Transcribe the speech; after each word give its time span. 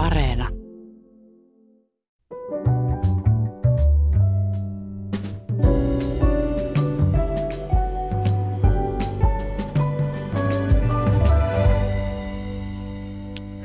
Areena. 0.00 0.48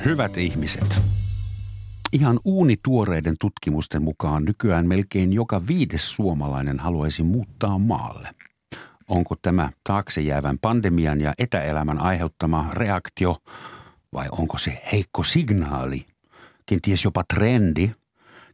Hyvät 0.06 0.38
ihmiset. 0.38 1.02
Ihan 2.14 2.40
uunituoreiden 2.46 3.36
tutkimusten 3.40 4.04
mukaan 4.04 4.46
nykyään 4.46 4.88
melkein 4.88 5.34
joka 5.34 5.62
viides 5.68 6.12
suomalainen 6.12 6.80
haluaisi 6.80 7.24
muuttaa 7.24 7.78
maalle. 7.80 8.30
Onko 9.10 9.36
tämä 9.42 9.70
taakse 9.84 10.22
jäävän 10.22 10.58
pandemian 10.62 11.22
ja 11.22 11.34
etäelämän 11.38 12.02
aiheuttama 12.02 12.70
reaktio 12.74 13.38
vai 14.14 14.28
onko 14.32 14.58
se 14.58 14.82
heikko 14.92 15.24
signaali, 15.24 16.06
kenties 16.66 17.04
jopa 17.04 17.24
trendi? 17.34 17.92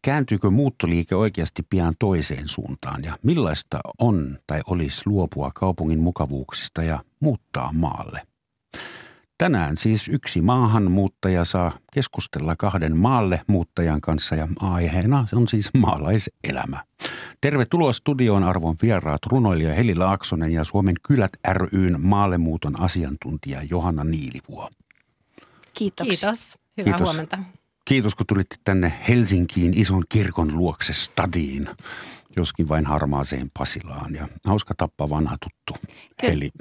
Kääntyykö 0.02 0.50
muuttoliike 0.50 1.16
oikeasti 1.16 1.64
pian 1.70 1.94
toiseen 2.00 2.48
suuntaan 2.48 3.04
ja 3.04 3.18
millaista 3.24 3.80
on 4.00 4.40
tai 4.48 4.62
olisi 4.68 5.02
luopua 5.06 5.52
kaupungin 5.56 6.00
mukavuuksista 6.00 6.84
ja 6.84 7.00
muuttaa 7.20 7.74
maalle? 7.74 8.22
Tänään 9.38 9.78
siis 9.78 10.08
yksi 10.08 10.42
maahanmuuttaja 10.42 11.46
saa 11.46 11.72
keskustella 11.94 12.56
kahden 12.58 12.98
maalle 12.98 13.42
muuttajan 13.48 14.02
kanssa 14.02 14.36
ja 14.36 14.48
aiheena 14.60 15.28
on 15.34 15.48
siis 15.48 15.70
maalaiselämä. 15.78 16.84
Tervetuloa 17.42 17.94
studioon 17.94 18.44
arvon 18.44 18.76
vieraat 18.82 19.26
runoilija 19.26 19.74
Heli 19.74 19.96
Laaksonen 19.96 20.52
ja 20.52 20.64
Suomen 20.64 20.96
Kylät 21.08 21.32
ryn 21.54 21.96
maallemuuton 22.02 22.82
asiantuntija 22.82 23.64
Johanna 23.70 24.04
Niilivuo. 24.04 24.70
Kiitos. 25.74 26.08
Kiitos. 26.08 26.58
Hyvää 26.78 26.94
Kiitos. 26.94 27.08
huomenta. 27.08 27.40
Kiitos 27.86 28.16
kun 28.16 28.28
tulitte 28.28 28.56
tänne 28.64 28.94
Helsinkiin 29.08 29.74
ison 29.78 30.04
kirkon 30.10 30.58
luokse 30.58 30.94
stadiin, 30.94 31.70
joskin 32.36 32.70
vain 32.70 32.86
harmaaseen 32.86 33.52
Pasilaan. 33.54 34.16
Ja 34.16 34.28
hauska 34.46 34.74
tappaa 34.78 35.10
vanha 35.10 35.38
tuttu 35.38 35.74
Kyllä. 36.22 36.34
Heli. 36.34 36.52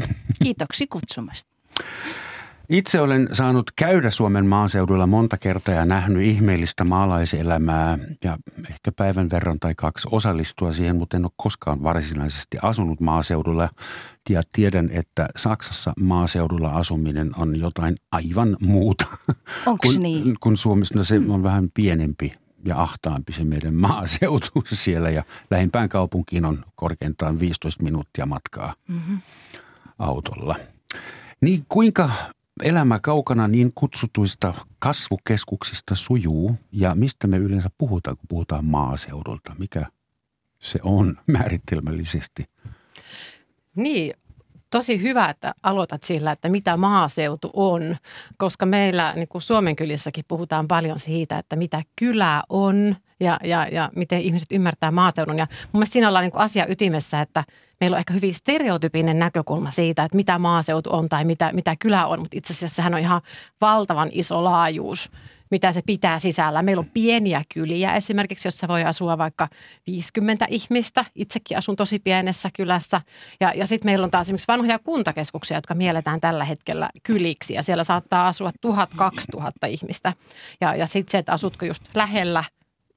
Kiitoksi 0.42 0.86
kutsumasta. 0.86 1.56
Itse 2.70 3.00
olen 3.00 3.28
saanut 3.32 3.70
käydä 3.76 4.10
Suomen 4.10 4.46
maaseudulla 4.46 5.06
monta 5.06 5.36
kertaa 5.36 5.74
ja 5.74 5.84
nähnyt 5.84 6.22
ihmeellistä 6.22 6.84
maalaiselämää 6.84 7.98
ja 8.24 8.38
ehkä 8.70 8.92
päivän 8.92 9.30
verran 9.30 9.58
tai 9.60 9.74
kaksi 9.74 10.08
osallistua 10.10 10.72
siihen, 10.72 10.96
mutta 10.96 11.16
en 11.16 11.24
ole 11.24 11.32
koskaan 11.36 11.82
varsinaisesti 11.82 12.58
asunut 12.62 13.00
maaseudulla. 13.00 13.68
Ja 14.28 14.42
tiedän, 14.52 14.88
että 14.92 15.28
Saksassa 15.36 15.92
maaseudulla 16.00 16.68
asuminen 16.68 17.30
on 17.36 17.60
jotain 17.60 17.96
aivan 18.12 18.56
muuta 18.60 19.06
kuin, 19.64 20.00
niin? 20.02 20.36
kun 20.40 20.56
Suomessa. 20.56 20.94
No 20.98 21.04
se 21.04 21.20
on 21.28 21.42
vähän 21.42 21.68
pienempi 21.74 22.34
ja 22.64 22.82
ahtaampi 22.82 23.32
se 23.32 23.44
meidän 23.44 23.74
maaseutu 23.88 24.62
siellä 24.64 25.10
ja 25.10 25.22
lähimpään 25.50 25.88
kaupunkiin 25.88 26.44
on 26.44 26.64
korkeintaan 26.74 27.40
15 27.40 27.82
minuuttia 27.84 28.26
matkaa 28.26 28.74
Mm-hmm. 28.88 29.18
autolla. 29.98 30.56
Niin 31.40 31.64
kuinka 31.68 32.10
elämä 32.62 32.98
kaukana 32.98 33.48
niin 33.48 33.72
kutsutuista 33.74 34.54
kasvukeskuksista 34.78 35.94
sujuu 35.94 36.54
ja 36.72 36.94
mistä 36.94 37.26
me 37.26 37.36
yleensä 37.36 37.70
puhutaan, 37.78 38.16
kun 38.16 38.26
puhutaan 38.28 38.64
maaseudulta? 38.64 39.54
Mikä 39.58 39.86
se 40.58 40.78
on 40.82 41.18
määritelmällisesti? 41.26 42.46
Niin, 43.76 44.14
tosi 44.70 45.02
hyvä, 45.02 45.28
että 45.28 45.54
aloitat 45.62 46.02
sillä, 46.02 46.32
että 46.32 46.48
mitä 46.48 46.76
maaseutu 46.76 47.50
on, 47.52 47.96
koska 48.36 48.66
meillä 48.66 49.12
niin 49.16 49.28
kuin 49.28 49.42
Suomen 49.42 49.76
kylissäkin 49.76 50.24
puhutaan 50.28 50.68
paljon 50.68 50.98
siitä, 50.98 51.38
että 51.38 51.56
mitä 51.56 51.82
kylä 51.96 52.42
on 52.48 52.96
ja, 53.20 53.38
ja, 53.44 53.66
ja 53.72 53.90
miten 53.96 54.20
ihmiset 54.20 54.52
ymmärtää 54.52 54.90
maaseudun. 54.90 55.38
Ja 55.38 55.46
mun 55.50 55.78
mielestä 55.78 55.92
siinä 55.92 56.08
ollaan 56.08 56.22
niin 56.22 56.32
kuin 56.32 56.42
asia 56.42 56.66
ytimessä, 56.68 57.20
että 57.20 57.44
meillä 57.80 57.94
on 57.94 57.98
ehkä 57.98 58.14
hyvin 58.14 58.34
stereotypinen 58.34 59.18
näkökulma 59.18 59.70
siitä, 59.70 60.04
että 60.04 60.16
mitä 60.16 60.38
maaseutu 60.38 60.90
on 60.92 61.08
tai 61.08 61.24
mitä, 61.24 61.52
mitä 61.52 61.76
kylä 61.78 62.06
on, 62.06 62.18
mutta 62.18 62.38
itse 62.38 62.52
asiassa 62.52 62.76
sehän 62.76 62.94
on 62.94 63.00
ihan 63.00 63.20
valtavan 63.60 64.08
iso 64.12 64.44
laajuus 64.44 65.10
mitä 65.50 65.72
se 65.72 65.82
pitää 65.86 66.18
sisällä. 66.18 66.62
Meillä 66.62 66.80
on 66.80 66.90
pieniä 66.94 67.42
kyliä 67.54 67.94
esimerkiksi, 67.94 68.48
jossa 68.48 68.68
voi 68.68 68.84
asua 68.84 69.18
vaikka 69.18 69.48
50 69.86 70.46
ihmista. 70.48 71.04
Itsekin 71.14 71.58
asun 71.58 71.76
tosi 71.76 71.98
pienessä 71.98 72.48
kylässä. 72.56 73.00
Ja, 73.40 73.52
ja 73.54 73.66
sitten 73.66 73.90
meillä 73.90 74.04
on 74.04 74.10
taas 74.10 74.26
esimerkiksi 74.26 74.48
vanhoja 74.48 74.78
kuntakeskuksia, 74.78 75.56
jotka 75.56 75.74
mielletään 75.74 76.20
tällä 76.20 76.44
hetkellä 76.44 76.90
kyliksi. 77.02 77.54
Ja 77.54 77.62
siellä 77.62 77.84
saattaa 77.84 78.28
asua 78.28 78.50
1000-2000 78.66 79.68
ihmistä. 79.68 80.12
Ja, 80.60 80.74
ja 80.74 80.86
sitten 80.86 81.10
se, 81.10 81.18
että 81.18 81.32
asutko 81.32 81.64
just 81.66 81.82
lähellä 81.94 82.44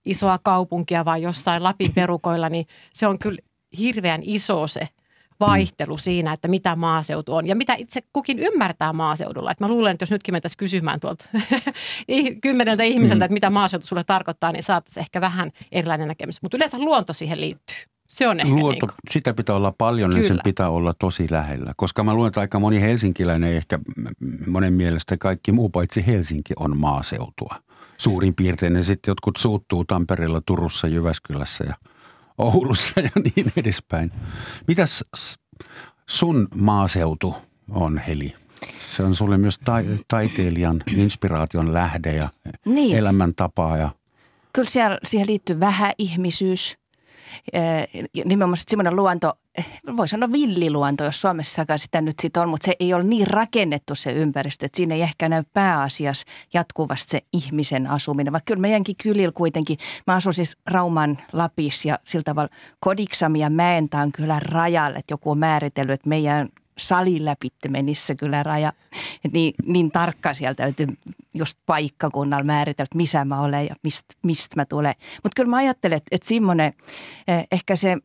isoa 0.06 0.40
kaupunkia 0.44 1.06
vai 1.06 1.22
jossain 1.22 1.64
Lapin 1.64 1.94
perukoilla, 2.00 2.50
niin 2.50 2.66
se 2.94 3.08
on 3.08 3.20
kyllä 3.20 3.40
hirveän 3.78 4.22
iso 4.24 4.68
se 4.68 4.90
vaihtelu 5.40 5.98
siinä, 5.98 6.34
että 6.34 6.48
mitä 6.48 6.76
maaseutu 6.76 7.36
on 7.36 7.48
ja 7.48 7.56
mitä 7.56 7.74
itse 7.78 8.02
kukin 8.14 8.40
ymmärtää 8.40 8.94
maaseudulla. 8.94 9.52
Et 9.52 9.60
mä 9.60 9.68
luulen, 9.68 9.94
että 9.94 10.04
jos 10.04 10.12
nytkin 10.12 10.34
mentäisiin 10.34 10.58
kysymään 10.58 11.00
tuolta 11.00 11.26
kymmeneltä 12.44 12.84
ihmiseltä, 12.84 13.26
että 13.26 13.34
mitä 13.34 13.50
maaseutu 13.50 13.86
sulle 13.86 14.04
tarkoittaa, 14.04 14.52
niin 14.52 14.64
saataisiin 14.64 15.02
ehkä 15.02 15.22
vähän 15.22 15.52
erilainen 15.72 16.08
näkemys. 16.08 16.42
Mutta 16.42 16.58
yleensä 16.58 16.80
luonto 16.80 17.14
siihen 17.14 17.42
liittyy. 17.42 17.78
Se 18.08 18.28
on 18.28 18.40
ehkä 18.40 18.54
Luonto, 18.54 18.86
niin 18.86 18.96
sitä 19.10 19.34
pitää 19.34 19.56
olla 19.56 19.74
paljon, 19.78 20.10
niin 20.10 20.24
sen 20.24 20.32
Kyllä. 20.32 20.42
pitää 20.44 20.70
olla 20.70 20.94
tosi 21.00 21.28
lähellä. 21.32 21.74
Koska 21.78 22.04
mä 22.04 22.14
luulen, 22.14 22.28
että 22.28 22.42
aika 22.42 22.60
moni 22.60 22.82
helsinkiläinen, 22.82 23.54
ehkä 23.54 23.80
monen 24.48 24.74
mielestä 24.74 25.18
kaikki 25.18 25.52
muu 25.52 25.70
paitsi 25.70 26.08
Helsinki 26.08 26.54
on 26.60 26.78
maaseutua. 26.78 27.56
Suurin 27.98 28.36
piirtein 28.36 28.74
ne 28.74 28.84
sitten 28.84 29.12
jotkut 29.12 29.38
suuttuu 29.38 29.86
Tampereella, 29.86 30.42
Turussa, 30.46 30.88
Jyväskylässä 30.88 31.64
ja 31.64 31.74
Oulussa 32.38 33.00
ja 33.00 33.10
niin 33.36 33.52
edespäin. 33.58 34.10
Mitäs 34.68 35.04
sun 36.10 36.48
maaseutu 36.56 37.36
on, 37.72 37.98
Heli? 37.98 38.34
Se 38.96 39.04
on 39.04 39.16
sulle 39.16 39.38
myös 39.38 39.60
ta- 39.66 39.74
taiteilijan 40.08 40.84
inspiraation 40.96 41.74
lähde 41.74 42.16
ja 42.16 42.30
Niin. 42.66 42.98
elämäntapa 42.98 43.78
ja 43.78 43.90
Kyllä 44.54 44.70
siellä, 44.70 44.98
siihen 45.04 45.28
liittyy 45.28 45.60
vähäihmisyys. 45.60 46.78
Ja 48.14 48.24
Nimenomaan 48.26 48.58
semmoinen 48.58 48.96
luonto, 48.96 49.34
voi 49.98 50.08
sanoa 50.08 50.32
villiluonto, 50.32 51.04
jos 51.04 51.22
Suomessakaan 51.22 51.80
sitä 51.80 52.02
nyt 52.02 52.16
sit 52.22 52.38
on, 52.38 52.50
mutta 52.50 52.66
se 52.66 52.76
ei 52.80 52.94
ole 52.94 53.04
niin 53.04 53.28
rakennettu 53.28 53.96
se 53.96 54.12
ympäristö, 54.12 54.66
että 54.66 54.78
siinä 54.78 54.96
ei 54.96 55.02
ehkä 55.02 55.30
näy 55.30 55.44
pääasiassa 55.54 56.28
jatkuvasti 56.54 57.12
se 57.12 57.22
ihmisen 57.34 57.88
asuminen. 57.88 58.34
Vaikka 58.34 58.46
kyllä 58.46 58.62
meidänkin 58.62 58.96
kylillä 59.04 59.32
kuitenkin, 59.32 59.78
mä 60.08 60.14
asun 60.14 60.34
siis 60.34 60.58
Rauman 60.68 61.18
Lapissa 61.34 61.88
ja 61.88 62.00
sillä 62.04 62.24
tavalla 62.24 62.50
Kodiksami 62.80 63.40
ja 63.40 63.50
Mäentä 63.50 64.00
on 64.00 64.12
kyllä 64.12 64.40
rajalle, 64.40 64.98
että 65.00 65.14
joku 65.14 65.32
on 65.32 65.38
määritellyt, 65.38 65.94
että 65.94 66.10
meidän 66.10 66.50
salin 66.78 67.26
läpi 67.26 67.48
menisi 67.70 68.06
se 68.06 68.16
kyllä 68.16 68.44
raja. 68.44 68.72
Niin, 69.34 69.54
niin 69.66 69.92
tarkkaan 69.92 70.36
sieltä 70.36 70.64
täytyy 70.64 70.88
just 71.34 71.60
paikkakunnalla 71.66 72.44
määritellä, 72.44 72.86
että 72.86 72.98
missä 72.98 73.26
mä 73.26 73.42
olen 73.42 73.66
ja 73.66 73.76
mistä 73.84 74.14
mist 74.24 74.56
mä 74.56 74.66
tulen. 74.66 74.96
Mutta 75.00 75.36
kyllä 75.36 75.50
mä 75.50 75.58
ajattelen, 75.58 75.98
että, 75.98 76.08
että 76.12 76.28
semmoinen 76.28 76.74
eh, 77.28 77.48
ehkä 77.52 77.76
se 77.76 77.98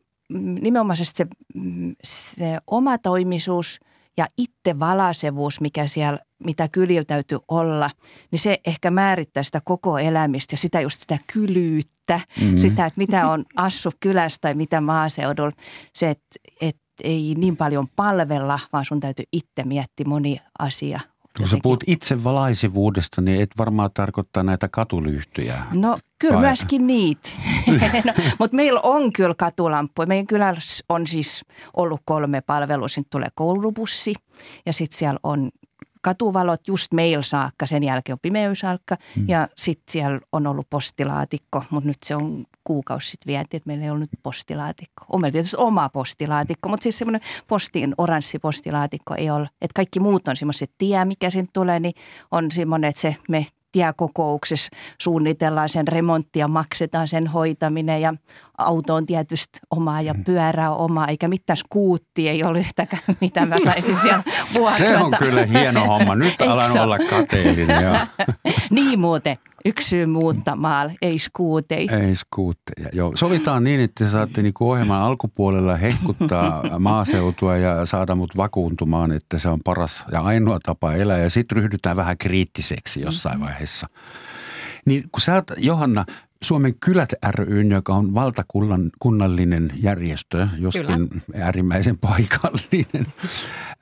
nimenomaisesti 0.61 1.17
se, 1.17 1.27
se 2.03 2.57
omatoimisuus 2.67 3.79
ja 4.17 4.27
itsevalaisevuus, 4.37 5.61
mikä 5.61 5.87
siellä, 5.87 6.19
mitä 6.43 6.67
kylillä 6.67 7.05
täytyy 7.05 7.39
olla, 7.47 7.89
niin 8.31 8.39
se 8.39 8.59
ehkä 8.65 8.91
määrittää 8.91 9.43
sitä 9.43 9.61
koko 9.65 9.97
elämistä 9.97 10.53
ja 10.53 10.57
sitä 10.57 10.81
just 10.81 11.01
sitä 11.01 11.17
kylyyttä, 11.33 12.19
mm-hmm. 12.41 12.57
sitä, 12.57 12.85
että 12.85 12.97
mitä 12.97 13.29
on 13.29 13.45
assu 13.55 13.91
kylässä 13.99 14.41
tai 14.41 14.53
mitä 14.53 14.81
maaseudulla. 14.81 15.51
Se, 15.93 16.09
että, 16.09 16.25
että 16.61 16.81
ei 17.03 17.35
niin 17.37 17.57
paljon 17.57 17.87
palvella, 17.95 18.59
vaan 18.73 18.85
sun 18.85 18.99
täytyy 18.99 19.25
itse 19.31 19.63
miettiä 19.63 20.05
moni 20.07 20.41
asia. 20.59 20.99
Kun 21.37 21.47
sä 21.47 21.57
puhut 21.63 21.83
itsevalaisivuudesta, 21.87 23.21
niin 23.21 23.41
et 23.41 23.51
varmaan 23.57 23.89
tarkoittaa 23.93 24.43
näitä 24.43 24.67
katulyyhtyjä. 24.67 25.63
No 25.71 25.99
kyllä 26.19 26.35
Vai- 26.35 26.45
myöskin 26.45 26.87
niitä, 26.87 27.29
no, 28.05 28.13
mutta 28.39 28.55
meillä 28.55 28.79
on 28.79 29.13
kyllä 29.13 29.35
katulamppuja. 29.37 30.07
Meidän 30.07 30.27
kylässä 30.27 30.85
on 30.89 31.07
siis 31.07 31.45
ollut 31.73 32.01
kolme 32.05 32.41
palvelua. 32.41 32.87
Sitten 32.87 33.09
tulee 33.09 33.29
koulubussi 33.35 34.13
ja 34.65 34.73
sitten 34.73 34.97
siellä 34.97 35.19
on 35.23 35.49
katuvalot 36.01 36.67
just 36.67 36.93
meillä 36.93 37.23
saakka, 37.23 37.65
sen 37.65 37.83
jälkeen 37.83 38.13
on 38.13 38.19
pimeysalkka 38.21 38.97
mm. 39.15 39.25
ja 39.27 39.47
sitten 39.55 39.91
siellä 39.91 40.19
on 40.31 40.47
ollut 40.47 40.67
postilaatikko, 40.69 41.63
mutta 41.69 41.87
nyt 41.87 41.97
se 42.05 42.15
on 42.15 42.45
kuukausi 42.69 43.09
sitten 43.09 43.31
vienti, 43.31 43.57
että 43.57 43.67
meillä 43.67 43.83
ei 43.83 43.89
ollut 43.89 44.01
nyt 44.01 44.23
postilaatikko. 44.23 45.05
On 45.09 45.21
meillä 45.21 45.31
tietysti 45.31 45.57
oma 45.57 45.89
postilaatikko, 45.89 46.69
mutta 46.69 46.83
siis 46.83 46.97
semmoinen 46.97 47.21
postin 47.47 47.95
oranssi 47.97 48.39
postilaatikko 48.39 49.15
ei 49.17 49.29
ole. 49.29 49.49
Että 49.61 49.75
kaikki 49.75 49.99
muut 49.99 50.27
on 50.27 50.35
semmoiset 50.35 50.71
tie, 50.77 51.05
mikä 51.05 51.29
sinne 51.29 51.49
tulee, 51.53 51.79
niin 51.79 51.93
on 52.31 52.51
semmoinen, 52.51 52.89
että 52.89 53.01
se 53.01 53.15
me 53.29 53.45
tiekokouksessa 53.71 54.69
suunnitellaan 55.01 55.69
sen 55.69 55.87
remonttia, 55.87 56.47
maksetaan 56.47 57.07
sen 57.07 57.27
hoitaminen 57.27 58.01
ja 58.01 58.13
auto 58.57 58.95
on 58.95 59.05
tietysti 59.05 59.59
oma 59.71 60.01
ja 60.01 60.15
pyörä 60.25 60.71
on 60.71 60.77
oma, 60.77 61.07
eikä 61.07 61.27
mitään 61.27 61.57
skuutti 61.57 62.29
ei 62.29 62.43
ole 62.43 62.59
yhtäkään, 62.59 63.03
mitä 63.21 63.45
mä 63.45 63.55
saisin 63.63 63.97
siellä 64.01 64.23
vuokrata. 64.53 64.77
Se 64.77 64.97
on 64.97 65.11
kyllä 65.19 65.45
hieno 65.45 65.85
homma. 65.85 66.15
Nyt 66.15 66.41
alan 66.49 66.79
olla 66.79 66.97
kateellinen. 66.99 67.99
Niin 68.71 68.99
muuten. 68.99 69.37
Yksi 69.65 69.89
syy 69.89 70.05
muuttamaan, 70.05 70.95
ei 71.01 71.19
skuutei. 71.19 71.87
Ei 71.91 72.15
skuutteja, 72.15 72.89
joo. 72.93 73.11
Sovitaan 73.15 73.63
niin, 73.63 73.79
että 73.79 74.09
saatte 74.09 74.41
niinku 74.41 74.69
ohjelman 74.69 75.01
alkupuolella 75.01 75.75
hehkuttaa 75.75 76.63
maaseutua 76.79 77.57
ja 77.57 77.85
saada 77.85 78.15
mut 78.15 78.37
vakuuntumaan, 78.37 79.11
että 79.11 79.39
se 79.39 79.49
on 79.49 79.59
paras 79.65 80.05
ja 80.11 80.21
ainoa 80.21 80.59
tapa 80.63 80.93
elää. 80.93 81.17
Ja 81.17 81.29
sitten 81.29 81.57
ryhdytään 81.57 81.97
vähän 81.97 82.17
kriittiseksi 82.17 83.01
jossain 83.01 83.35
mm-hmm. 83.35 83.45
vaiheessa. 83.45 83.87
Niin 84.85 85.03
kun 85.11 85.21
sä 85.21 85.35
oot, 85.35 85.51
Johanna, 85.57 86.05
Suomen 86.43 86.73
Kylät 86.79 87.13
ry, 87.29 87.61
joka 87.61 87.93
on 87.93 88.15
valtakunnallinen 88.15 89.71
järjestö, 89.81 90.47
joskin 90.57 90.85
Kyllä. 90.85 91.43
äärimmäisen 91.45 91.97
paikallinen. 91.97 93.13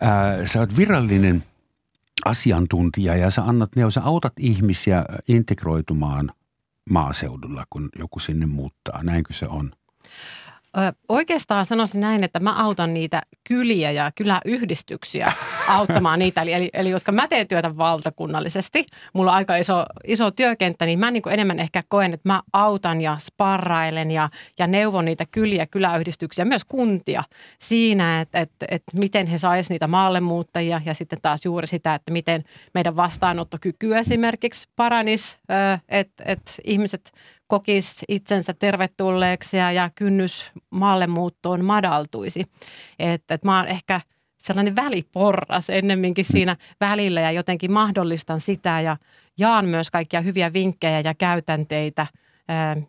Ää, 0.02 0.46
sä 0.46 0.60
oot 0.60 0.78
virallinen– 0.78 1.44
asiantuntija 2.26 3.16
ja 3.16 3.32
sä 3.32 3.44
annat 3.44 3.76
ne, 3.76 3.92
sä 3.92 4.02
autat 4.04 4.34
ihmisiä 4.40 5.06
integroitumaan 5.28 6.32
maaseudulla, 6.90 7.66
kun 7.70 7.90
joku 8.00 8.20
sinne 8.20 8.46
muuttaa. 8.46 9.04
Näinkö 9.04 9.34
se 9.34 9.48
on? 9.48 9.72
Oikeastaan 11.10 11.66
sanoisin 11.66 12.02
näin, 12.02 12.24
että 12.24 12.40
mä 12.40 12.64
autan 12.64 12.94
niitä 12.94 13.22
kyliä 13.48 13.92
ja 13.92 14.12
kyläyhdistyksiä 14.16 15.32
auttamaan 15.68 16.20
niitä. 16.20 16.42
Eli, 16.42 16.54
eli, 16.54 16.70
eli 16.74 16.92
koska 16.92 17.12
mä 17.12 17.28
teen 17.28 17.48
työtä 17.48 17.78
valtakunnallisesti, 17.78 18.86
mulla 19.14 19.32
on 19.32 19.38
aika 19.38 19.56
iso, 19.56 19.84
iso 20.08 20.32
työkenttä, 20.32 20.86
niin 20.86 21.00
mä 21.00 21.12
niin 21.12 21.24
kuin 21.24 21.34
enemmän 21.34 21.60
ehkä 21.60 21.84
koen, 21.88 22.14
että 22.14 22.30
mä 22.30 22.42
autan 22.54 23.02
ja 23.02 23.18
sparrailen 23.20 24.12
ja, 24.12 24.30
ja 24.60 24.68
neuvon 24.68 25.06
niitä 25.06 25.26
kyliä, 25.32 25.66
kyläyhdistyksiä, 25.66 26.46
myös 26.46 26.66
kuntia 26.66 27.24
siinä, 27.60 28.22
että, 28.22 28.40
että, 28.40 28.66
että 28.72 28.98
miten 28.98 29.28
he 29.28 29.38
saisivat 29.38 29.70
niitä 29.70 29.88
maallemuuttajia 29.88 30.82
ja 30.86 30.94
sitten 30.94 31.20
taas 31.22 31.46
juuri 31.46 31.68
sitä, 31.68 31.96
että 31.96 32.12
miten 32.12 32.44
meidän 32.74 32.96
vastaanottokyky 32.96 33.98
esimerkiksi 33.98 34.70
paranisi, 34.76 35.38
että, 35.90 36.24
että 36.26 36.52
ihmiset 36.64 37.12
kokisi 37.48 38.06
itsensä 38.08 38.54
tervetulleeksi 38.54 39.58
ja, 39.58 39.72
ja 39.72 39.90
kynnys 39.96 40.52
maalle 40.70 41.08
muuttoon 41.08 41.66
madaltuisi. 41.66 42.46
Että 43.00 43.34
et 43.34 43.44
mä 43.44 43.58
oon 43.58 43.68
ehkä 43.68 44.02
sellainen 44.38 44.76
väliporras 44.76 45.70
ennemminkin 45.70 46.26
mm. 46.30 46.32
siinä 46.32 46.58
välillä 46.80 47.22
ja 47.22 47.32
jotenkin 47.32 47.72
mahdollistan 47.72 48.42
sitä 48.42 48.82
ja 48.82 48.98
jaan 49.38 49.66
myös 49.66 49.92
kaikkia 49.92 50.22
hyviä 50.22 50.54
vinkkejä 50.54 51.00
ja 51.00 51.14
käytänteitä, 51.14 52.08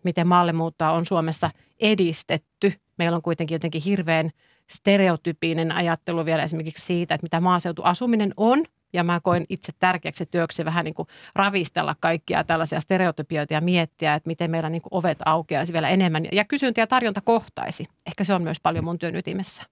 miten 0.05 0.27
muuttoa 0.53 0.93
on 0.93 1.07
Suomessa 1.07 1.51
edistetty. 1.81 2.73
Meillä 2.99 3.17
on 3.17 3.23
kuitenkin 3.23 3.55
jotenkin 3.55 3.83
hirveän 3.83 4.31
stereotypinen 4.71 5.73
ajattelu 5.73 6.25
vielä 6.25 6.43
esimerkiksi 6.43 6.87
siitä, 6.87 7.15
että 7.15 7.25
mitä 7.25 7.41
maaseutuasuminen 7.41 8.33
on– 8.37 8.65
ja 8.93 9.05
mä 9.05 9.21
koin 9.21 9.45
itse 9.49 9.73
tärkeäksi 9.79 10.27
työksi 10.27 10.65
vähän 10.65 10.85
niin 10.85 10.95
kuin 10.95 11.09
ravistella 11.35 11.95
kaikkia 12.01 12.45
tällaisia 12.45 12.81
stereotypioita 12.81 13.55
ja 13.55 13.61
miettiä, 13.61 14.15
että 14.15 14.27
miten 14.27 14.51
meillä 14.51 14.71
niin 14.71 14.83
kuin 14.83 14.95
ovet 14.95 15.19
aukeaisi 15.25 15.73
vielä 15.73 15.89
enemmän. 15.89 16.25
Ja 16.33 16.45
kysyntä 16.45 16.81
ja 16.81 16.87
tarjonta 16.87 17.21
kohtaisi. 17.21 17.87
Ehkä 18.07 18.25
se 18.25 18.35
on 18.35 18.43
myös 18.43 18.61
paljon 18.63 18.85
mun 18.85 18.99
työn 18.99 19.17
ytimessä. 19.17 19.63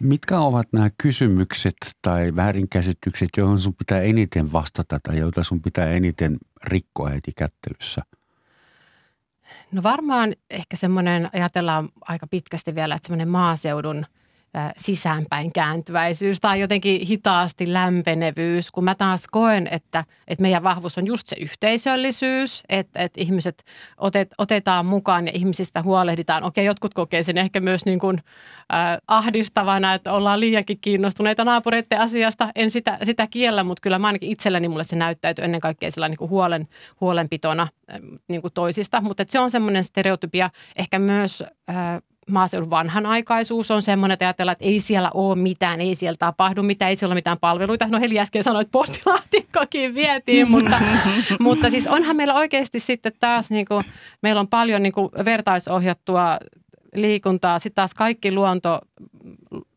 Mitkä 0.00 0.38
ovat 0.38 0.66
nämä 0.72 0.90
kysymykset 1.02 1.76
tai 2.02 2.36
väärinkäsitykset, 2.36 3.28
joihin 3.36 3.58
sun 3.58 3.74
pitää 3.74 4.00
eniten 4.00 4.52
vastata 4.52 5.00
tai 5.02 5.18
joita 5.18 5.42
sun 5.42 5.62
pitää 5.62 5.90
eniten 5.90 6.36
rikkoa 6.64 7.08
heti 7.08 7.30
kättelyssä? 7.36 8.02
No 9.72 9.82
varmaan 9.82 10.34
ehkä 10.50 10.76
semmoinen, 10.76 11.30
ajatellaan 11.32 11.88
aika 12.00 12.26
pitkästi 12.26 12.74
vielä, 12.74 12.94
että 12.94 13.06
semmoinen 13.06 13.28
maaseudun– 13.28 14.06
sisäänpäin 14.76 15.52
kääntyväisyys 15.52 16.40
tai 16.40 16.60
jotenkin 16.60 17.06
hitaasti 17.06 17.72
lämpenevyys, 17.72 18.70
kun 18.70 18.84
mä 18.84 18.94
taas 18.94 19.26
koen, 19.30 19.68
että, 19.70 20.04
että 20.28 20.42
meidän 20.42 20.62
vahvuus 20.62 20.98
on 20.98 21.06
just 21.06 21.26
se 21.26 21.36
yhteisöllisyys, 21.40 22.62
että, 22.68 23.00
että 23.00 23.20
ihmiset 23.20 23.64
otet, 23.96 24.28
otetaan 24.38 24.86
mukaan 24.86 25.26
ja 25.26 25.32
ihmisistä 25.34 25.82
huolehditaan. 25.82 26.44
Okei, 26.44 26.64
jotkut 26.64 26.94
kokee 26.94 27.22
sen 27.22 27.38
ehkä 27.38 27.60
myös 27.60 27.84
niin 27.84 27.98
kuin, 27.98 28.22
äh, 28.74 28.98
ahdistavana, 29.08 29.94
että 29.94 30.12
ollaan 30.12 30.40
liiankin 30.40 30.78
kiinnostuneita 30.80 31.44
naapureiden 31.44 32.00
asiasta. 32.00 32.48
En 32.54 32.70
sitä, 32.70 32.98
sitä 33.02 33.26
kiellä, 33.26 33.64
mutta 33.64 33.80
kyllä 33.80 33.98
mä 33.98 34.06
ainakin 34.06 34.30
itselleni 34.30 34.68
mulle 34.68 34.84
se 34.84 34.96
näyttäytyy 34.96 35.44
ennen 35.44 35.60
kaikkea 35.60 35.90
sillä 35.90 36.08
niin 36.08 36.18
kuin 36.18 36.30
huolen, 36.30 36.68
huolenpitona 37.00 37.68
äh, 37.90 38.00
niin 38.28 38.42
kuin 38.42 38.52
toisista. 38.54 39.00
Mutta 39.00 39.24
se 39.28 39.40
on 39.40 39.50
semmoinen 39.50 39.84
stereotypia 39.84 40.50
ehkä 40.76 40.98
myös 40.98 41.42
äh, 41.70 41.76
maaseudun 42.30 42.70
vanhanaikaisuus 42.70 43.70
on 43.70 43.82
semmoinen, 43.82 44.12
että 44.12 44.26
ajatellaan, 44.26 44.52
että 44.52 44.64
ei 44.64 44.80
siellä 44.80 45.10
ole 45.14 45.36
mitään, 45.36 45.80
ei 45.80 45.94
siellä 45.94 46.16
tapahdu 46.16 46.62
mitään, 46.62 46.88
ei 46.88 46.96
siellä 46.96 47.12
ole 47.12 47.18
mitään 47.18 47.38
palveluita. 47.38 47.86
No 47.88 48.00
Heli 48.00 48.20
äsken 48.20 48.44
sanoi, 48.44 48.62
että 48.62 48.72
postilaatikkokin 48.72 49.94
vietiin, 49.94 50.50
mutta, 50.54 50.80
mutta 51.40 51.70
siis 51.70 51.86
onhan 51.86 52.16
meillä 52.16 52.34
oikeasti 52.34 52.80
sitten 52.80 53.12
taas, 53.20 53.50
niin 53.50 53.66
kuin, 53.66 53.84
meillä 54.22 54.40
on 54.40 54.48
paljon 54.48 54.82
niin 54.82 54.92
kuin 54.92 55.10
vertaisohjattua 55.24 56.38
liikuntaa, 56.96 57.58
sitten 57.58 57.74
taas 57.74 57.94
kaikki 57.94 58.32
luonto, 58.32 58.80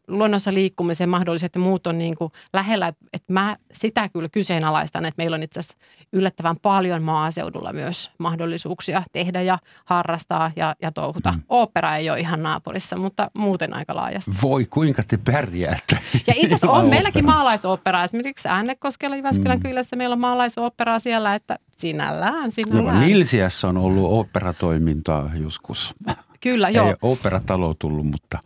luonnossa 0.09 0.53
liikkumisen 0.53 1.09
mahdolliset 1.09 1.56
ja 1.56 1.61
muut 1.61 1.88
on 1.88 1.97
niin 1.97 2.15
kuin 2.15 2.31
lähellä. 2.53 2.94
Että 3.13 3.33
mä 3.33 3.57
sitä 3.71 4.09
kyllä 4.09 4.29
kyseenalaistan, 4.29 5.06
että 5.06 5.17
meillä 5.17 5.35
on 5.35 5.44
itse 5.44 5.59
asiassa 5.59 5.77
yllättävän 6.13 6.57
paljon 6.61 7.03
maaseudulla 7.03 7.73
myös 7.73 8.11
mahdollisuuksia 8.17 9.03
tehdä 9.11 9.41
ja 9.41 9.59
harrastaa 9.85 10.51
ja, 10.56 10.75
ja 10.81 10.91
touhuta. 10.91 11.31
Mm. 11.31 11.41
Opera 11.50 11.95
ei 11.95 12.09
ole 12.09 12.19
ihan 12.19 12.44
naapurissa, 12.44 12.97
mutta 12.97 13.27
muuten 13.38 13.73
aika 13.73 13.95
laajasti. 13.95 14.31
Voi, 14.44 14.65
kuinka 14.65 15.03
te 15.07 15.17
pärjäätte? 15.17 16.00
Ja 16.27 16.33
itse 16.35 16.45
asiassa 16.56 16.71
on 16.71 16.89
meilläkin 16.89 17.25
maalaisopera. 17.25 18.03
Esimerkiksi 18.03 18.47
Äänekoskella 18.47 19.15
Jyväskylän 19.15 19.57
mm. 19.57 19.63
kylässä 19.63 19.95
meillä 19.95 20.13
on 20.13 20.19
maalaisopera 20.19 21.00
siellä, 21.00 21.35
että 21.35 21.59
sinällään, 21.77 22.51
sinällään. 22.51 23.00
No, 23.00 23.07
Nilsiässä 23.07 23.67
on 23.67 23.77
ollut 23.77 24.19
operatoimintaa 24.19 25.31
joskus. 25.41 25.95
Kyllä, 26.41 26.69
joo. 26.69 26.88
Ei 26.88 26.95
operatalo 27.01 27.73
tullut, 27.79 28.06
mutta... 28.06 28.39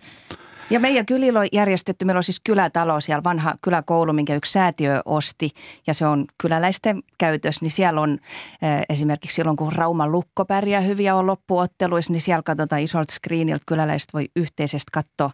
Ja 0.70 0.80
meidän 0.80 1.06
kylillä 1.06 1.40
on 1.40 1.48
järjestetty, 1.52 2.06
meillä 2.06 2.20
on 2.20 2.24
siis 2.24 2.42
kylätalo 2.44 3.00
siellä, 3.00 3.24
vanha 3.24 3.56
kyläkoulu, 3.62 4.14
minkä 4.14 4.36
yksi 4.36 4.52
säätiö 4.52 5.02
osti. 5.06 5.50
Ja 5.88 5.94
se 5.94 6.06
on 6.06 6.26
kyläläisten 6.38 7.04
käytös, 7.18 7.62
niin 7.62 7.72
siellä 7.72 8.02
on 8.02 8.20
äh, 8.64 8.82
esimerkiksi 8.90 9.36
silloin, 9.36 9.58
kun 9.58 9.72
Rauman 9.72 10.12
lukko 10.12 10.46
pärjää 10.46 10.82
hyviä 10.82 11.16
on 11.16 11.28
loppuotteluissa, 11.28 12.14
niin 12.14 12.22
siellä 12.22 12.44
katsotaan 12.44 12.82
isolta 12.82 13.14
screeniltä, 13.14 13.64
kyläläiset 13.68 14.14
voi 14.14 14.26
yhteisesti 14.36 14.90
katsoa 14.92 15.32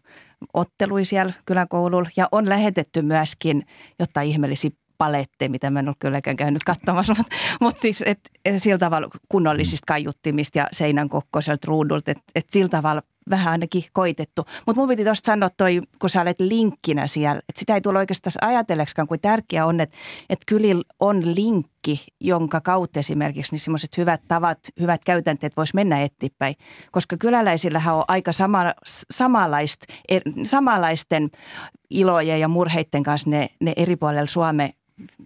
ottelui 0.54 1.06
siellä 1.06 1.34
kyläkoululla. 1.46 2.10
Ja 2.18 2.28
on 2.32 2.50
lähetetty 2.50 3.02
myöskin 3.02 3.66
jotta 4.00 4.22
ihmeellisiä 4.22 4.72
paletteja, 5.00 5.50
mitä 5.50 5.70
mä 5.70 5.80
en 5.80 5.88
ole 5.88 5.96
kylläkään 6.00 6.36
käynyt 6.36 6.64
katsomassa, 6.64 7.14
mutta, 7.18 7.36
mutta 7.62 7.82
siis 7.82 8.04
et, 8.06 8.20
et 8.46 8.62
sillä 8.62 8.78
tavalla 8.78 9.10
kunnollisista 9.30 9.86
kaiuttimista 9.88 10.58
ja 10.58 10.68
seinän 10.72 11.10
kokkoiselta 11.10 11.68
ruudulta, 11.68 12.12
että 12.12 12.24
et 12.36 12.46
sillä 12.50 12.70
tavalla 12.70 13.02
vähän 13.30 13.52
ainakin 13.52 13.84
koitettu. 13.94 14.46
Mutta 14.66 14.80
mun 14.80 14.90
piti 14.90 15.04
tuosta 15.04 15.26
sanoa 15.26 15.50
toi, 15.50 15.82
kun 16.00 16.10
sä 16.10 16.22
olet 16.22 16.40
linkkinä 16.40 17.08
siellä, 17.08 17.42
että 17.50 17.60
sitä 17.60 17.76
ei 17.76 17.82
tule 17.82 18.00
oikeastaan 18.00 18.34
ajatelleksikaan, 18.42 19.08
kuin 19.08 19.22
tärkeää 19.22 19.66
on, 19.66 19.82
että, 19.82 19.98
että 20.30 20.44
kyllä 20.48 20.84
on 21.00 21.36
linkki, 21.36 22.06
jonka 22.20 22.62
kautta 22.62 23.00
esimerkiksi 23.00 23.54
niin 23.54 23.60
semmoiset 23.60 23.98
hyvät 23.98 24.22
tavat, 24.28 24.60
hyvät 24.80 25.04
käytänteet 25.06 25.58
vois 25.58 25.74
mennä 25.74 26.02
eteenpäin. 26.02 26.56
Koska 26.92 27.18
kyläläisillähän 27.18 27.96
on 27.96 28.04
aika 28.08 28.32
sama, 28.32 28.74
samanlaist, 29.12 29.82
er, 30.10 30.22
samanlaisten 30.44 31.30
ilojen 31.90 32.40
ja 32.40 32.48
murheiden 32.48 33.04
kanssa 33.04 33.30
ne, 33.30 33.50
ne 33.60 33.74
eri 33.76 33.96
puolella 33.96 34.28
Suomea 34.28 34.70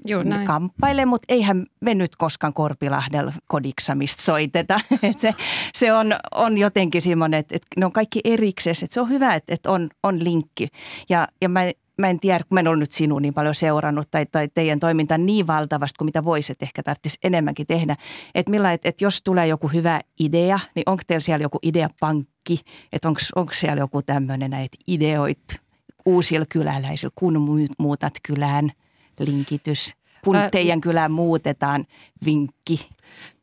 Joo, 0.06 0.24
näin. 0.24 0.48
kamppailee, 0.48 1.06
mutta 1.06 1.26
eihän 1.34 1.66
me 1.80 1.96
nyt 1.96 2.16
koskaan 2.16 2.54
Korpilahdella 2.54 3.34
kodiksamista 3.48 4.24
soiteta. 4.24 4.80
Et 5.04 5.20
se 5.20 5.36
se 5.76 5.94
on, 5.94 6.16
on 6.36 6.58
jotenkin 6.58 7.02
semmoinen, 7.02 7.40
että, 7.40 7.56
että 7.56 7.68
ne 7.78 7.86
on 7.86 7.92
kaikki 7.92 8.22
eriksessä. 8.24 8.86
Että 8.86 8.94
se 8.94 9.02
on 9.02 9.10
hyvä, 9.10 9.36
että, 9.36 9.54
että 9.54 9.72
on, 9.72 9.90
on 10.04 10.24
linkki. 10.24 10.68
Ja, 11.10 11.28
ja 11.42 11.50
mä, 11.50 11.62
mä 11.98 12.10
en 12.10 12.20
tiedä, 12.20 12.40
kun 12.40 12.56
mä 12.56 12.60
en 12.60 12.68
ollut 12.68 12.80
nyt 12.80 12.92
sinua 12.92 13.20
niin 13.20 13.34
paljon 13.34 13.56
seurannut 13.56 14.08
tai, 14.12 14.26
tai 14.26 14.48
teidän 14.54 14.80
toiminta 14.80 15.18
niin 15.18 15.48
valtavasti 15.48 15.98
kuin 15.98 16.06
mitä 16.06 16.26
voisit 16.26 16.64
ehkä 16.64 16.84
tarvitsisi 16.84 17.20
enemmänkin 17.24 17.68
tehdä. 17.68 17.96
Että, 18.36 18.52
millä, 18.52 18.74
että, 18.74 18.90
että 18.90 19.06
jos 19.06 19.22
tulee 19.24 19.48
joku 19.48 19.68
hyvä 19.68 20.02
idea, 20.20 20.60
niin 20.76 20.84
onko 20.86 21.04
teillä 21.08 21.22
siellä 21.22 21.44
joku 21.44 21.60
ideapankki? 21.64 22.60
Että 22.94 23.10
onko 23.36 23.54
siellä 23.54 23.80
joku 23.80 24.02
tämmöinen 24.02 24.52
näitä 24.52 24.78
ideoit 24.88 25.44
uusilla 26.06 26.46
kyläläisillä, 26.50 27.14
kun 27.16 27.68
muutat 27.80 28.14
kylään– 28.24 28.72
linkitys, 29.20 29.96
kun 30.24 30.36
Ää, 30.36 30.50
teidän 30.50 30.82
kylään 30.82 31.12
muutetaan, 31.12 31.86
vinkki? 32.26 32.90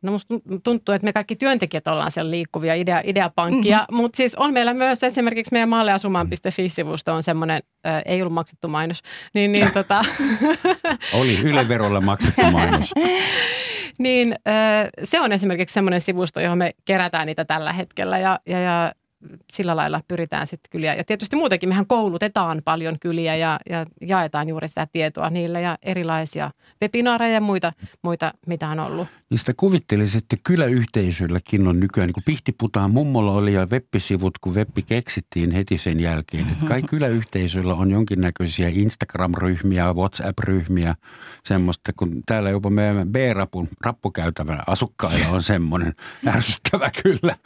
No 0.02 0.12
musta 0.12 0.34
tuntuu, 0.64 0.94
että 0.94 1.04
me 1.04 1.12
kaikki 1.12 1.36
työntekijät 1.36 1.88
ollaan 1.88 2.10
siellä 2.10 2.30
liikkuvia 2.30 2.74
idea, 2.74 3.00
ideapankkia, 3.04 3.78
mm-hmm. 3.78 3.96
mutta 3.96 4.16
siis 4.16 4.34
on 4.34 4.52
meillä 4.52 4.74
myös 4.74 5.02
esimerkiksi 5.02 5.52
meidän 5.52 5.68
maalleasumaan.fi-sivusto 5.68 7.14
on 7.14 7.22
semmoinen, 7.22 7.62
äh, 7.86 8.02
ei 8.04 8.22
ollut 8.22 8.34
maksettu 8.34 8.68
mainos, 8.68 9.02
niin, 9.34 9.52
niin 9.52 9.72
tota... 9.74 10.04
Oli 11.20 11.40
Yle 11.40 11.68
Verolla 11.68 12.00
maksettu 12.00 12.42
mainos. 12.52 12.90
niin 13.98 14.34
äh, 14.48 14.88
se 15.04 15.20
on 15.20 15.32
esimerkiksi 15.32 15.74
semmoinen 15.74 16.00
sivusto, 16.00 16.40
johon 16.40 16.58
me 16.58 16.70
kerätään 16.84 17.26
niitä 17.26 17.44
tällä 17.44 17.72
hetkellä 17.72 18.18
ja, 18.18 18.40
ja, 18.46 18.60
ja 18.60 18.92
sillä 19.52 19.76
lailla 19.76 20.00
pyritään 20.08 20.46
sitten 20.46 20.70
kyliä. 20.70 20.94
Ja 20.94 21.04
tietysti 21.04 21.36
muutenkin 21.36 21.68
mehän 21.68 21.86
koulutetaan 21.86 22.62
paljon 22.64 22.96
kyliä 23.00 23.36
ja, 23.36 23.60
ja 23.70 23.86
jaetaan 24.00 24.48
juuri 24.48 24.68
sitä 24.68 24.86
tietoa 24.92 25.30
niille 25.30 25.60
ja 25.60 25.78
erilaisia 25.82 26.50
webinaareja 26.82 27.34
ja 27.34 27.40
muita, 27.40 27.72
muita 28.02 28.34
mitä 28.46 28.68
on 28.68 28.80
ollut. 28.80 29.08
Niistä 29.30 29.52
kuvittelisin, 29.56 30.18
että 30.18 30.36
kyläyhteisöilläkin 30.44 31.68
on 31.68 31.80
nykyään, 31.80 32.08
niin 32.08 32.14
kuin 32.14 32.24
Pihtiputaan 32.24 32.90
mummolla 32.90 33.32
oli 33.32 33.52
ja 33.52 33.66
web-sivut, 33.66 34.38
kun 34.40 34.54
web 34.54 34.68
keksittiin 34.86 35.50
heti 35.50 35.78
sen 35.78 36.00
jälkeen. 36.00 36.46
Että 36.52 36.66
kai 36.66 36.82
kyläyhteisöillä 36.90 37.74
on 37.74 37.90
jonkinnäköisiä 37.90 38.68
Instagram-ryhmiä, 38.68 39.92
WhatsApp-ryhmiä, 39.92 40.94
semmoista, 41.44 41.92
kun 41.92 42.22
täällä 42.26 42.50
jopa 42.50 42.70
meidän 42.70 43.08
B-rapun 43.08 43.68
rappukäytävän 43.84 44.62
asukkailla 44.66 45.28
on 45.28 45.42
semmoinen 45.42 45.92
ärsyttävä 46.34 46.90
kyllä. 47.02 47.36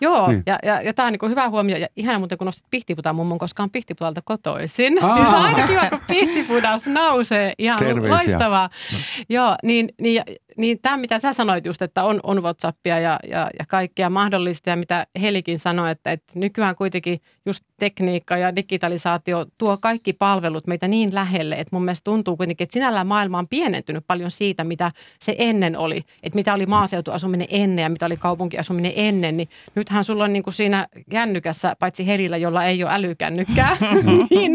Joo, 0.00 0.28
niin. 0.28 0.42
ja, 0.46 0.58
ja, 0.62 0.82
ja 0.82 0.94
tämä 0.94 1.06
on 1.06 1.17
niin 1.22 1.30
hyvä 1.30 1.48
huomio. 1.48 1.76
Ja 1.76 1.88
ihan 1.96 2.20
muuten 2.20 2.38
kun 2.38 2.44
nostit 2.44 2.64
Pihtiputaan 2.70 3.16
mummon, 3.16 3.38
koska 3.38 3.62
on 3.62 3.70
Pihtiputalta 3.70 4.22
kotoisin. 4.24 5.04
Aa. 5.04 5.14
Niin 5.14 5.30
se 5.30 5.36
on 5.36 5.42
aina 5.42 5.66
kiva, 5.66 5.90
kun 5.90 6.00
Pihtipudas 6.08 6.86
nousee. 6.86 7.52
Ihan 7.58 7.78
Terveisiä. 7.78 8.16
loistavaa. 8.16 8.70
No. 8.92 8.98
Joo, 9.28 9.56
niin, 9.62 9.88
niin 10.00 10.22
niin 10.58 10.78
tämä, 10.82 10.96
mitä 10.96 11.18
sä 11.18 11.32
sanoit 11.32 11.66
just, 11.66 11.82
että 11.82 12.04
on, 12.04 12.20
on 12.22 12.42
Whatsappia 12.42 12.98
ja, 12.98 13.18
ja, 13.30 13.50
ja 13.58 13.64
kaikkea 13.68 14.10
mahdollista 14.10 14.70
ja 14.70 14.76
mitä 14.76 15.06
Helikin 15.20 15.58
sanoi, 15.58 15.90
että, 15.90 16.12
että 16.12 16.32
nykyään 16.34 16.76
kuitenkin 16.76 17.20
just 17.46 17.64
tekniikka 17.78 18.36
ja 18.36 18.56
digitalisaatio 18.56 19.46
tuo 19.58 19.76
kaikki 19.76 20.12
palvelut 20.12 20.66
meitä 20.66 20.88
niin 20.88 21.14
lähelle, 21.14 21.54
että 21.54 21.76
mun 21.76 21.84
mielestä 21.84 22.04
tuntuu 22.04 22.36
kuitenkin, 22.36 22.64
että 22.64 22.72
sinällään 22.72 23.06
maailma 23.06 23.38
on 23.38 23.48
pienentynyt 23.48 24.04
paljon 24.06 24.30
siitä, 24.30 24.64
mitä 24.64 24.92
se 25.20 25.34
ennen 25.38 25.76
oli. 25.76 26.04
Että 26.22 26.36
mitä 26.36 26.54
oli 26.54 26.66
maaseutuasuminen 26.66 27.48
ennen 27.50 27.82
ja 27.82 27.88
mitä 27.88 28.06
oli 28.06 28.16
kaupunkiasuminen 28.16 28.92
ennen, 28.96 29.36
niin 29.36 29.48
nythän 29.74 30.04
sulla 30.04 30.24
on 30.24 30.32
niin 30.32 30.42
kuin 30.42 30.54
siinä 30.54 30.86
kännykässä, 31.10 31.76
paitsi 31.78 32.06
Helillä, 32.06 32.36
jolla 32.36 32.64
ei 32.64 32.84
ole 32.84 32.92
älykännykkää, 32.92 33.76
niin 34.30 34.52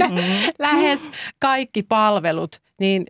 lähes 0.60 1.00
kaikki 1.40 1.84
palvelut, 1.84 2.62
niin 2.80 3.06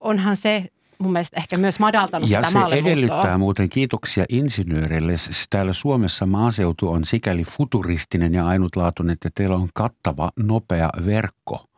onhan 0.00 0.36
se 0.36 0.64
mun 0.98 1.12
mielestä 1.12 1.36
ehkä 1.36 1.56
myös 1.56 1.80
madaltanut 1.80 2.30
ja 2.30 2.42
sitä 2.42 2.68
se 2.68 2.76
edellyttää 2.76 3.38
muuten 3.38 3.68
kiitoksia 3.68 4.24
insinööreille. 4.28 5.12
Täällä 5.50 5.72
Suomessa 5.72 6.26
maaseutu 6.26 6.88
on 6.88 7.04
sikäli 7.04 7.44
futuristinen 7.44 8.34
ja 8.34 8.46
ainutlaatuinen, 8.46 9.12
että 9.12 9.28
teillä 9.34 9.56
on 9.56 9.68
kattava, 9.74 10.30
nopea 10.38 10.90
verkko– 11.06 11.60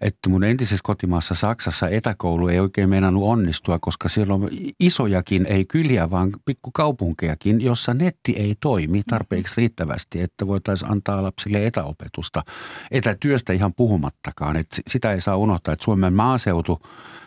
että 0.00 0.28
mun 0.28 0.44
entisessä 0.44 0.82
kotimaassa 0.82 1.34
Saksassa 1.34 1.88
etäkoulu 1.88 2.48
ei 2.48 2.60
oikein 2.60 2.88
meinannut 2.88 3.24
onnistua, 3.24 3.78
koska 3.78 4.08
siellä 4.08 4.34
on 4.34 4.48
isojakin, 4.80 5.46
ei 5.46 5.64
kyliä, 5.64 6.10
vaan 6.10 6.30
pikkukaupunkejakin, 6.44 7.60
jossa 7.60 7.94
netti 7.94 8.32
ei 8.32 8.56
toimi 8.60 9.02
tarpeeksi 9.10 9.54
riittävästi, 9.56 10.20
että 10.20 10.46
voitaisiin 10.46 10.92
antaa 10.92 11.22
lapsille 11.22 11.66
etäopetusta. 11.66 12.42
Etätyöstä 12.90 13.52
ihan 13.52 13.74
puhumattakaan, 13.74 14.56
että 14.56 14.76
sitä 14.88 15.12
ei 15.12 15.20
saa 15.20 15.36
unohtaa, 15.36 15.72
että 15.72 15.84
Suomen 15.84 16.14
maaseutu 16.14 16.80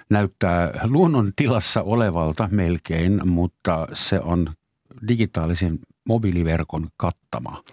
näyttää 0.10 0.80
luonnon 0.84 1.32
tilassa 1.36 1.82
olevalta 1.82 2.50
melkein, 2.52 3.22
mutta 3.26 3.88
se 3.94 4.20
on 4.20 4.48
digitaalisen 5.08 5.80
mobiiliverkon 6.08 6.88
kattama. 6.98 7.64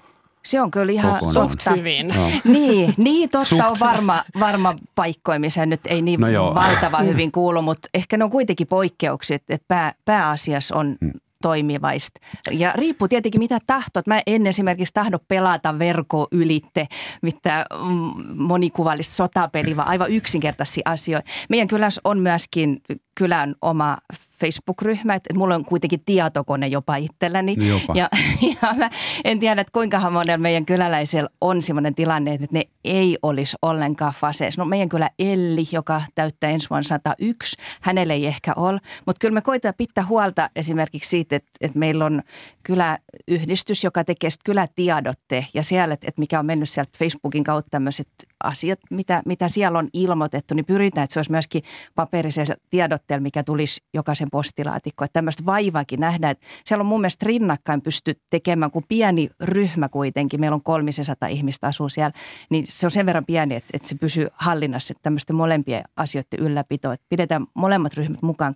Se 0.46 0.60
on 0.60 0.70
kyllä 0.70 0.92
ihan 0.92 1.20
Kokonaan. 1.20 1.48
totta. 1.48 1.70
Hyvin. 1.70 2.08
No. 2.08 2.30
Niin, 2.44 2.94
niin 2.96 3.30
totta 3.30 3.48
Suht. 3.48 3.62
on 3.62 3.76
varma, 3.80 4.24
varma 4.40 4.74
paikkoimisen 4.94 5.68
nyt 5.70 5.80
ei 5.86 6.02
niin 6.02 6.20
no 6.20 6.54
valtava 6.54 6.98
hyvin 6.98 7.32
kuulu, 7.32 7.62
mutta 7.62 7.88
ehkä 7.94 8.16
ne 8.16 8.24
on 8.24 8.30
kuitenkin 8.30 8.66
poikkeukset, 8.66 9.42
että 9.48 9.64
pää, 9.68 9.94
pääasiassa 10.04 10.76
on 10.76 10.96
hmm 11.00 11.12
toimivaista. 11.42 12.20
Ja 12.50 12.72
riippuu 12.74 13.08
tietenkin 13.08 13.40
mitä 13.40 13.58
tahtot. 13.66 14.06
Mä 14.06 14.20
en 14.26 14.46
esimerkiksi 14.46 14.94
tahdo 14.94 15.18
pelata 15.28 15.78
verko 15.78 16.28
ylitte, 16.32 16.88
mitä 17.22 17.66
mm, 17.88 18.12
monikuvallista 18.36 19.14
sotapeli, 19.14 19.76
vaan 19.76 19.88
aivan 19.88 20.10
yksinkertaisia 20.10 20.82
asioita. 20.84 21.30
Meidän 21.48 21.68
kylässä 21.68 22.00
on 22.04 22.18
myöskin 22.18 22.82
kylän 23.14 23.54
oma 23.62 23.98
Facebook-ryhmä, 24.40 25.14
että 25.14 25.34
mulla 25.34 25.54
on 25.54 25.64
kuitenkin 25.64 26.02
tietokone 26.06 26.66
jopa 26.66 26.96
itselläni. 26.96 27.54
Niin 27.56 27.68
jopa. 27.68 27.94
Ja, 27.96 28.08
ja 28.62 28.74
mä 28.74 28.90
en 29.24 29.38
tiedä, 29.38 29.60
että 29.60 29.72
kuinka 29.72 30.10
monella 30.10 30.38
meidän 30.38 30.66
kyläläisellä 30.66 31.28
on 31.40 31.62
sellainen 31.62 31.94
tilanne, 31.94 32.34
että 32.34 32.46
ne 32.50 32.62
ei 32.84 33.18
olisi 33.22 33.56
ollenkaan 33.62 34.12
faseessa. 34.20 34.62
No 34.62 34.66
meidän 34.66 34.88
kyllä 34.88 35.10
Elli, 35.18 35.64
joka 35.72 36.02
täyttää 36.14 36.50
ensi 36.50 36.70
vuonna 36.70 36.82
101, 36.82 37.56
hänelle 37.80 38.12
ei 38.12 38.26
ehkä 38.26 38.52
ole. 38.56 38.80
Mutta 39.06 39.20
kyllä 39.20 39.34
me 39.34 39.42
koitetaan 39.42 39.74
pitää 39.78 40.06
huolta 40.06 40.50
esimerkiksi 40.56 41.10
siitä, 41.10 41.36
että, 41.36 41.50
että 41.60 41.78
meillä 41.78 42.04
on 42.04 42.22
kyläyhdistys, 42.62 43.84
joka 43.84 44.04
tekee 44.04 44.30
kylätiedotte 44.44 45.46
ja 45.54 45.62
siellä, 45.62 45.94
että, 45.94 46.08
että 46.08 46.20
mikä 46.20 46.38
on 46.38 46.46
mennyt 46.46 46.68
sieltä 46.68 46.98
Facebookin 46.98 47.44
kautta 47.44 47.70
tämmöiset 47.70 48.08
asiat, 48.44 48.78
mitä, 48.90 49.22
mitä 49.26 49.48
siellä 49.48 49.78
on 49.78 49.88
ilmoitettu, 49.92 50.54
niin 50.54 50.64
pyritään, 50.64 51.04
että 51.04 51.14
se 51.14 51.18
olisi 51.18 51.30
myöskin 51.30 51.62
paperisella 51.94 52.54
tiedotteella, 52.70 53.22
mikä 53.22 53.42
tulisi 53.44 53.80
jokaisen 53.94 54.30
postilaatikko. 54.30 55.04
Että 55.04 55.12
tämmöistä 55.12 55.46
vaivaakin 55.46 56.00
nähdään, 56.00 56.30
että 56.30 56.46
siellä 56.64 56.82
on 56.82 56.86
mun 56.86 57.00
mielestä 57.00 57.26
rinnakkain 57.26 57.82
pysty 57.82 58.20
tekemään, 58.30 58.70
kun 58.70 58.84
pieni 58.88 59.30
ryhmä 59.40 59.88
kuitenkin, 59.88 60.40
meillä 60.40 60.54
on 60.54 60.62
300 60.62 61.28
ihmistä 61.28 61.66
asuu 61.66 61.88
siellä, 61.88 62.12
niin 62.50 62.66
se 62.66 62.86
on 62.86 62.90
sen 62.90 63.06
verran 63.06 63.24
pieni, 63.24 63.54
että, 63.54 63.70
että 63.72 63.88
se 63.88 63.94
pysyy 63.94 64.28
hallinnassa, 64.32 64.92
että 64.92 65.02
tämmöisten 65.02 65.36
molempien 65.36 65.84
asioiden 65.96 66.40
ylläpito, 66.40 66.92
että 66.92 67.06
pidetään 67.08 67.46
molemmat 67.54 67.94
ryhmät 67.94 68.22
mukaan 68.22 68.54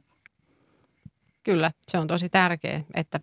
Kyllä, 1.42 1.70
se 1.86 1.98
on 1.98 2.06
tosi 2.06 2.28
tärkeää, 2.28 2.80
että 2.94 3.20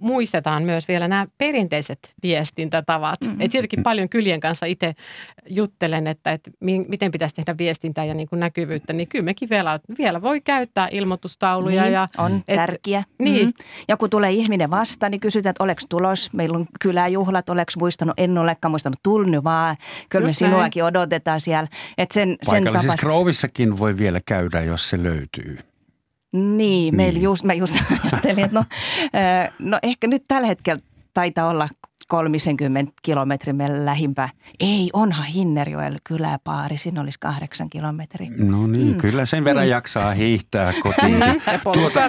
muistetaan 0.00 0.62
myös 0.62 0.88
vielä 0.88 1.08
nämä 1.08 1.26
perinteiset 1.38 2.14
viestintätavat. 2.22 3.20
Mm-hmm. 3.20 3.40
Et 3.40 3.52
sieltäkin 3.52 3.82
paljon 3.82 4.08
kylien 4.08 4.40
kanssa 4.40 4.66
itse 4.66 4.94
juttelen, 5.48 6.06
että, 6.06 6.32
että 6.32 6.50
miten 6.60 7.10
pitäisi 7.10 7.34
tehdä 7.34 7.54
viestintää 7.58 8.04
ja 8.04 8.14
niin 8.14 8.28
kuin 8.28 8.40
näkyvyyttä, 8.40 8.92
niin 8.92 9.08
kyllä 9.08 9.24
mekin 9.24 9.50
vielä, 9.50 9.80
vielä 9.98 10.22
voi 10.22 10.40
käyttää 10.40 10.88
ilmoitustauluja. 10.90 11.82
Niin, 11.82 11.92
ja, 11.92 12.08
on 12.18 12.42
et, 12.48 12.56
tärkeä. 12.56 13.04
Niin. 13.18 13.46
Mm-hmm. 13.46 13.84
Ja 13.88 13.96
kun 13.96 14.10
tulee 14.10 14.32
ihminen 14.32 14.70
vastaan, 14.70 15.10
niin 15.10 15.20
kysytään, 15.20 15.50
että 15.50 15.64
oleks 15.64 15.86
tulos, 15.88 16.32
meillä 16.32 16.58
on 16.58 16.66
kyläjuhlat, 16.80 17.48
oleks 17.48 17.76
muistanut, 17.76 18.14
en 18.16 18.38
olekaan 18.38 18.70
muistanut, 18.70 18.98
tulnyt 19.02 19.44
vaan. 19.44 19.76
Kyllä 20.08 20.28
Just 20.28 20.40
me 20.40 20.46
sinuakin 20.46 20.80
näin. 20.80 20.88
odotetaan 20.96 21.40
siellä. 21.40 21.68
Et 21.98 22.10
sen, 22.10 22.36
sen 22.42 22.64
tapasta... 22.64 23.08
voi 23.78 23.98
vielä 23.98 24.20
käydä, 24.26 24.62
jos 24.62 24.90
se 24.90 25.02
löytyy. 25.02 25.58
Niin, 26.34 26.56
niin. 26.56 26.96
meillä 26.96 27.20
just, 27.20 27.44
mä 27.44 27.54
just 27.54 27.76
ajattelin, 28.04 28.44
että 28.44 28.58
no, 28.58 28.64
no 29.58 29.78
ehkä 29.82 30.06
nyt 30.06 30.24
tällä 30.28 30.46
hetkellä 30.46 30.82
taitaa 31.14 31.48
olla 31.48 31.68
30 32.08 32.92
kilometrin 33.02 33.56
meillä 33.56 33.84
lähimpää. 33.84 34.28
Ei, 34.60 34.90
onhan 34.92 35.26
Hinnerjoella 35.26 35.98
kyläpaari, 36.04 36.78
siinä 36.78 37.00
olisi 37.00 37.18
kahdeksan 37.20 37.70
kilometriä. 37.70 38.30
No 38.38 38.66
niin, 38.66 38.92
mm. 38.92 38.98
kyllä 38.98 39.26
sen 39.26 39.44
verran 39.44 39.64
mm. 39.64 39.70
jaksaa 39.70 40.12
hiihtää 40.12 40.72
kotiin. 40.82 41.20
tuota, 41.62 42.00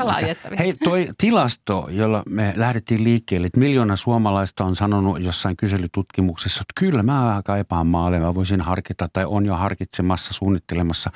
Hei, 0.57 0.73
toi 0.83 1.07
tilasto, 1.17 1.87
jolla 1.91 2.23
me 2.29 2.53
lähdettiin 2.55 3.03
liikkeelle, 3.03 3.47
että 3.47 3.59
miljoona 3.59 3.95
suomalaista 3.95 4.63
on 4.65 4.75
sanonut 4.75 5.23
jossain 5.23 5.57
kyselytutkimuksessa, 5.57 6.61
että 6.61 6.79
kyllä 6.79 7.03
mä 7.03 7.41
kaipaan 7.45 7.87
maalle, 7.87 8.19
mä 8.19 8.35
voisin 8.35 8.61
harkita 8.61 9.09
tai 9.13 9.25
on 9.25 9.45
jo 9.45 9.53
harkitsemassa, 9.53 10.33
suunnittelemassa 10.33 11.11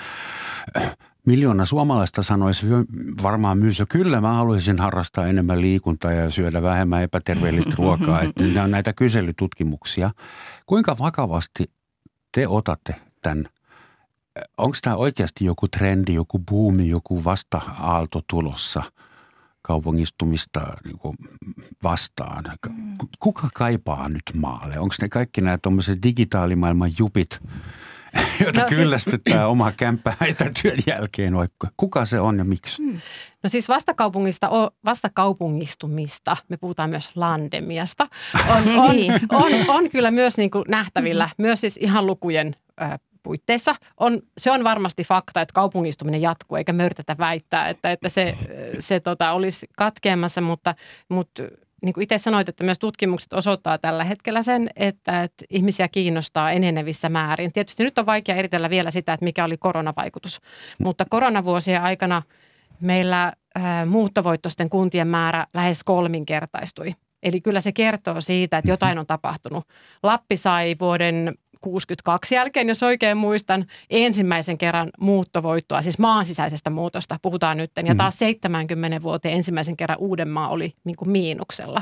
miljoona 1.26 1.66
suomalaista 1.66 2.24
sanoisi 2.24 2.66
varmaan 3.24 3.58
myös, 3.58 3.82
että 3.82 3.92
kyllä 3.92 4.22
mä 4.22 4.34
haluaisin 4.34 4.80
harrastaa 4.80 5.28
enemmän 5.28 5.62
liikuntaa 5.62 6.12
ja 6.12 6.30
syödä 6.30 6.62
vähemmän 6.62 7.04
epäterveellistä 7.04 7.76
ruokaa. 7.84 8.22
Että 8.22 8.44
nämä 8.44 8.64
on 8.64 8.72
näitä 8.72 8.94
kyselytutkimuksia. 8.94 10.12
Kuinka 10.66 10.96
vakavasti 11.00 11.72
te 12.32 12.48
otatte 12.48 12.96
tämän? 13.22 13.46
Onko 14.58 14.78
tämä 14.82 14.96
oikeasti 14.96 15.46
joku 15.46 15.68
trendi, 15.68 16.14
joku 16.14 16.40
buumi, 16.52 16.90
joku 16.90 17.24
vasta-aalto 17.24 18.20
tulossa 18.30 18.84
kaupungistumista 19.62 20.62
niin 20.84 21.18
vastaan? 21.84 22.44
Kuka 23.20 23.50
kaipaa 23.54 24.10
nyt 24.10 24.24
maalle? 24.36 24.80
Onko 24.80 24.96
ne 25.02 25.10
kaikki 25.10 25.42
nämä 25.42 25.58
tuommoiset 25.58 26.04
digitaalimaailman 26.04 26.92
jupit– 27.00 27.40
jota 28.46 28.62
no, 28.62 28.68
kyllästyttää 28.70 29.38
siis... 29.38 29.50
oma 29.50 29.72
kämppä 29.72 30.13
etätyön 30.28 30.78
jälkeen, 30.88 31.36
vaikka 31.36 31.68
kuka 31.78 32.06
se 32.06 32.20
on 32.20 32.38
ja 32.38 32.44
miksi? 32.44 32.84
Hmm. 32.84 33.01
No 33.44 33.50
siis 33.50 33.70
vastakaupungista, 33.70 34.50
vastakaupungistumista, 34.86 36.38
me 36.50 36.58
puhutaan 36.58 36.89
myös 36.89 37.12
landemiasta, 37.16 38.08
on, 38.50 38.63
on, 38.80 38.96
on, 39.30 39.51
on 39.68 39.89
kyllä 39.89 40.10
myös 40.10 40.38
niin 40.38 40.51
kuin 40.51 40.66
nähtävillä, 40.68 41.25
mm-hmm. 41.25 41.42
myös 41.42 41.62
siis 41.62 41.78
ihan 41.78 42.06
lukujen 42.06 42.56
puitteissa. 43.24 43.75
On, 43.98 44.20
se 44.38 44.51
on 44.51 44.63
varmasti 44.63 45.04
fakta, 45.04 45.42
että 45.42 45.54
kaupungistuminen 45.54 46.22
jatkuu, 46.22 46.58
eikä 46.58 46.74
mörtetä 46.74 47.16
väittää, 47.18 47.70
että, 47.70 47.92
että 47.92 48.10
se, 48.10 48.38
se 48.80 49.00
tota, 49.00 49.32
olisi 49.32 49.68
katkeamassa, 49.78 50.42
mutta, 50.42 50.75
mutta 51.10 51.44
niin 51.83 51.93
kuin 51.93 52.03
itse 52.03 52.17
sanoit, 52.17 52.50
että 52.50 52.63
myös 52.63 52.79
tutkimukset 52.79 53.33
osoittaa 53.33 53.77
tällä 53.77 54.03
hetkellä 54.03 54.43
sen, 54.43 54.69
että, 54.75 55.24
että 55.24 55.45
ihmisiä 55.50 55.88
kiinnostaa 55.88 56.51
enenevissä 56.51 57.09
määrin. 57.09 57.51
Tietysti 57.51 57.83
nyt 57.83 57.98
on 57.98 58.05
vaikea 58.05 58.36
eritellä 58.36 58.69
vielä 58.69 58.91
sitä, 58.91 59.13
että 59.13 59.24
mikä 59.24 59.45
oli 59.45 59.57
koronavaikutus, 59.57 60.41
mutta 60.79 61.05
koronavuosien 61.09 61.81
aikana 61.81 62.21
meillä 62.81 63.33
muuttovoittoisten 63.86 64.69
kuntien 64.69 65.07
määrä 65.07 65.48
lähes 65.53 65.83
kolminkertaistui. 65.83 66.95
Eli 67.24 67.41
kyllä 67.41 67.62
se 67.62 67.71
kertoo 67.71 68.21
siitä, 68.21 68.57
että 68.57 68.71
jotain 68.71 69.00
on 69.00 69.07
tapahtunut. 69.07 69.63
Lappi 70.03 70.38
sai 70.38 70.75
vuoden 70.79 71.36
62 71.62 72.36
jälkeen, 72.36 72.68
jos 72.68 72.84
oikein 72.84 73.18
muistan, 73.18 73.66
ensimmäisen 73.89 74.58
kerran 74.58 74.89
muuttovoittoa, 75.00 75.82
siis 75.82 76.00
maan 76.00 76.25
sisäisestä 76.25 76.70
muutosta 76.70 77.20
puhutaan 77.22 77.58
nyt. 77.58 77.72
Ja 77.86 77.96
taas 77.96 78.20
70 78.20 79.01
vuoteen 79.01 79.36
ensimmäisen 79.36 79.78
kerran 79.78 80.00
Uudenmaa 80.00 80.50
oli 80.50 80.74
niin 80.84 80.96
kuin 80.96 81.10
miinuksella. 81.10 81.82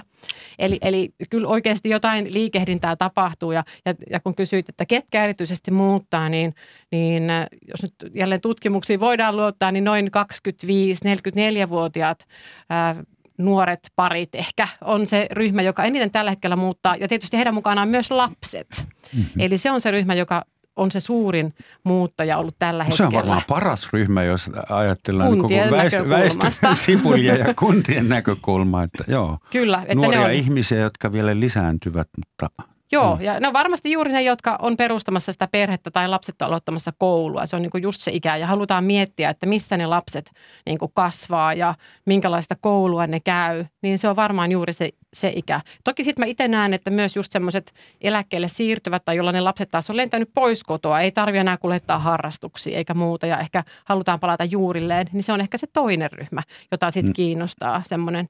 Eli, 0.60 0.78
eli 0.82 1.10
kyllä 1.30 1.48
oikeasti 1.48 1.90
jotain 1.90 2.34
liikehdintää 2.34 2.96
tapahtuu 2.96 3.52
ja, 3.52 3.64
ja, 3.86 3.94
ja 4.12 4.20
kun 4.20 4.36
kysyit, 4.36 4.70
että 4.70 4.86
ketkä 4.86 5.24
erityisesti 5.24 5.72
muuttaa, 5.72 6.30
niin, 6.30 6.56
niin 6.92 7.24
jos 7.68 7.82
nyt 7.82 7.94
jälleen 8.16 8.42
tutkimuksiin 8.42 9.00
voidaan 9.00 9.38
luottaa, 9.38 9.72
niin 9.72 9.84
noin 9.84 10.08
25-44-vuotiaat 10.08 12.28
ää, 12.70 12.96
nuoret 13.38 13.80
parit 13.96 14.36
ehkä 14.36 14.68
on 14.82 15.08
se 15.08 15.28
ryhmä, 15.32 15.62
joka 15.62 15.84
eniten 15.84 16.12
tällä 16.12 16.32
hetkellä 16.32 16.56
muuttaa. 16.56 16.96
Ja 16.96 17.08
tietysti 17.08 17.38
heidän 17.38 17.54
mukanaan 17.54 17.90
myös 17.90 18.12
lapset. 18.12 18.68
Mm-hmm. 19.14 19.42
Eli 19.42 19.58
se 19.58 19.72
on 19.72 19.82
se 19.82 19.92
ryhmä, 19.92 20.14
joka 20.14 20.44
on 20.76 20.92
se 20.92 21.00
suurin 21.00 21.54
muuttaja 21.84 22.38
ollut 22.38 22.56
tällä 22.60 22.84
hetkellä. 22.84 23.12
Se 23.12 23.18
on 23.18 23.22
varmaan 23.22 23.42
paras 23.48 23.94
ryhmä, 23.94 24.24
jos 24.24 24.52
ajatellaan 24.70 25.32
niin 25.32 25.40
kuntien 25.40 25.70
niin 25.70 26.10
väestön 26.10 26.76
sipulia 26.86 27.36
ja 27.36 27.54
kuntien 27.54 28.10
näkökulmaa. 28.10 28.84
Että 28.84 29.04
joo, 29.08 29.38
Kyllä. 29.52 29.80
Että 29.82 29.96
Nuoria 29.96 30.20
ne 30.20 30.26
on, 30.26 30.32
ihmisiä, 30.32 30.80
jotka 30.80 31.12
vielä 31.12 31.40
lisääntyvät, 31.40 32.08
mutta 32.18 32.64
Joo, 32.92 33.16
mm. 33.16 33.22
ja 33.22 33.40
ne 33.40 33.48
on 33.48 33.54
varmasti 33.54 33.92
juuri 33.92 34.12
ne, 34.12 34.22
jotka 34.22 34.58
on 34.62 34.78
perustamassa 34.78 35.32
sitä 35.32 35.48
perhettä 35.48 35.92
tai 35.92 36.08
lapset 36.08 36.42
on 36.42 36.48
aloittamassa 36.48 36.92
koulua. 36.98 37.46
Se 37.46 37.56
on 37.56 37.62
niin 37.62 37.70
kuin 37.70 37.84
just 37.84 38.02
se 38.02 38.12
ikä 38.12 38.36
ja 38.36 38.48
halutaan 38.48 38.84
miettiä, 38.84 39.30
että 39.30 39.46
missä 39.46 39.78
ne 39.78 39.86
lapset 39.86 40.32
niin 40.66 40.78
kuin 40.78 40.92
kasvaa 40.96 41.54
ja 41.54 41.76
minkälaista 42.06 42.56
koulua 42.62 43.08
ne 43.08 43.20
käy. 43.20 43.66
Niin 43.82 44.00
se 44.00 44.10
on 44.10 44.16
varmaan 44.16 44.52
juuri 44.52 44.74
se, 44.74 44.90
se 45.14 45.32
ikä. 45.36 45.62
Toki 45.84 46.04
sitten 46.04 46.26
mä 46.26 46.30
itse 46.30 46.48
näen, 46.48 46.74
että 46.74 46.90
myös 46.90 47.16
just 47.16 47.32
semmoiset 47.32 47.74
eläkkeelle 48.02 48.48
siirtyvät 48.48 49.06
tai 49.06 49.16
jolla 49.16 49.32
ne 49.32 49.42
lapset 49.42 49.72
taas 49.72 49.90
on 49.90 49.98
lentänyt 49.98 50.30
pois 50.34 50.64
kotoa, 50.64 51.00
ei 51.00 51.12
tarvitse 51.12 51.42
enää 51.42 51.58
kuljettaa 51.58 52.00
harrastuksia 52.00 52.78
eikä 52.78 52.94
muuta 52.94 53.28
ja 53.28 53.40
ehkä 53.40 53.64
halutaan 53.86 54.20
palata 54.20 54.44
juurilleen, 54.44 55.08
niin 55.14 55.24
se 55.24 55.34
on 55.34 55.42
ehkä 55.42 55.58
se 55.58 55.68
toinen 55.74 56.12
ryhmä, 56.12 56.42
jota 56.72 56.92
sitten 56.92 57.10
mm. 57.10 57.14
kiinnostaa 57.14 57.82
semmoinen 57.86 58.30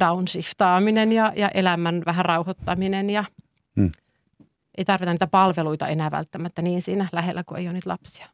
downshiftaaminen 0.00 1.12
ja, 1.12 1.32
ja 1.36 1.48
elämän 1.48 2.02
vähän 2.06 2.24
rauhoittaminen 2.24 3.10
ja– 3.10 3.24
Hmm. 3.76 3.90
Ei 4.78 4.84
tarvita 4.84 5.12
niitä 5.12 5.26
palveluita 5.26 5.88
enää 5.88 6.10
välttämättä 6.10 6.62
niin 6.62 6.82
siinä 6.82 7.08
lähellä, 7.12 7.44
kun 7.44 7.58
ei 7.58 7.66
ole 7.66 7.72
niitä 7.72 7.90
lapsia. 7.90 8.28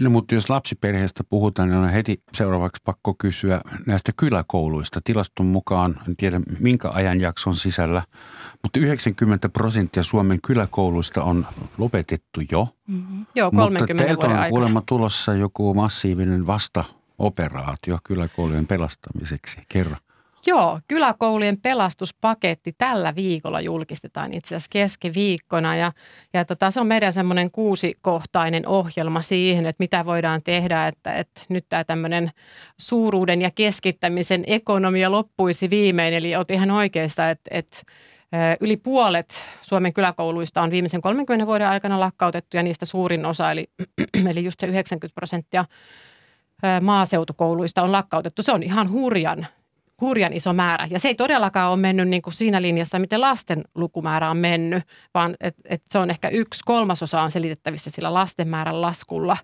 No 0.00 0.10
mutta 0.10 0.34
jos 0.34 0.50
lapsiperheestä 0.50 1.24
puhutaan, 1.24 1.68
niin 1.68 1.78
on 1.78 1.88
heti 1.88 2.22
seuraavaksi 2.32 2.82
pakko 2.84 3.14
kysyä 3.18 3.60
näistä 3.86 4.12
kyläkouluista. 4.16 5.00
Tilaston 5.04 5.46
mukaan, 5.46 6.00
en 6.08 6.16
tiedä 6.16 6.40
minkä 6.60 6.90
ajanjakson 6.90 7.54
sisällä, 7.54 8.02
mutta 8.62 8.80
90 8.80 9.48
prosenttia 9.48 10.02
Suomen 10.02 10.38
kyläkouluista 10.46 11.22
on 11.22 11.46
lopetettu 11.78 12.40
jo. 12.52 12.68
Mm-hmm. 12.86 13.26
Joo, 13.34 13.50
30 13.50 13.92
Mutta 13.92 14.04
teiltä 14.04 14.26
on 14.26 14.50
kuulemma 14.50 14.82
tulossa 14.86 15.34
joku 15.34 15.74
massiivinen 15.74 16.46
vastaoperaatio 16.46 17.98
kyläkoulujen 18.04 18.66
pelastamiseksi. 18.66 19.56
Kerro. 19.68 19.96
Joo, 20.48 20.80
kyläkoulujen 20.88 21.60
pelastuspaketti 21.60 22.72
tällä 22.78 23.14
viikolla 23.14 23.60
julkistetaan 23.60 24.34
itse 24.34 24.56
asiassa 24.56 24.68
keskiviikkona 24.72 25.76
ja, 25.76 25.92
ja 26.32 26.44
tota, 26.44 26.70
se 26.70 26.80
on 26.80 26.86
meidän 26.86 27.12
semmoinen 27.12 27.50
kuusikohtainen 27.50 28.68
ohjelma 28.68 29.22
siihen, 29.22 29.66
että 29.66 29.82
mitä 29.82 30.04
voidaan 30.04 30.42
tehdä, 30.42 30.86
että, 30.86 31.12
että 31.12 31.40
nyt 31.48 31.64
tämä 31.68 31.84
tämmöinen 31.84 32.30
suuruuden 32.80 33.42
ja 33.42 33.50
keskittämisen 33.50 34.44
ekonomia 34.46 35.10
loppuisi 35.10 35.70
viimein. 35.70 36.14
Eli 36.14 36.36
olet 36.36 36.50
ihan 36.50 36.70
oikeassa, 36.70 37.28
että, 37.28 37.50
että 37.50 37.78
Yli 38.60 38.76
puolet 38.76 39.48
Suomen 39.60 39.92
kyläkouluista 39.92 40.62
on 40.62 40.70
viimeisen 40.70 41.00
30 41.00 41.46
vuoden 41.46 41.68
aikana 41.68 42.00
lakkautettu 42.00 42.56
ja 42.56 42.62
niistä 42.62 42.86
suurin 42.86 43.26
osa, 43.26 43.50
eli, 43.50 43.70
eli 44.30 44.44
just 44.44 44.60
se 44.60 44.66
90 44.66 45.14
prosenttia 45.14 45.64
maaseutukouluista 46.80 47.82
on 47.82 47.92
lakkautettu. 47.92 48.42
Se 48.42 48.52
on 48.52 48.62
ihan 48.62 48.90
hurjan 48.90 49.46
hurjan 50.00 50.32
iso 50.32 50.52
määrä. 50.52 50.86
Ja 50.90 51.00
se 51.00 51.08
ei 51.08 51.14
todellakaan 51.14 51.70
ole 51.70 51.80
mennyt 51.80 52.08
niin 52.08 52.22
kuin 52.22 52.34
siinä 52.34 52.62
linjassa, 52.62 52.98
miten 52.98 53.20
lasten 53.20 53.64
lukumäärä 53.74 54.30
on 54.30 54.36
mennyt, 54.36 54.84
vaan 55.14 55.36
et, 55.40 55.56
et 55.64 55.82
se 55.90 55.98
on 55.98 56.10
ehkä 56.10 56.28
yksi 56.28 56.60
kolmasosa 56.64 57.22
on 57.22 57.30
selitettävissä 57.30 57.90
sillä 57.90 58.14
lasten 58.14 58.48
määrän 58.48 58.82
laskulla. 58.82 59.36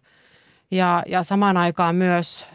Ja, 0.70 1.02
ja 1.06 1.22
samaan 1.22 1.56
aikaan 1.56 1.96
myös 1.96 2.46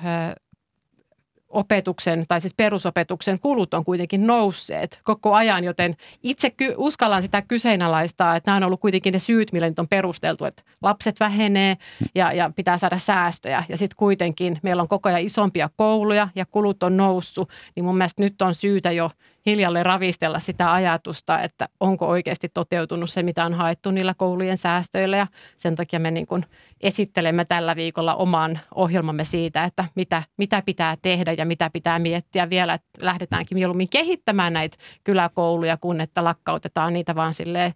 opetuksen 1.49 2.25
tai 2.27 2.41
siis 2.41 2.53
perusopetuksen 2.53 3.39
kulut 3.39 3.73
on 3.73 3.85
kuitenkin 3.85 4.27
nousseet 4.27 4.99
koko 5.03 5.33
ajan, 5.33 5.63
joten 5.63 5.95
itse 6.23 6.49
ky- 6.49 6.73
uskallan 6.77 7.21
sitä 7.21 7.41
kyseenalaistaa, 7.41 8.35
että 8.35 8.51
nämä 8.51 8.57
on 8.57 8.63
ollut 8.63 8.79
kuitenkin 8.79 9.13
ne 9.13 9.19
syyt, 9.19 9.51
millä 9.51 9.69
nyt 9.69 9.79
on 9.79 9.87
perusteltu, 9.87 10.45
että 10.45 10.63
lapset 10.81 11.19
vähenee 11.19 11.77
ja, 12.15 12.33
ja 12.33 12.51
pitää 12.55 12.77
saada 12.77 12.97
säästöjä. 12.97 13.63
Ja 13.69 13.77
sitten 13.77 13.97
kuitenkin 13.97 14.59
meillä 14.63 14.81
on 14.81 14.87
koko 14.87 15.09
ajan 15.09 15.21
isompia 15.21 15.69
kouluja 15.77 16.27
ja 16.35 16.45
kulut 16.45 16.83
on 16.83 16.97
noussut, 16.97 17.49
niin 17.75 17.83
mun 17.85 17.97
mielestä 17.97 18.23
nyt 18.23 18.41
on 18.41 18.55
syytä 18.55 18.91
jo 18.91 19.11
hiljalle 19.49 19.83
ravistella 19.83 20.39
sitä 20.39 20.73
ajatusta, 20.73 21.41
että 21.41 21.69
onko 21.79 22.07
oikeasti 22.07 22.49
toteutunut 22.49 23.09
se, 23.09 23.23
mitä 23.23 23.45
on 23.45 23.53
haettu 23.53 23.91
niillä 23.91 24.13
koulujen 24.13 24.57
säästöillä. 24.57 25.17
Ja 25.17 25.27
sen 25.57 25.75
takia 25.75 25.99
me 25.99 26.11
niin 26.11 26.27
kuin 26.27 26.45
esittelemme 26.81 27.45
tällä 27.45 27.75
viikolla 27.75 28.15
oman 28.15 28.59
ohjelmamme 28.75 29.23
siitä, 29.23 29.63
että 29.63 29.85
mitä, 29.95 30.23
mitä 30.37 30.61
pitää 30.65 30.97
tehdä 31.01 31.33
ja 31.33 31.45
mitä 31.45 31.69
pitää 31.69 31.99
miettiä 31.99 32.49
vielä, 32.49 32.73
että 32.73 33.05
lähdetäänkin 33.05 33.57
mieluummin 33.57 33.89
kehittämään 33.89 34.53
näitä 34.53 34.77
kyläkouluja, 35.03 35.77
kun 35.77 36.01
että 36.01 36.23
lakkautetaan 36.23 36.93
niitä 36.93 37.15
vaan 37.15 37.33
sille 37.33 37.73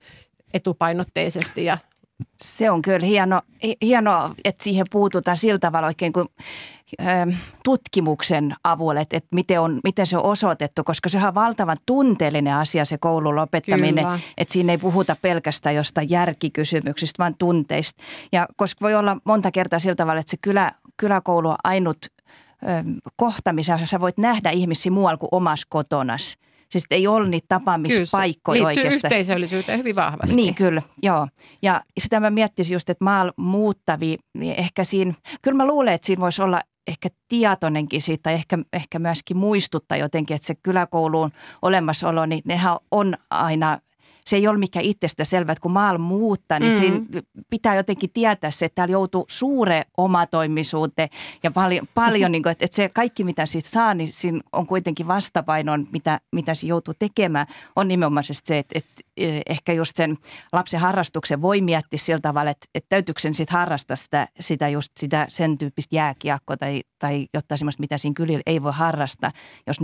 etupainotteisesti 0.53 1.65
ja 1.65 1.77
se 2.41 2.71
on 2.71 2.81
kyllä 2.81 3.05
hieno, 3.05 3.41
hieno, 3.81 4.35
että 4.43 4.63
siihen 4.63 4.85
puututaan 4.91 5.37
sillä 5.37 5.59
tavalla 5.59 5.87
oikein 5.87 6.13
kuin 6.13 6.27
tutkimuksen 7.63 8.55
avulla, 8.63 9.01
että, 9.01 9.17
että 9.17 9.35
miten, 9.35 9.61
on, 9.61 9.79
miten 9.83 10.07
se 10.07 10.17
on 10.17 10.23
osoitettu, 10.23 10.83
koska 10.83 11.09
sehän 11.09 11.27
on 11.27 11.35
valtavan 11.35 11.77
tunteellinen 11.85 12.53
asia 12.55 12.85
se 12.85 12.97
koulun 12.97 13.35
lopettaminen, 13.35 14.05
Kyllä. 14.05 14.19
että 14.37 14.53
siinä 14.53 14.73
ei 14.73 14.77
puhuta 14.77 15.15
pelkästään 15.21 15.75
jostain 15.75 16.09
järkikysymyksistä, 16.09 17.23
vaan 17.23 17.35
tunteista. 17.39 18.03
Ja 18.31 18.47
koska 18.55 18.83
voi 18.83 18.95
olla 18.95 19.17
monta 19.23 19.51
kertaa 19.51 19.79
sillä 19.79 19.95
tavalla, 19.95 20.19
että 20.19 20.31
se 20.31 20.37
kylä, 20.41 20.71
kyläkoulu 20.97 21.49
on 21.49 21.55
ainut 21.63 21.97
ö, 22.05 22.67
kohta, 23.15 23.53
missä 23.53 23.79
sä 23.85 23.99
voit 23.99 24.17
nähdä 24.17 24.49
ihmisiä 24.49 24.91
muualla 24.91 25.17
kuin 25.17 25.29
omassa 25.31 25.67
kotonas. 25.69 26.37
Siis 26.69 26.85
ei 26.91 27.07
ole 27.07 27.27
niitä 27.27 27.45
tapaamispaikkoja 27.47 28.57
kyllä, 28.57 28.67
oikeastaan. 28.67 29.11
yhteisöllisyyteen 29.11 29.79
hyvin 29.79 29.95
vahvasti. 29.95 30.35
Niin, 30.35 30.55
kyllä, 30.55 30.81
joo. 31.01 31.27
Ja 31.61 31.81
sitä 31.97 32.19
mä 32.19 32.29
miettisin 32.29 32.75
just, 32.75 32.89
että 32.89 33.03
maal 33.03 33.31
muuttavi, 33.37 34.17
niin 34.33 34.55
ehkä 34.59 34.83
siinä, 34.83 35.13
kyllä 35.41 35.57
mä 35.57 35.65
luulen, 35.65 35.93
että 35.93 36.07
siinä 36.07 36.21
voisi 36.21 36.41
olla 36.41 36.61
ehkä 36.87 37.09
tietoinenkin 37.27 38.01
siitä, 38.01 38.23
tai 38.23 38.33
ehkä, 38.33 38.57
ehkä 38.73 38.99
myöskin 38.99 39.37
muistuttaa 39.37 39.97
jotenkin, 39.97 40.35
että 40.35 40.47
se 40.47 40.55
kyläkouluun 40.55 41.31
olemassaolo, 41.61 42.25
niin 42.25 42.41
nehän 42.45 42.77
on 42.91 43.17
aina 43.29 43.79
se 44.25 44.35
ei 44.35 44.47
ole 44.47 44.57
mikään 44.57 44.85
itsestä 44.85 45.23
selvä, 45.23 45.51
että 45.51 45.61
kun 45.61 45.71
maal 45.71 45.97
muuttaa, 45.97 46.59
niin 46.59 46.73
mm-hmm. 46.73 47.05
siinä 47.07 47.21
pitää 47.49 47.75
jotenkin 47.75 48.09
tietää 48.13 48.51
se, 48.51 48.65
että 48.65 48.75
täällä 48.75 48.91
joutuu 48.91 49.25
suure 49.27 49.83
omatoimisuuteen 49.97 51.09
ja 51.43 51.51
paljon, 51.51 51.87
paljon 51.93 52.31
niin 52.31 52.43
kuin, 52.43 52.51
että, 52.51 52.65
että 52.65 52.75
se 52.75 52.89
kaikki 52.89 53.23
mitä 53.23 53.45
siitä 53.45 53.69
saa, 53.69 53.93
niin 53.93 54.11
siinä 54.11 54.39
on 54.51 54.67
kuitenkin 54.67 55.07
vastapainon, 55.07 55.87
mitä, 55.91 56.19
mitä 56.31 56.55
se 56.55 56.67
joutuu 56.67 56.93
tekemään, 56.99 57.47
on 57.75 57.87
nimenomaan 57.87 58.23
se, 58.31 58.57
että, 58.57 58.77
että 58.77 59.03
ehkä 59.45 59.73
just 59.73 59.95
sen 59.95 60.17
lapsen 60.51 60.79
harrastuksen 60.79 61.41
voi 61.41 61.61
miettiä 61.61 61.97
sillä 61.99 62.19
tavalla, 62.21 62.51
että, 62.51 62.67
että 62.75 62.89
täytyykö 62.89 63.21
sen 63.21 63.33
sitten 63.33 63.57
harrastaa 63.57 63.95
sitä, 63.95 64.27
sitä 64.39 64.69
just 64.69 64.91
sitä 64.99 65.25
sen 65.29 65.57
tyyppistä 65.57 65.95
jääkiekkoa 65.95 66.57
tai, 66.57 66.81
tai 66.99 67.27
jotain 67.33 67.59
sellaista, 67.59 67.81
mitä 67.81 67.97
siinä 67.97 68.13
kylillä 68.13 68.43
ei 68.45 68.63
voi 68.63 68.71
harrastaa, 68.75 69.31
jos 69.67 69.81
4-50 69.81 69.83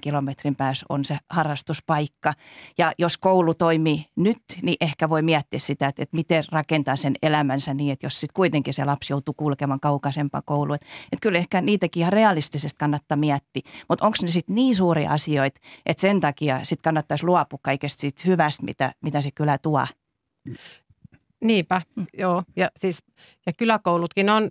kilometrin 0.00 0.56
päässä 0.56 0.86
on 0.88 1.04
se 1.04 1.18
harrastuspaikka. 1.30 2.34
Ja 2.78 2.92
jos 2.98 3.18
koulu 3.18 3.54
toimii 3.54 4.06
nyt, 4.16 4.42
niin 4.62 4.76
ehkä 4.80 5.08
voi 5.08 5.22
miettiä 5.22 5.58
sitä, 5.58 5.86
että, 5.86 6.02
että 6.02 6.16
miten 6.16 6.44
rakentaa 6.52 6.96
sen 6.96 7.14
elämänsä 7.22 7.74
niin, 7.74 7.92
että 7.92 8.06
jos 8.06 8.20
sitten 8.20 8.34
kuitenkin 8.34 8.74
se 8.74 8.84
lapsi 8.84 9.12
joutuu 9.12 9.34
kulkemaan 9.34 9.80
kaukaisempaan 9.80 10.42
kouluun. 10.46 10.74
Että, 10.74 10.86
että 11.12 11.22
kyllä 11.22 11.38
ehkä 11.38 11.60
niitäkin 11.60 12.00
ihan 12.00 12.12
realistisesti 12.12 12.78
kannattaa 12.78 13.16
miettiä. 13.16 13.62
Mutta 13.88 14.06
onko 14.06 14.16
ne 14.22 14.30
sitten 14.30 14.54
niin 14.54 14.74
suuria 14.74 15.10
asioita, 15.10 15.60
että 15.86 16.00
sen 16.00 16.20
takia 16.20 16.60
sitten 16.62 16.82
kannattaisi 16.82 17.24
luopua 17.24 17.58
kaikesta 17.62 18.00
siitä 18.00 18.22
hyvästä, 18.32 18.64
mitä, 18.64 18.92
mitä 19.00 19.22
se 19.22 19.30
kyllä 19.30 19.58
tuo? 19.58 19.86
Niinpä, 21.44 21.82
mm. 21.96 22.06
joo. 22.18 22.42
Ja, 22.56 22.70
siis, 22.76 23.04
ja 23.46 23.52
kyläkoulutkin 23.52 24.30
on 24.30 24.50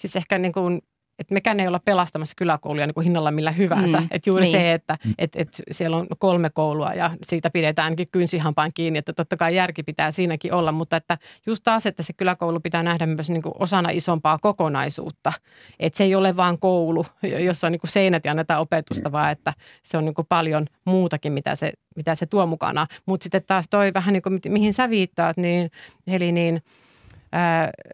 siis 0.00 0.16
ehkä 0.16 0.38
niin 0.38 0.52
kuin 0.52 0.82
että 1.18 1.34
mekään 1.34 1.60
ei 1.60 1.68
olla 1.68 1.80
pelastamassa 1.84 2.34
kyläkouluja 2.36 2.86
niin 2.86 2.94
kuin 2.94 3.04
hinnalla 3.04 3.30
millä 3.30 3.50
hyvänsä. 3.50 4.00
Mm. 4.00 4.08
Että 4.10 4.30
juuri 4.30 4.42
niin. 4.42 4.52
se, 4.52 4.72
että 4.72 4.98
et, 5.18 5.36
et 5.36 5.62
siellä 5.70 5.96
on 5.96 6.06
kolme 6.18 6.50
koulua 6.50 6.94
ja 6.94 7.10
siitä 7.22 7.50
pidetäänkin 7.50 8.06
kynsihampaan 8.12 8.70
kiinni, 8.74 8.98
että 8.98 9.12
totta 9.12 9.36
kai 9.36 9.56
järki 9.56 9.82
pitää 9.82 10.10
siinäkin 10.10 10.54
olla, 10.54 10.72
mutta 10.72 10.96
että 10.96 11.18
just 11.46 11.64
taas, 11.64 11.86
että 11.86 12.02
se 12.02 12.12
kyläkoulu 12.12 12.60
pitää 12.60 12.82
nähdä 12.82 13.06
myös 13.06 13.30
niin 13.30 13.42
kuin 13.42 13.54
osana 13.58 13.90
isompaa 13.90 14.38
kokonaisuutta. 14.38 15.32
Että 15.80 15.96
se 15.96 16.04
ei 16.04 16.14
ole 16.14 16.36
vain 16.36 16.58
koulu, 16.58 17.06
jossa 17.22 17.66
on 17.66 17.72
niin 17.72 17.80
kuin 17.80 17.90
seinät 17.90 18.24
ja 18.24 18.30
annetaan 18.30 18.60
opetusta, 18.60 19.08
mm. 19.08 19.12
vaan 19.12 19.32
että 19.32 19.54
se 19.82 19.98
on 19.98 20.04
niin 20.04 20.14
kuin 20.14 20.26
paljon 20.28 20.66
muutakin, 20.84 21.32
mitä 21.32 21.54
se, 21.54 21.72
mitä 21.96 22.14
se 22.14 22.26
tuo 22.26 22.46
mukana. 22.46 22.86
Mutta 23.06 23.24
sitten 23.24 23.42
taas 23.46 23.66
toi 23.70 23.94
vähän 23.94 24.12
niin 24.12 24.22
kuin, 24.22 24.40
mihin 24.48 24.74
sä 24.74 24.90
viittaat, 24.90 25.36
niin, 25.36 25.70
eli 26.06 26.32
niin– 26.32 26.62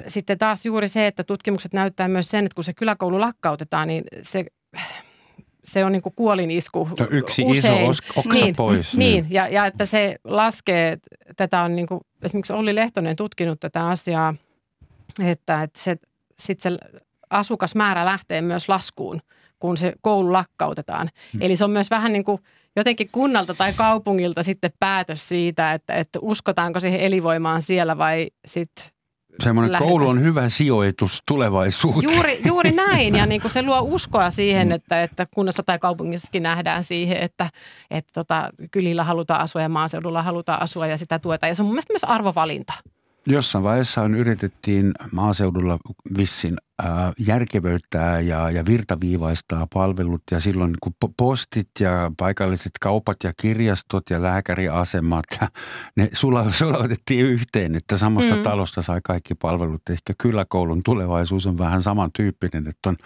sitten 0.08 0.38
taas 0.38 0.66
juuri 0.66 0.88
se, 0.88 1.06
että 1.06 1.24
tutkimukset 1.24 1.72
näyttää 1.72 2.08
myös 2.08 2.28
sen, 2.28 2.46
että 2.46 2.54
kun 2.54 2.64
se 2.64 2.72
kyläkoulu 2.72 3.20
lakkautetaan, 3.20 3.88
niin 3.88 4.04
se 4.20 4.44
se 5.64 5.84
on 5.84 5.92
niin 5.92 6.02
kuin 6.02 6.14
kuolinisku 6.16 6.88
Yksi 7.10 7.42
usein. 7.46 7.90
iso 7.90 7.90
oksa 8.16 8.44
niin, 8.44 8.56
pois. 8.56 8.96
Niin, 8.96 9.12
niin. 9.12 9.26
Ja, 9.34 9.48
ja 9.48 9.66
että 9.66 9.86
se 9.86 10.16
laskee, 10.24 10.98
tätä 11.36 11.62
on 11.62 11.76
niin 11.76 11.86
kuin, 11.86 12.00
esimerkiksi 12.22 12.52
Olli 12.52 12.74
Lehtonen 12.74 13.16
tutkinut 13.16 13.60
tätä 13.60 13.86
asiaa, 13.86 14.34
että, 15.24 15.62
että 15.62 15.80
se, 15.80 15.96
sit 16.40 16.60
se 16.60 16.70
asukasmäärä 17.30 18.04
lähtee 18.04 18.42
myös 18.42 18.68
laskuun, 18.68 19.20
kun 19.58 19.76
se 19.76 19.92
koulu 20.00 20.32
lakkautetaan. 20.32 21.08
Hmm. 21.32 21.42
Eli 21.42 21.56
se 21.56 21.64
on 21.64 21.70
myös 21.70 21.90
vähän 21.90 22.12
niin 22.12 22.24
kuin 22.24 22.42
jotenkin 22.76 23.08
kunnalta 23.12 23.54
tai 23.54 23.72
kaupungilta 23.72 24.42
sitten 24.42 24.70
päätös 24.80 25.28
siitä, 25.28 25.72
että, 25.72 25.94
että 25.94 26.18
uskotaanko 26.22 26.80
siihen 26.80 27.00
elinvoimaan 27.00 27.62
siellä 27.62 27.98
vai 27.98 28.30
sitten 28.46 28.84
Semmoinen 29.42 29.72
lähdetään. 29.72 29.90
koulu 29.90 30.08
on 30.08 30.20
hyvä 30.20 30.48
sijoitus 30.48 31.22
tulevaisuuteen. 31.26 32.14
Juuri, 32.14 32.40
juuri 32.46 32.70
näin 32.70 33.14
ja 33.14 33.26
niin 33.26 33.40
kuin 33.40 33.52
se 33.52 33.62
luo 33.62 33.80
uskoa 33.80 34.30
siihen, 34.30 34.68
mm. 34.68 34.72
että, 34.72 35.02
että 35.02 35.26
kunnassa 35.34 35.62
tai 35.62 35.78
kaupungissakin 35.78 36.42
nähdään 36.42 36.84
siihen, 36.84 37.16
että, 37.16 37.50
että 37.90 38.12
tota, 38.14 38.50
kylillä 38.70 39.04
halutaan 39.04 39.40
asua 39.40 39.62
ja 39.62 39.68
maaseudulla 39.68 40.22
halutaan 40.22 40.62
asua 40.62 40.86
ja 40.86 40.98
sitä 40.98 41.18
tuetaan. 41.18 41.50
Ja 41.50 41.54
se 41.54 41.62
on 41.62 41.66
mun 41.66 41.74
mielestä 41.74 41.92
myös 41.92 42.04
arvovalinta. 42.04 42.72
Jossain 43.30 43.64
vaiheessa 43.64 44.02
on 44.02 44.14
yritettiin 44.14 44.92
maaseudulla 45.12 45.78
vissin 46.18 46.56
ää, 46.82 47.12
järkevöittää 47.26 48.20
ja, 48.20 48.50
ja 48.50 48.66
virtaviivaistaa 48.66 49.66
palvelut 49.74 50.22
ja 50.30 50.40
silloin 50.40 50.74
kun 50.82 50.92
postit 51.16 51.70
ja 51.80 52.12
paikalliset 52.16 52.72
kaupat 52.80 53.16
ja 53.24 53.32
kirjastot 53.40 54.10
ja 54.10 54.22
lääkäriasemat, 54.22 55.24
ne 55.96 56.10
sulautettiin 56.52 57.26
yhteen, 57.26 57.74
että 57.74 57.96
samasta 57.96 58.36
mm. 58.36 58.42
talosta 58.42 58.82
sai 58.82 59.00
kaikki 59.04 59.34
palvelut. 59.34 59.82
Ehkä 59.90 60.12
kyläkoulun 60.18 60.82
tulevaisuus 60.84 61.46
on 61.46 61.58
vähän 61.58 61.82
samantyyppinen, 61.82 62.66
että 62.68 62.88
on 62.88 62.96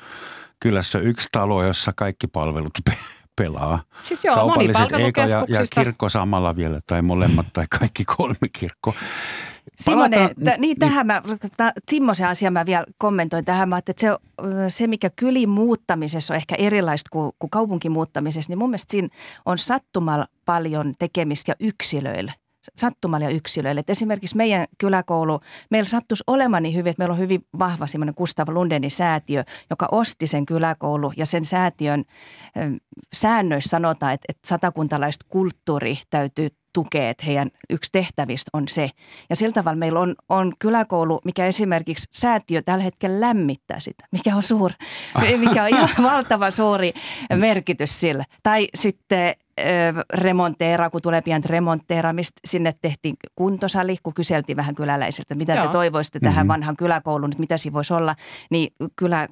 kylässä 0.60 0.98
yksi 0.98 1.28
talo, 1.32 1.64
jossa 1.64 1.92
kaikki 1.96 2.26
palvelut 2.26 2.72
pelaa. 3.36 3.80
Siis 4.02 4.24
joo, 4.24 4.34
Kaupalliset 4.34 4.92
eikä 4.92 5.20
ja, 5.20 5.44
ja 5.48 5.66
kirkko 5.74 6.08
samalla 6.08 6.56
vielä 6.56 6.80
tai 6.86 7.02
molemmat 7.02 7.46
tai 7.52 7.66
kaikki 7.78 8.04
kolme 8.04 8.48
kirkko. 8.52 8.94
Simone, 9.76 10.28
t- 10.28 10.58
niin 10.58 10.78
tähän 10.78 11.06
mä, 11.06 11.22
t- 11.56 11.84
Timmosen 11.86 12.28
asia 12.28 12.50
mä 12.50 12.66
vielä 12.66 12.86
kommentoin 12.98 13.44
tähän. 13.44 13.68
Mä 13.68 13.78
että 13.78 13.92
se, 13.96 14.08
se, 14.68 14.86
mikä 14.86 15.10
kylin 15.16 15.48
muuttamisessa 15.48 16.34
on 16.34 16.36
ehkä 16.36 16.54
erilaista 16.54 17.08
kuin, 17.12 17.32
kuin 17.38 17.50
kaupunkin 17.50 17.92
muuttamisessa, 17.92 18.50
niin 18.50 18.58
mun 18.58 18.70
mielestä 18.70 18.90
siinä 18.90 19.08
on 19.46 19.58
sattumalla 19.58 20.26
paljon 20.44 20.92
tekemistä 20.98 21.50
ja 21.52 21.56
yksilöillä 21.60 22.32
sattumalla 22.76 23.26
ja 23.26 23.30
yksilöille. 23.30 23.80
Et 23.80 23.90
esimerkiksi 23.90 24.36
meidän 24.36 24.66
kyläkoulu, 24.78 25.40
meillä 25.70 25.88
sattuisi 25.88 26.24
olemaan 26.26 26.62
niin 26.62 26.74
hyvin, 26.74 26.90
että 26.90 27.00
meillä 27.00 27.12
on 27.12 27.18
hyvin 27.18 27.46
vahva 27.58 27.86
semmoinen 27.86 28.14
Gustav 28.18 28.48
Lundenin 28.48 28.90
säätiö, 28.90 29.44
joka 29.70 29.88
osti 29.92 30.26
sen 30.26 30.46
kyläkoulu 30.46 31.12
ja 31.16 31.26
sen 31.26 31.44
säätiön 31.44 32.04
säännöissä 33.12 33.68
sanotaan, 33.68 34.14
että, 34.14 34.26
että 34.28 34.48
satakuntalaiset 34.48 35.24
kulttuuri 35.28 35.98
täytyy 36.10 36.48
tukea, 36.72 37.10
että 37.10 37.26
heidän 37.26 37.50
yksi 37.70 37.92
tehtävistä 37.92 38.50
on 38.52 38.68
se. 38.68 38.90
Ja 39.30 39.36
sillä 39.36 39.52
tavalla 39.52 39.76
meillä 39.76 40.00
on, 40.00 40.14
on 40.28 40.52
kyläkoulu, 40.58 41.20
mikä 41.24 41.46
esimerkiksi 41.46 42.08
säätiö 42.10 42.62
tällä 42.62 42.84
hetkellä 42.84 43.20
lämmittää 43.20 43.80
sitä, 43.80 44.04
mikä 44.12 44.36
on 44.36 44.42
suuri, 44.42 44.74
mikä 45.38 45.62
on 45.62 45.68
ihan 45.68 45.88
valtava 46.12 46.50
suuri 46.50 46.92
merkitys 47.34 48.00
sillä. 48.00 48.24
Tai 48.42 48.68
sitten 48.74 49.34
remonteera, 50.14 50.90
kun 50.90 51.02
tulee 51.02 51.22
pian 51.22 51.44
remonteera, 51.44 52.12
mistä 52.12 52.40
sinne 52.44 52.74
tehtiin 52.82 53.16
kuntosali, 53.36 53.96
kun 54.02 54.14
kyseltiin 54.14 54.56
vähän 54.56 54.74
kyläläisiltä, 54.74 55.34
mitä 55.34 55.54
Joo. 55.54 55.66
te 55.66 55.72
toivoisitte 55.72 56.18
mm-hmm. 56.18 56.32
tähän 56.32 56.48
vanhan 56.48 56.76
kyläkouluun, 56.76 57.30
että 57.30 57.40
mitä 57.40 57.56
siinä 57.56 57.74
voisi 57.74 57.94
olla, 57.94 58.16
niin 58.50 58.74
kyllä 58.96 59.28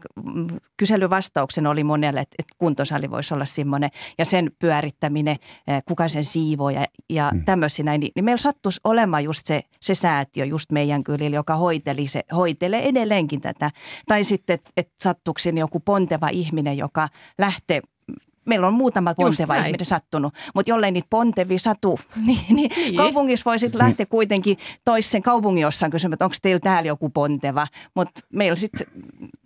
kyselyvastauksen 0.76 1.66
oli 1.66 1.84
monelle, 1.84 2.20
että, 2.20 2.34
että 2.38 2.54
kuntosali 2.58 3.10
voisi 3.10 3.34
olla 3.34 3.44
semmoinen 3.44 3.90
ja 4.18 4.24
sen 4.24 4.50
pyörittäminen, 4.58 5.36
kuka 5.84 6.08
sen 6.08 6.24
siivoo 6.24 6.70
ja, 6.70 6.86
ja 7.10 7.30
mm. 7.34 7.44
tämmöisiä 7.44 7.84
näin, 7.84 8.00
niin, 8.00 8.12
niin 8.14 8.24
meillä 8.24 8.42
sattuisi 8.42 8.80
olemaan 8.84 9.24
just 9.24 9.46
se, 9.46 9.62
se 9.80 9.94
säätiö 9.94 10.44
just 10.44 10.72
meidän 10.72 11.04
kylillä, 11.04 11.34
joka 11.34 11.56
hoiteli 11.56 12.08
se, 12.08 12.22
hoitelee 12.36 12.88
edelleenkin 12.88 13.40
tätä. 13.40 13.70
Tai 14.08 14.24
sitten, 14.24 14.54
että 14.54 14.70
et 14.76 14.88
sattuuko 15.00 15.40
joku 15.58 15.80
ponteva 15.80 16.28
ihminen, 16.28 16.78
joka 16.78 17.08
lähtee 17.38 17.80
meillä 18.46 18.66
on 18.66 18.74
muutama 18.74 19.14
ponteva 19.14 19.56
ihminen 19.56 19.86
sattunut, 19.86 20.34
mutta 20.54 20.70
jollei 20.70 20.90
niitä 20.90 21.06
pontevi 21.10 21.58
satu, 21.58 22.00
niin, 22.26 22.38
niin, 22.50 22.70
niin. 22.76 22.96
kaupungissa 22.96 23.44
voi 23.44 23.58
sitten 23.58 23.78
lähteä 23.78 24.06
kuitenkin 24.06 24.58
toisen 24.84 25.22
kaupungin 25.22 25.62
jossain 25.62 25.92
kysymään, 25.92 26.12
että 26.12 26.24
onko 26.24 26.36
teillä 26.42 26.60
täällä 26.60 26.88
joku 26.88 27.10
ponteva, 27.10 27.66
mutta 27.94 28.20
meillä 28.32 28.56
sitten, 28.56 28.86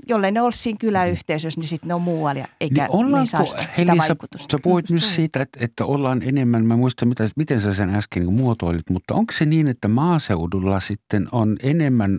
jollei 0.09 0.33
ne 0.33 0.41
olisi 0.41 0.63
siinä 0.63 0.77
kyläyhteisössä, 0.81 1.61
niin 1.61 1.69
sitten 1.69 1.89
ne 1.89 1.95
on 1.95 2.03
muualla 2.03 2.41
ja 2.41 2.49
eikä 2.61 2.89
niin 2.93 3.11
me 3.11 3.27
saa 3.27 3.45
sitä 3.45 3.65
Helisa, 3.79 3.97
vaikutusta. 3.97 4.53
Sä 4.53 4.59
puhuit 4.63 4.91
myös 4.91 5.15
siitä, 5.15 5.43
että, 5.43 5.59
että 5.63 5.85
ollaan 5.85 6.23
enemmän, 6.23 6.67
mä 6.67 6.77
muistan 6.77 7.09
mitä, 7.09 7.25
miten 7.37 7.61
sä 7.61 7.75
sen 7.75 7.95
äsken 7.95 8.23
niin 8.23 8.35
muotoilit, 8.35 8.91
mutta 8.91 9.15
onko 9.15 9.33
se 9.33 9.47
niin, 9.47 9.69
että 9.69 9.89
maaseudulla 9.89 10.81
sitten 10.81 11.29
on 11.33 11.57
enemmän 11.63 12.19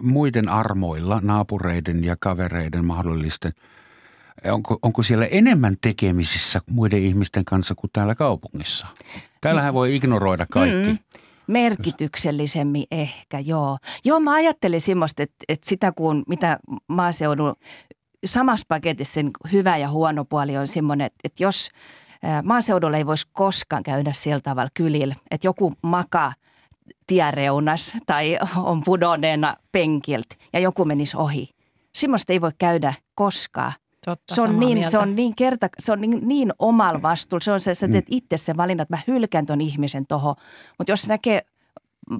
muiden 0.00 0.48
armoilla, 0.48 1.20
naapureiden 1.22 2.04
ja 2.04 2.16
kavereiden 2.20 2.84
mahdollisten– 2.84 3.52
Onko, 4.50 4.78
onko 4.82 5.02
siellä 5.02 5.26
enemmän 5.26 5.76
tekemisissä 5.80 6.60
muiden 6.70 7.02
ihmisten 7.02 7.44
kanssa 7.44 7.74
kuin 7.74 7.90
täällä 7.92 8.14
kaupungissa? 8.14 8.86
Täällähän 9.40 9.74
voi 9.74 9.96
ignoroida 9.96 10.46
kaikki. 10.46 10.90
Mm. 10.90 10.98
Merkityksellisemmin 11.46 12.84
ehkä, 12.90 13.38
joo. 13.38 13.78
Joo, 14.04 14.20
mä 14.20 14.34
ajattelin 14.34 14.80
semmoista, 14.80 15.22
että, 15.22 15.44
että 15.48 15.68
sitä 15.68 15.92
kun 15.92 16.22
mitä 16.28 16.58
maaseudun 16.88 17.54
samassa 18.24 18.66
paketissa 18.68 19.14
sen 19.14 19.30
hyvä 19.52 19.76
ja 19.76 19.90
huono 19.90 20.24
puoli 20.24 20.56
on 20.56 20.68
semmoinen, 20.68 21.06
että, 21.06 21.18
että 21.24 21.44
jos 21.44 21.70
maaseudulla 22.42 22.96
ei 22.96 23.06
voisi 23.06 23.28
koskaan 23.32 23.82
käydä 23.82 24.12
sillä 24.12 24.40
tavalla 24.40 24.70
kylillä, 24.74 25.14
että 25.30 25.46
joku 25.46 25.74
makaa 25.82 26.34
tiereunas 27.06 27.94
tai 28.06 28.38
on 28.56 28.82
pudonneena 28.84 29.56
penkiltä 29.72 30.34
ja 30.52 30.60
joku 30.60 30.84
menisi 30.84 31.16
ohi. 31.16 31.50
Semmoista 31.94 32.32
ei 32.32 32.40
voi 32.40 32.52
käydä 32.58 32.94
koskaan. 33.14 33.72
Totta, 34.04 34.34
se 34.34 34.40
on, 34.40 34.60
niin, 34.60 34.90
se 34.90 34.98
on 34.98 35.14
niin 35.14 35.34
kerta, 35.36 35.68
se 35.78 35.92
on 35.92 36.00
niin, 36.00 36.28
niin 36.28 36.52
omalla 36.58 37.02
vastuulla. 37.02 37.44
Se 37.44 37.52
on 37.52 37.60
se, 37.60 37.70
että 37.70 37.86
sä 37.86 37.92
teet 37.92 38.08
mm. 38.08 38.16
itse 38.16 38.36
sen 38.36 38.56
valinnan, 38.56 38.82
että 38.82 38.96
mä 38.96 39.02
hylkään 39.08 39.46
ton 39.46 39.60
ihmisen 39.60 40.06
toho. 40.06 40.36
Mutta 40.78 40.92
jos 40.92 41.08
näkee 41.08 41.42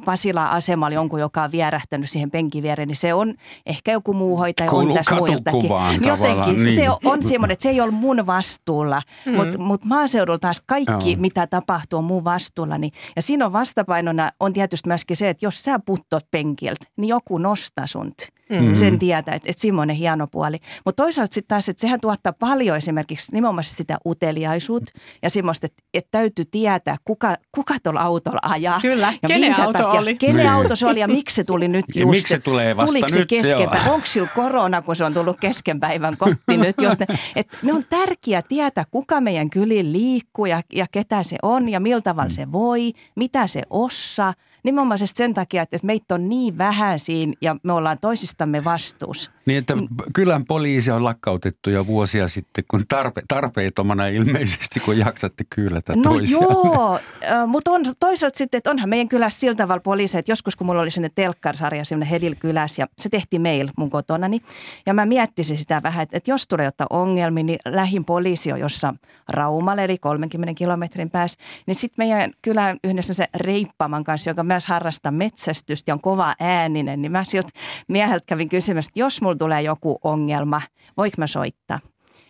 Pasila 0.04 0.46
asemalla 0.46 0.94
jonkun, 0.94 1.20
joka 1.20 1.42
on 1.42 1.52
vierähtänyt 1.52 2.10
siihen 2.10 2.30
penkin 2.30 2.62
viereen, 2.62 2.88
niin 2.88 2.96
se 2.96 3.14
on 3.14 3.34
ehkä 3.66 3.92
joku 3.92 4.14
muu 4.14 4.36
hoitaja 4.36 4.70
Kuuluu 4.70 4.88
on 4.88 4.94
tässä 4.94 5.14
muiltakin. 5.14 5.70
Jotenkin 6.06 6.64
niin. 6.64 6.76
se 6.76 6.86
on 7.04 7.22
semmoinen, 7.22 7.52
että 7.52 7.62
se 7.62 7.70
ei 7.70 7.80
ole 7.80 7.90
mun 7.90 8.26
vastuulla, 8.26 9.02
mm. 9.26 9.34
mutta 9.34 9.58
mut 9.58 9.84
maaseudulla 9.84 10.38
taas 10.38 10.62
kaikki, 10.66 11.12
Joo. 11.12 11.20
mitä 11.20 11.46
tapahtuu, 11.46 11.98
on 11.98 12.04
mun 12.04 12.24
vastuulla. 12.24 12.78
Niin, 12.78 12.92
ja 13.16 13.22
siinä 13.22 13.46
on 13.46 13.52
vastapainona 13.52 14.32
on 14.40 14.52
tietysti 14.52 14.88
myöskin 14.88 15.16
se, 15.16 15.28
että 15.28 15.46
jos 15.46 15.62
sä 15.62 15.78
puttot 15.78 16.26
penkiltä, 16.30 16.86
niin 16.96 17.08
joku 17.08 17.38
nostaa 17.38 17.86
sunt. 17.86 18.14
Mm-hmm. 18.50 18.74
Sen 18.74 18.98
tietää, 18.98 19.34
että, 19.34 19.50
että 19.50 19.62
semmoinen 19.62 19.96
hieno 19.96 20.26
puoli. 20.26 20.58
Mutta 20.84 21.02
toisaalta 21.02 21.34
sitten 21.34 21.48
taas, 21.48 21.68
että 21.68 21.80
sehän 21.80 22.00
tuottaa 22.00 22.32
paljon 22.32 22.76
esimerkiksi 22.76 23.32
nimenomaan 23.32 23.64
sitä 23.64 23.98
uteliaisuutta 24.06 24.92
ja 25.22 25.30
semmoista, 25.30 25.66
että, 25.66 25.82
että 25.94 26.08
täytyy 26.10 26.44
tietää, 26.44 26.96
kuka, 27.04 27.36
kuka 27.52 27.74
tuolla 27.82 28.00
autolla 28.00 28.38
ajaa. 28.42 28.80
Kyllä, 28.80 29.12
ja 29.22 29.28
kenen 29.28 29.60
auto 29.60 29.72
takia, 29.72 30.00
oli. 30.00 30.14
Kenen 30.14 30.36
niin. 30.36 30.48
auto 30.48 30.76
se 30.76 30.86
oli 30.86 31.00
ja 31.00 31.08
miksi 31.08 31.36
se 31.36 31.44
tuli 31.44 31.68
nyt 31.68 31.84
just. 31.88 31.96
Ja 31.96 32.06
miksi 32.06 32.28
se 32.28 32.38
tulee 32.38 32.76
vasta 32.76 32.86
Tuliko 32.86 33.06
nyt, 33.16 33.46
se 33.46 33.90
Onko 33.90 34.06
sillä 34.06 34.28
korona, 34.34 34.82
kun 34.82 34.96
se 34.96 35.04
on 35.04 35.14
tullut 35.14 35.40
keskenpäivän 35.40 36.16
kotti 36.18 36.56
nyt? 36.56 36.76
Just, 36.82 37.00
että 37.36 37.56
ne 37.62 37.72
on 37.72 37.84
tärkeää 37.90 38.42
tietää, 38.42 38.84
kuka 38.90 39.20
meidän 39.20 39.50
kylin 39.50 39.92
liikkuu 39.92 40.46
ja, 40.46 40.62
ja 40.72 40.86
ketä 40.92 41.22
se 41.22 41.36
on 41.42 41.68
ja 41.68 41.80
miltä 41.80 42.02
tavalla 42.02 42.28
mm. 42.28 42.34
se 42.34 42.52
voi, 42.52 42.92
mitä 43.16 43.46
se 43.46 43.62
osaa– 43.70 44.34
nimenomaan 44.62 44.98
sen 45.04 45.34
takia, 45.34 45.62
että 45.62 45.78
meitä 45.82 46.14
on 46.14 46.28
niin 46.28 46.58
vähän 46.58 46.98
siinä 46.98 47.32
ja 47.40 47.56
me 47.62 47.72
ollaan 47.72 47.98
toisistamme 47.98 48.64
vastuussa. 48.64 49.30
Niin, 49.46 49.58
että 49.58 49.74
kylän 50.14 50.44
poliisi 50.44 50.90
on 50.90 51.04
lakkautettu 51.04 51.70
jo 51.70 51.86
vuosia 51.86 52.28
sitten, 52.28 52.64
kun 52.70 52.84
tarpe, 52.88 53.22
tarpeettomana 53.28 54.06
ilmeisesti, 54.06 54.80
kun 54.80 54.98
jaksatte 54.98 55.44
kyylätä 55.50 55.96
No 55.96 56.14
joo, 56.18 56.98
mutta 57.46 57.70
on 57.70 57.82
toisaalta 58.00 58.38
sitten, 58.38 58.58
että 58.58 58.70
onhan 58.70 58.88
meidän 58.88 59.08
kylässä 59.08 59.40
sillä 59.40 59.54
tavalla 59.54 59.80
poliisi, 59.80 60.18
että 60.18 60.32
joskus 60.32 60.56
kun 60.56 60.66
mulla 60.66 60.80
oli 60.80 60.90
sinne 60.90 61.10
telkkarsarja, 61.14 61.84
semmoinen 61.84 62.08
Hedil 62.08 62.34
kylässä 62.40 62.82
ja 62.82 62.86
se 62.98 63.08
tehtiin 63.08 63.42
meillä 63.42 63.72
mun 63.76 63.90
kotonani. 63.90 64.40
Ja 64.86 64.94
mä 64.94 65.06
miettisin 65.06 65.58
sitä 65.58 65.82
vähän, 65.82 66.02
että, 66.02 66.16
että 66.16 66.30
jos 66.30 66.46
tulee 66.46 66.64
jotain 66.64 66.88
ongelmia, 66.90 67.44
niin 67.44 67.58
lähin 67.64 68.04
poliisi 68.04 68.52
on 68.52 68.60
jossa 68.60 68.94
Raumalle, 69.28 69.84
eli 69.84 69.98
30 69.98 70.54
kilometrin 70.54 71.10
päässä. 71.10 71.38
Niin 71.66 71.74
sitten 71.74 72.06
meidän 72.06 72.32
kylän 72.42 72.78
yhdessä 72.84 73.14
se 73.14 73.28
Reippaman 73.34 74.04
kanssa, 74.04 74.30
joka 74.30 74.42
myös 74.42 74.66
harrastaa 74.66 75.12
metsästystä 75.12 75.90
ja 75.90 75.94
on 75.94 76.00
kova 76.00 76.34
ääninen, 76.40 77.02
niin 77.02 77.12
mä 77.12 77.24
siltä 77.24 77.48
mieheltä 77.88 78.24
kävin 78.26 78.48
kysymässä, 78.48 78.90
että 78.90 79.00
jos 79.00 79.22
mulla 79.22 79.31
tulee 79.38 79.62
joku 79.62 79.98
ongelma, 80.04 80.60
voiko 80.96 81.14
mä 81.18 81.26
soittaa? 81.26 81.80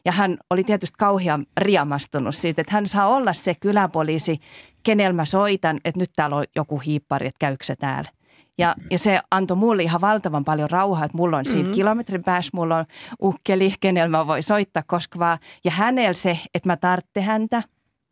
Ja 0.05 0.13
hän 0.13 0.37
oli 0.51 0.65
tietysti 0.65 0.95
kauhean 0.99 1.47
riamastunut 1.57 2.35
siitä, 2.35 2.61
että 2.61 2.75
hän 2.75 2.87
saa 2.87 3.09
olla 3.09 3.33
se 3.33 3.55
kyläpoliisi, 3.55 4.41
kenellä 4.83 5.13
mä 5.13 5.25
soitan, 5.25 5.81
että 5.85 6.01
nyt 6.01 6.11
täällä 6.17 6.37
on 6.37 6.45
joku 6.57 6.79
hiippari, 6.79 7.27
että 7.27 7.39
käykö 7.39 7.65
se 7.65 7.77
täällä. 7.77 8.11
Ja, 8.59 8.75
ja 8.91 8.99
se 8.99 9.21
antoi 9.31 9.57
mulle 9.57 9.83
ihan 9.83 10.01
valtavan 10.01 10.45
paljon 10.45 10.71
rauhaa, 10.71 11.05
että 11.05 11.17
mulla 11.17 11.37
on 11.37 11.45
siinä 11.45 11.63
mm-hmm. 11.63 11.75
kilometrin 11.75 12.25
päässä, 12.25 12.51
mulla 12.55 12.77
on 12.77 12.85
ukkeli, 13.23 13.75
kenellä 13.81 14.09
mä 14.09 14.27
voi 14.27 14.43
soittaa 14.43 14.83
koska 14.87 15.19
vaan. 15.19 15.39
Ja 15.65 15.71
hänellä 15.71 16.13
se, 16.13 16.39
että 16.55 16.69
mä 16.69 16.77
tartte 16.77 17.21
häntä, 17.21 17.63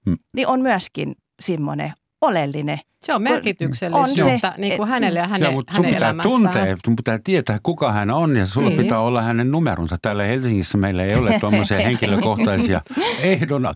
mm. 0.06 0.16
niin 0.36 0.48
on 0.48 0.60
myöskin 0.60 1.16
semmoinen 1.40 1.92
oleellinen. 2.20 2.78
Se 3.02 3.14
on 3.14 3.22
merkityksellistä 3.22 3.98
on 3.98 4.16
se, 4.40 4.40
niin 4.58 4.76
kuin 4.76 4.88
hänelle 4.88 5.18
ja 5.18 5.26
hänen, 5.26 5.46
ja, 5.46 5.50
mutta 5.52 5.74
sun 5.74 5.84
hänen 5.84 5.94
pitää 5.96 6.08
elämässään. 6.08 6.42
tuntea, 6.42 6.76
sun 6.84 6.96
pitää 6.96 7.18
tietää, 7.24 7.58
kuka 7.62 7.92
hän 7.92 8.10
on 8.10 8.36
ja 8.36 8.46
sulla 8.46 8.68
Niin. 8.68 8.82
pitää 8.82 9.00
olla 9.00 9.22
hänen 9.22 9.50
numeronsa. 9.50 9.96
Täällä 10.02 10.22
Helsingissä 10.24 10.78
meillä 10.78 11.04
ei 11.04 11.14
ole 11.14 11.40
tuommoisia 11.40 11.78
henkilökohtaisia 11.86 12.80
ehdona 13.22 13.72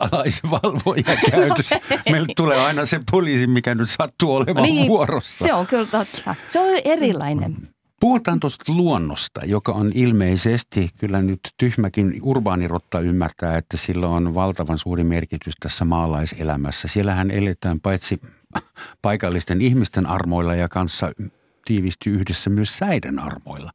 alaisvalvoja 0.00 1.16
käytössä. 1.30 1.80
Meille 2.10 2.26
tulee 2.36 2.60
aina 2.66 2.86
se 2.86 3.00
poliisi, 3.10 3.46
mikä 3.46 3.74
nyt 3.74 3.90
sattuu 3.90 4.34
olemaan 4.34 4.66
Niin, 4.68 4.88
vuorossa. 4.88 5.44
Se 5.44 5.52
on 5.54 5.66
kyllä 5.66 5.86
totta. 5.86 6.34
Se 6.48 6.60
on 6.60 6.66
erilainen. 6.84 7.56
Puhutaan 8.00 8.40
tuosta 8.40 8.72
luonnosta, 8.72 9.40
joka 9.44 9.72
on 9.72 9.90
ilmeisesti, 9.94 10.88
kyllä 10.98 11.22
nyt 11.22 11.40
tyhmäkin 11.58 12.18
urbaanirotta 12.22 13.00
ymmärtää, 13.00 13.56
että 13.56 13.76
sillä 13.76 14.08
on 14.08 14.34
valtavan 14.34 14.78
suuri 14.78 15.04
merkitys 15.04 15.54
tässä 15.60 15.84
maalaiselämässä. 15.84 16.88
Siellähän 16.88 17.30
eletään 17.30 17.80
paitsi 17.80 18.20
paikallisten 19.02 19.60
ihmisten 19.60 20.06
armoilla 20.06 20.54
ja 20.54 20.68
kanssa 20.68 21.12
tiivisti 21.64 22.10
yhdessä 22.10 22.50
myös 22.50 22.78
säiden 22.78 23.18
armoilla. 23.18 23.70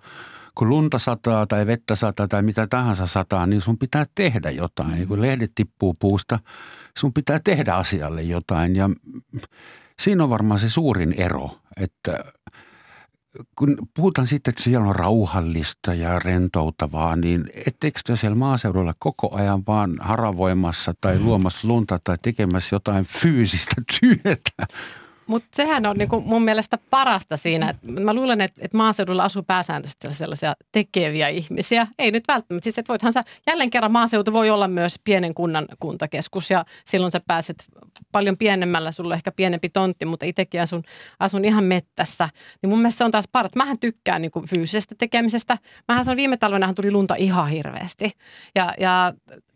Kun 0.56 0.70
lunta 0.70 1.00
sataa 1.00 1.48
tai 1.48 1.68
vettä 1.68 1.96
sataa 1.96 2.28
tai 2.28 2.44
mitä 2.44 2.68
tahansa 2.68 3.08
sataa, 3.08 3.46
niin 3.46 3.62
sun 3.62 3.78
pitää 3.78 4.06
tehdä 4.16 4.50
jotain. 4.50 5.08
Kun 5.08 5.22
lehdet 5.22 5.52
tippuu 5.56 5.94
puusta, 6.00 6.40
sun 6.98 7.14
pitää 7.14 7.40
tehdä 7.44 7.74
asialle 7.74 8.22
jotain. 8.22 8.76
Ja 8.76 8.90
siinä 10.00 10.24
on 10.24 10.30
varmaan 10.30 10.60
se 10.60 10.70
suurin 10.70 11.14
ero, 11.14 11.50
että 11.78 12.24
kun 13.56 13.78
puhutaan 13.94 14.28
sitten, 14.28 14.52
että 14.52 14.64
siellä 14.64 14.88
on 14.88 14.96
rauhallista 14.96 15.94
ja 15.94 16.20
rentoutavaa, 16.20 17.16
niin 17.16 17.46
etteikö 17.68 18.00
te 18.06 18.16
siellä 18.16 18.36
maaseudulla 18.36 18.94
koko 19.00 19.36
ajan 19.36 19.64
vaan 19.68 19.98
haravoimassa 20.00 20.94
tai 21.02 21.20
luomassa 21.20 21.68
lunta 21.68 22.00
tai 22.04 22.18
tekemässä 22.22 22.76
jotain 22.76 23.06
fyysistä 23.06 23.76
työtä? 24.00 24.76
Mutta 25.28 25.48
sehän 25.54 25.86
on 25.86 25.98
niinku 25.98 26.22
mun 26.22 26.42
mielestä 26.42 26.78
parasta 26.92 27.38
siinä. 27.38 27.70
Et 27.70 27.78
mä 27.84 28.14
luulen, 28.14 28.42
että 28.42 28.62
et 28.66 28.74
maaseudulla 28.74 29.24
asuu 29.24 29.44
pääsääntöisesti 29.44 30.14
sellaisia 30.14 30.54
tekeviä 30.72 31.30
ihmisiä. 31.30 31.88
Ei 32.00 32.12
nyt 32.12 32.24
välttämättä. 32.28 32.64
Siis, 32.64 32.78
et 32.78 32.90
voithan 32.90 33.14
sä, 33.14 33.22
jälleen 33.48 33.70
kerran 33.70 33.92
maaseutu 33.92 34.34
voi 34.34 34.50
olla 34.50 34.68
myös 34.68 34.96
pienen 35.04 35.34
kunnan 35.34 35.66
kuntakeskus 35.80 36.52
ja 36.52 36.66
silloin 36.86 37.12
sä 37.12 37.22
pääset 37.28 37.66
paljon 38.12 38.38
pienemmällä, 38.38 38.92
sulla 38.92 39.14
on 39.14 39.18
ehkä 39.18 39.32
pienempi 39.32 39.70
tontti, 39.70 40.06
mutta 40.06 40.26
itsekin 40.26 40.62
asun, 40.62 40.84
asun 41.20 41.46
ihan 41.46 41.64
mettässä. 41.64 42.30
Niin 42.62 42.70
mun 42.70 42.80
mielestä 42.80 42.98
se 42.98 43.04
on 43.04 43.12
taas 43.12 43.28
paras. 43.32 43.52
Mähän 43.56 43.80
tykkään 43.80 44.22
niinku 44.22 44.44
fyysisestä 44.50 44.96
tekemisestä. 44.98 45.58
Mähän 45.88 46.06
sanon, 46.06 46.18
viime 46.18 46.38
talvenahan 46.38 46.76
tuli 46.76 46.92
lunta 46.92 47.16
ihan 47.16 47.50
hirveästi. 47.50 48.12
Ja, 48.56 48.74
ja 48.80 49.14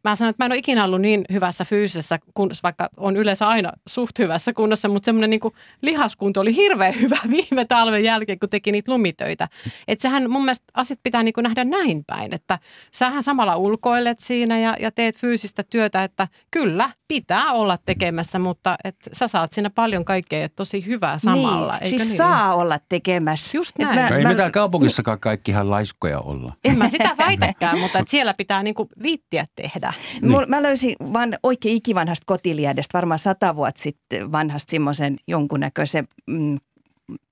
mä 0.09 0.15
sanon, 0.15 0.29
että 0.29 0.43
mä 0.43 0.45
en 0.45 0.51
ole 0.51 0.59
ikinä 0.59 0.85
ollut 0.85 1.01
niin 1.01 1.25
hyvässä 1.31 1.65
fyysisessä 1.65 2.19
kunnossa, 2.33 2.63
vaikka 2.63 2.89
on 2.97 3.17
yleensä 3.17 3.47
aina 3.47 3.71
suht 3.87 4.19
hyvässä 4.19 4.53
kunnossa, 4.53 4.87
mutta 4.87 5.05
semmoinen 5.05 5.29
niin 5.29 5.41
lihaskunto 5.81 6.41
oli 6.41 6.55
hirveän 6.55 6.99
hyvä 7.01 7.17
viime 7.29 7.65
talven 7.65 8.03
jälkeen, 8.03 8.39
kun 8.39 8.49
teki 8.49 8.71
niitä 8.71 8.91
lumitöitä. 8.91 9.47
Että 9.87 10.01
sehän 10.01 10.31
mun 10.31 10.45
mielestä 10.45 10.65
asiat 10.73 10.99
pitää 11.03 11.23
niin 11.23 11.33
nähdä 11.41 11.63
näin 11.63 12.03
päin, 12.07 12.33
että 12.33 12.59
sähän 12.91 13.23
samalla 13.23 13.55
ulkoilet 13.55 14.19
siinä 14.19 14.59
ja, 14.59 14.75
ja 14.79 14.91
teet 14.91 15.17
fyysistä 15.17 15.63
työtä, 15.63 16.03
että 16.03 16.27
kyllä 16.51 16.89
pitää 17.07 17.51
olla 17.51 17.77
tekemässä, 17.85 18.39
mutta 18.39 18.75
että 18.83 19.09
sä 19.13 19.27
saat 19.27 19.51
siinä 19.51 19.69
paljon 19.69 20.05
kaikkea 20.05 20.49
tosi 20.49 20.85
hyvää 20.85 21.17
samalla. 21.17 21.73
niin, 21.73 21.83
eikö 21.83 21.89
siis 21.89 22.07
niin? 22.07 22.17
saa 22.17 22.55
olla 22.55 22.79
tekemässä. 22.89 23.57
Just 23.57 23.71
Et 23.79 23.85
näin. 23.85 24.09
No 24.09 24.17
ei 24.17 24.25
mitään 24.25 24.51
kaupungissakaan 24.51 25.19
kaikki 25.19 25.51
ihan 25.51 25.69
laiskoja 25.69 26.19
olla. 26.19 26.53
En 26.63 26.77
mä 26.77 26.89
sitä 26.89 27.15
väitäkään, 27.17 27.79
mutta 27.79 27.99
että 27.99 28.11
siellä 28.11 28.33
pitää 28.33 28.63
niin 28.63 28.75
viittiä 29.03 29.45
tehdä. 29.55 29.93
Niin. 30.21 30.49
Mä 30.49 30.63
löysin 30.63 30.95
vaan 31.13 31.37
oikein 31.43 31.75
ikivanhasta 31.75 32.23
kotiliedestä, 32.27 32.97
varmaan 32.97 33.19
sata 33.19 33.55
vuotta 33.55 33.81
sitten 33.81 34.31
vanhasta 34.31 34.71
semmoisen 34.71 35.15
jonkunnäköisen, 35.27 36.07
mm, 36.27 36.57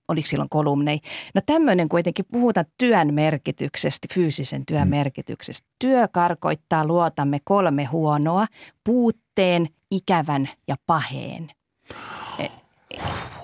oliko 0.08 0.28
silloin 0.28 0.50
kolumnei. 0.50 1.00
No 1.36 1.42
tämmöinen 1.46 1.90
kuitenkin 1.90 2.26
puhutaan 2.32 2.66
työn 2.78 3.14
merkityksestä, 3.14 4.08
fyysisen 4.14 4.66
työn 4.66 4.88
merkityksestä. 4.88 5.68
Työ 5.80 6.08
karkoittaa 6.08 6.86
luotamme 6.86 7.40
kolme 7.44 7.86
huonoa, 7.86 8.46
puutteen, 8.84 9.68
ikävän 9.92 10.50
ja 10.68 10.76
paheen. 10.86 11.52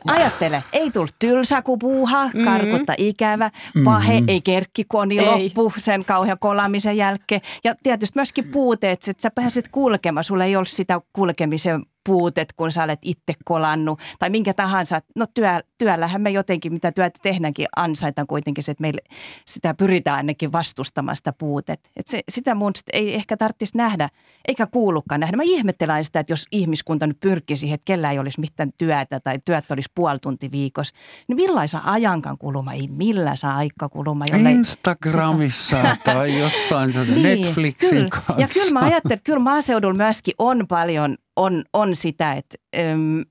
Ajattele, 0.08 0.63
ei 0.74 0.92
tullut 0.92 1.16
tylsä 1.20 1.62
kun 1.62 1.80
puuha, 1.80 2.30
karkutta 2.46 2.94
ikävä, 2.98 3.52
pahe, 3.84 4.22
ei 4.28 4.42
kerkkikoni 4.42 5.20
Ei. 5.20 5.26
loppu 5.26 5.74
sen 5.78 6.06
kauhean 6.06 6.39
kolamisen 6.39 6.98
jälkeen. 6.98 7.42
Ja 7.63 7.76
tietysti 7.84 8.20
myöskin 8.20 8.46
puuteet, 8.46 9.08
että 9.08 9.22
sä 9.22 9.32
pääset 9.32 9.68
kulkemaan, 9.68 10.24
sulla 10.24 10.46
ei 10.46 10.56
ole 10.56 10.66
sitä 10.66 11.02
kulkemisen 11.13 11.86
puutet, 12.06 12.54
kun 12.54 12.72
sä 12.72 12.84
olet 12.84 13.00
itse 13.02 13.34
kolannut 13.46 14.00
tai 14.20 14.30
minkä 14.30 14.54
tahansa. 14.54 15.02
No 15.16 15.26
työ, 15.34 15.50
työllähän 15.78 16.22
me 16.22 16.30
jotenkin, 16.30 16.74
mitä 16.74 16.92
työtä 16.92 17.20
tehdäänkin, 17.24 17.66
ansaitaan 17.76 18.28
kuitenkin 18.28 18.63
se, 18.63 18.72
että 18.72 18.82
meille 18.82 19.02
sitä 19.46 19.74
pyritään 19.74 20.18
ainakin 20.18 20.52
vastustamaan 20.52 21.16
sitä 21.16 21.34
puutet. 21.34 21.89
Et 21.96 22.08
se, 22.08 22.22
sitä 22.30 22.56
mun 22.56 22.72
sit 22.76 22.88
ei 22.94 23.16
ehkä 23.16 23.38
tarvitsisi 23.38 23.78
nähdä, 23.78 24.10
eikä 24.48 24.66
kuulukaan 24.66 25.20
nähdä. 25.20 25.38
Mä 25.38 25.44
ihmettelen 25.44 26.06
sitä, 26.06 26.20
että 26.20 26.34
jos 26.34 26.46
ihmiskunta 26.52 27.08
nyt 27.08 27.20
pyrkisi 27.20 27.60
siihen, 27.60 27.76
että 27.76 27.86
kellä 27.86 28.12
ei 28.12 28.20
olisi 28.20 28.39
mitään 28.39 28.74
työtä 28.78 29.20
tai 29.20 29.39
työt 29.46 29.72
olisi 29.72 29.92
puoli 29.96 30.18
tunti 30.22 30.52
viikossa, 30.52 30.96
niin 31.28 31.36
millaisa 31.36 31.82
ajankan 31.84 32.38
kuluma, 32.38 32.74
ei 32.74 32.88
millään 32.88 33.38
saa 33.38 33.58
aikakuluma, 33.58 34.26
jollei... 34.26 34.54
Instagramissa 34.54 35.98
tai 36.04 36.39
jossain 36.39 36.94
Netflixin 37.22 37.89
kyllä. 37.89 38.08
kanssa. 38.10 38.36
Ja 38.38 38.48
kyllä 38.54 38.72
mä 38.72 38.80
ajattelen, 38.80 39.13
että 39.13 39.24
kyllä 39.24 39.39
maaseudulla 39.39 39.94
myöskin 39.98 40.34
on 40.38 40.68
paljon, 40.68 41.18
on, 41.36 41.63
on 41.74 41.96
sitä, 41.96 42.34
että 42.34 42.58
äm, 42.80 43.24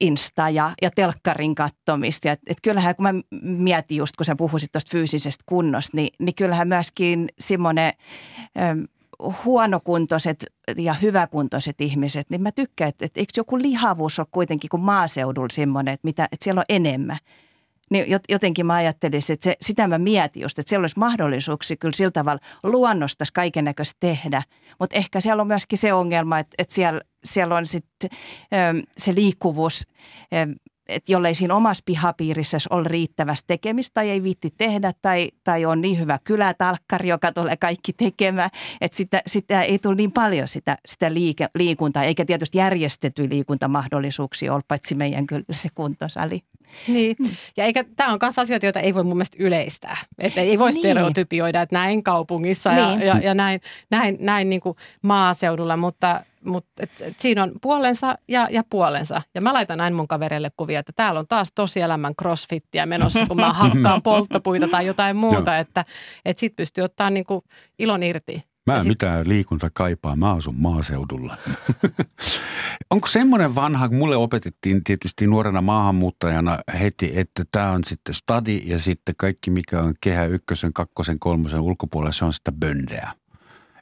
Insta 0.00 0.50
ja, 0.50 0.72
ja 0.82 0.90
telkkarin 0.90 1.54
kattomista. 1.54 2.30
Et, 2.30 2.40
et 2.46 2.58
kyllähän 2.62 2.96
kun 2.96 3.02
mä 3.02 3.14
mietin 3.42 3.96
just, 3.96 4.16
kun 4.16 4.24
sä 4.24 4.36
puhuisit 4.36 4.72
tuosta 4.72 4.90
fyysisestä 4.92 5.44
kunnosta, 5.46 5.96
niin, 5.96 6.08
niin 6.18 6.34
kyllähän 6.34 6.68
myöskin 6.68 7.28
semmoinen 7.38 7.92
huonokuntoiset 9.44 10.46
ja 10.76 10.94
hyväkuntoiset 10.94 11.80
ihmiset, 11.80 12.30
niin 12.30 12.42
mä 12.42 12.52
tykkään, 12.52 12.88
että, 12.88 13.04
että 13.04 13.20
eikö 13.20 13.32
joku 13.36 13.58
lihavuus 13.58 14.18
ole 14.18 14.26
kuitenkin 14.30 14.70
kuin 14.70 14.82
maaseudulla 14.82 15.48
semmoinen, 15.52 15.94
että, 15.94 16.04
mitä, 16.04 16.28
että 16.32 16.44
siellä 16.44 16.58
on 16.58 16.64
enemmän. 16.68 17.18
Niin 17.90 18.04
jot- 18.04 18.24
jotenkin 18.28 18.66
mä 18.66 18.74
ajattelisin, 18.74 19.34
että 19.34 19.44
se, 19.44 19.56
sitä 19.60 19.88
mä 19.88 19.98
mietin 19.98 20.42
just, 20.42 20.58
että 20.58 20.68
siellä 20.68 20.82
olisi 20.82 20.98
mahdollisuuksia 20.98 21.76
kyllä 21.76 21.92
sillä 21.92 22.10
tavalla 22.10 22.40
luonnostas 22.64 23.32
kaiken 23.32 23.64
näköistä 23.64 23.96
tehdä. 24.00 24.42
Mutta 24.78 24.96
ehkä 24.96 25.20
siellä 25.20 25.40
on 25.40 25.46
myöskin 25.46 25.78
se 25.78 25.92
ongelma, 25.92 26.38
että, 26.38 26.54
että 26.58 26.74
siellä, 26.74 27.00
siellä 27.24 27.56
on 27.56 27.66
sitten 27.66 28.10
se 28.96 29.14
liikkuvuus, 29.14 29.88
että 30.88 31.12
jollei 31.12 31.34
siinä 31.34 31.54
omassa 31.54 31.82
pihapiirissä 31.86 32.58
ole 32.70 32.88
riittävästi 32.88 33.44
tekemistä 33.46 33.94
tai 33.94 34.10
ei 34.10 34.22
viitti 34.22 34.54
tehdä 34.58 34.92
tai, 35.02 35.30
tai 35.44 35.64
on 35.64 35.80
niin 35.80 35.98
hyvä 36.00 36.18
kylätalkkari, 36.24 37.08
joka 37.08 37.32
tulee 37.32 37.56
kaikki 37.56 37.92
tekemään, 37.92 38.50
että 38.80 38.96
sitä, 38.96 39.22
sitä 39.26 39.62
ei 39.62 39.78
tule 39.78 39.94
niin 39.94 40.12
paljon 40.12 40.48
sitä, 40.48 40.78
sitä 40.86 41.14
liike, 41.14 41.46
liikuntaa, 41.54 42.04
eikä 42.04 42.24
tietysti 42.24 42.58
järjestettyjä 42.58 43.28
liikuntamahdollisuuksia 43.28 44.54
ole, 44.54 44.62
paitsi 44.68 44.94
meidän 44.94 45.26
kyllä 45.26 45.44
se 45.50 45.68
kuntosali. 45.74 46.42
Niin, 46.88 47.16
ja 47.56 47.64
eikä, 47.64 47.84
tämä 47.96 48.12
on 48.12 48.18
myös 48.22 48.38
asioita, 48.38 48.66
joita 48.66 48.80
ei 48.80 48.94
voi 48.94 49.04
mun 49.04 49.16
mielestä 49.16 49.36
yleistää. 49.40 49.96
Että 50.18 50.40
ei 50.40 50.58
voi 50.58 50.70
Niin. 50.70 50.78
stereotypioida, 50.80 51.62
että 51.62 51.76
näin 51.76 52.02
kaupungissa 52.02 52.72
ja, 52.72 52.96
Niin. 52.96 53.06
ja, 53.06 53.18
ja 53.18 53.34
näin, 53.34 53.60
näin, 53.90 54.16
näin 54.20 54.50
niin 54.50 54.60
kuin 54.60 54.76
maaseudulla, 55.02 55.76
mutta, 55.76 56.20
mut, 56.46 56.66
et, 56.80 56.90
et 57.00 57.20
siinä 57.20 57.42
on 57.42 57.52
puolensa 57.62 58.18
ja, 58.28 58.48
ja 58.50 58.64
puolensa. 58.70 59.22
Ja 59.34 59.40
mä 59.40 59.52
laitan 59.52 59.78
näin 59.78 59.94
mun 59.94 60.08
kavereille 60.08 60.50
kuvia, 60.56 60.80
että 60.80 60.92
täällä 60.96 61.20
on 61.20 61.26
taas 61.28 61.52
tosielämän 61.54 62.14
crossfittiä 62.14 62.86
menossa, 62.86 63.26
kun 63.26 63.36
mä 63.36 63.52
hakkaan 63.52 64.02
polttopuita 64.10 64.68
tai 64.68 64.86
jotain 64.86 65.16
muuta, 65.16 65.58
että 65.58 65.84
et 66.24 66.38
sit 66.38 66.56
pystyy 66.56 66.84
ottaa 66.84 67.10
niinku 67.10 67.44
ilon 67.78 68.02
irti. 68.02 68.42
Mä 68.66 68.74
en 68.74 68.80
sit- 68.80 68.88
mitään 68.88 69.28
liikunta 69.28 69.70
kaipaa, 69.74 70.16
mä 70.16 70.32
asun 70.32 70.60
maaseudulla. 70.60 71.36
Onko 72.90 73.06
semmoinen 73.06 73.54
vanha, 73.54 73.88
kun 73.88 73.98
mulle 73.98 74.16
opetettiin 74.16 74.84
tietysti 74.84 75.26
nuorena 75.26 75.60
maahanmuuttajana 75.60 76.58
heti, 76.80 77.12
että 77.14 77.44
tämä 77.52 77.70
on 77.70 77.84
sitten 77.84 78.14
stadi 78.14 78.62
ja 78.64 78.78
sitten 78.78 79.14
kaikki 79.18 79.50
mikä 79.50 79.82
on 79.82 79.94
kehä 80.00 80.24
ykkösen, 80.24 80.72
kakkosen, 80.72 81.18
kolmosen 81.18 81.60
ulkopuolella, 81.60 82.12
se 82.12 82.24
on 82.24 82.32
sitä 82.32 82.52
böndeä. 82.52 83.12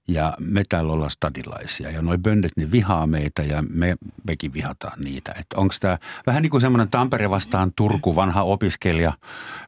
Ja 0.09 0.35
me 0.41 0.63
täällä 0.69 0.93
ollaan 0.93 1.11
stadilaisia 1.11 1.91
ja 1.91 2.03
noi 2.03 2.19
böndet, 2.19 2.53
ne 2.57 2.71
vihaa 2.71 3.07
meitä 3.07 3.43
ja 3.43 3.65
me, 3.71 3.97
mekin 4.27 4.53
vihataan 4.53 5.01
niitä. 5.05 5.33
Että 5.33 5.57
onko 5.57 5.75
tämä 5.81 5.99
vähän 6.27 6.43
niin 6.43 6.51
kuin 6.51 6.61
semmoinen 6.61 6.91
Tampere 6.91 7.31
vastaan 7.31 7.73
Turku 7.77 8.17
vanha 8.17 8.43
opiskelija 8.43 9.13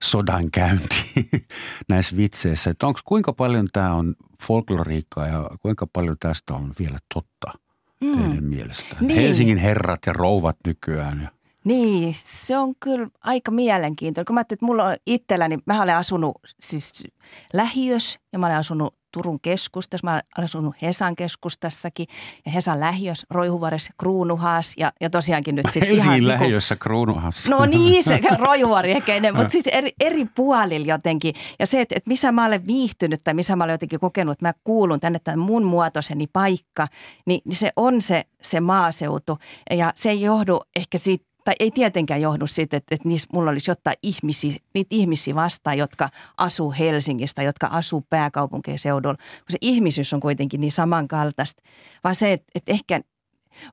sodan 0.03 0.51
käynti 0.51 1.29
näissä 1.89 2.17
vitseissä. 2.17 2.71
Että 2.71 2.87
onko 2.87 3.01
kuinka 3.05 3.33
paljon 3.33 3.69
tämä 3.73 3.95
on 3.95 4.15
folkloriikkaa 4.43 5.27
ja 5.27 5.51
kuinka 5.63 5.87
paljon 5.93 6.17
tästä 6.21 6.55
on 6.55 6.73
vielä 6.79 6.99
totta 7.15 7.59
teidän 8.01 8.45
mielestä? 8.45 8.97
Niin. 9.01 9.21
Helsingin 9.21 9.59
herrat 9.59 10.01
ja 10.07 10.13
rouvat 10.13 10.57
nykyään. 10.67 11.23
Ja, 11.23 11.31
Niin, 11.65 12.17
se 12.25 12.59
on 12.59 12.75
kyllä 12.81 13.09
aika 13.21 13.51
mielenkiintoinen. 13.51 14.27
Kun 14.27 14.35
mä 14.35 14.41
ajattelin, 14.41 14.57
että 14.57 14.67
mulla 14.67 14.85
on 14.85 14.97
itselläni, 15.07 15.59
mä 15.67 15.83
olen 15.83 15.97
asunut 15.97 16.39
siis 16.61 17.09
lähiös 17.53 18.19
ja 18.33 18.39
mä 18.39 18.47
olen 18.47 18.59
asunut 18.59 18.95
Turun 19.17 19.41
keskustassa, 19.41 20.07
mä 20.07 20.13
olen 20.13 20.45
asunut 20.45 20.75
Hesan 20.83 21.17
keskustassakin 21.17 22.07
ja 22.47 22.53
Hesan 22.53 22.81
lähiös, 22.81 23.27
Roihuvaressa, 23.31 23.93
Kruunuhaas 23.99 24.75
ja, 24.77 24.93
ja 25.01 25.11
tosiaankin 25.11 25.55
nyt 25.55 25.67
sitten 25.71 25.95
ihan 25.97 26.13
niinku- 26.13 26.29
lähiössä 26.29 26.77
kruunuhassa. 26.77 27.51
No 27.51 27.67
niin, 27.67 28.05
se 28.05 28.21
rojuvari 28.39 28.91
ehkä 28.93 29.15
ennen, 29.15 29.37
mutta 29.37 29.51
siis 29.51 29.67
eri, 29.67 29.93
eri 30.01 30.25
puolilla 30.25 30.87
jotenkin. 30.87 31.35
Ja 31.59 31.67
se, 31.67 31.81
että, 31.81 31.95
että 31.97 32.09
missä 32.09 32.33
mä 32.33 32.45
olen 32.45 32.67
viihtynyt 32.67 33.25
tai 33.25 33.35
missä 33.35 33.57
mä 33.57 33.65
olen 33.65 33.75
jotenkin 33.75 34.01
kokenut, 34.01 34.33
että 34.33 34.47
mä 34.47 34.53
kuulun 34.65 35.01
tänne 35.01 35.19
tämän 35.19 35.39
mun 35.39 35.65
muotoiseni 35.65 36.27
paikka, 36.27 36.89
niin, 37.27 37.41
niin 37.45 37.57
se 37.57 37.73
on 37.77 38.03
se, 38.03 38.25
se 38.43 38.61
maaseutu. 38.61 39.39
Ja 39.71 39.93
se 39.95 40.11
ei 40.11 40.21
johdu 40.21 40.61
ehkä 40.77 40.99
siitä, 40.99 41.25
tai 41.47 41.55
ei 41.61 41.71
tietenkään 41.71 42.21
johdu 42.21 42.47
siitä, 42.47 42.77
että, 42.77 42.95
että 42.95 43.09
niissä, 43.09 43.29
mulla 43.33 43.51
olisi 43.51 43.71
jotain 43.71 43.97
ihmisiä, 44.03 44.57
niitä 44.75 44.89
ihmisiä 44.91 45.35
vastaan, 45.35 45.79
jotka 45.79 46.09
asuu 46.37 46.75
Helsingistä, 46.79 47.43
jotka 47.43 47.67
asuu 47.67 48.05
pääkaupunkiseudulla. 48.11 49.17
Kun 49.17 49.51
se 49.51 49.59
ihmisyys 49.61 50.15
on 50.15 50.21
kuitenkin 50.21 50.61
niin 50.61 50.73
samankaltaista, 50.73 51.63
vaan 52.05 52.15
se, 52.15 52.33
että, 52.33 52.47
että 52.55 52.73
ehkä 52.73 53.01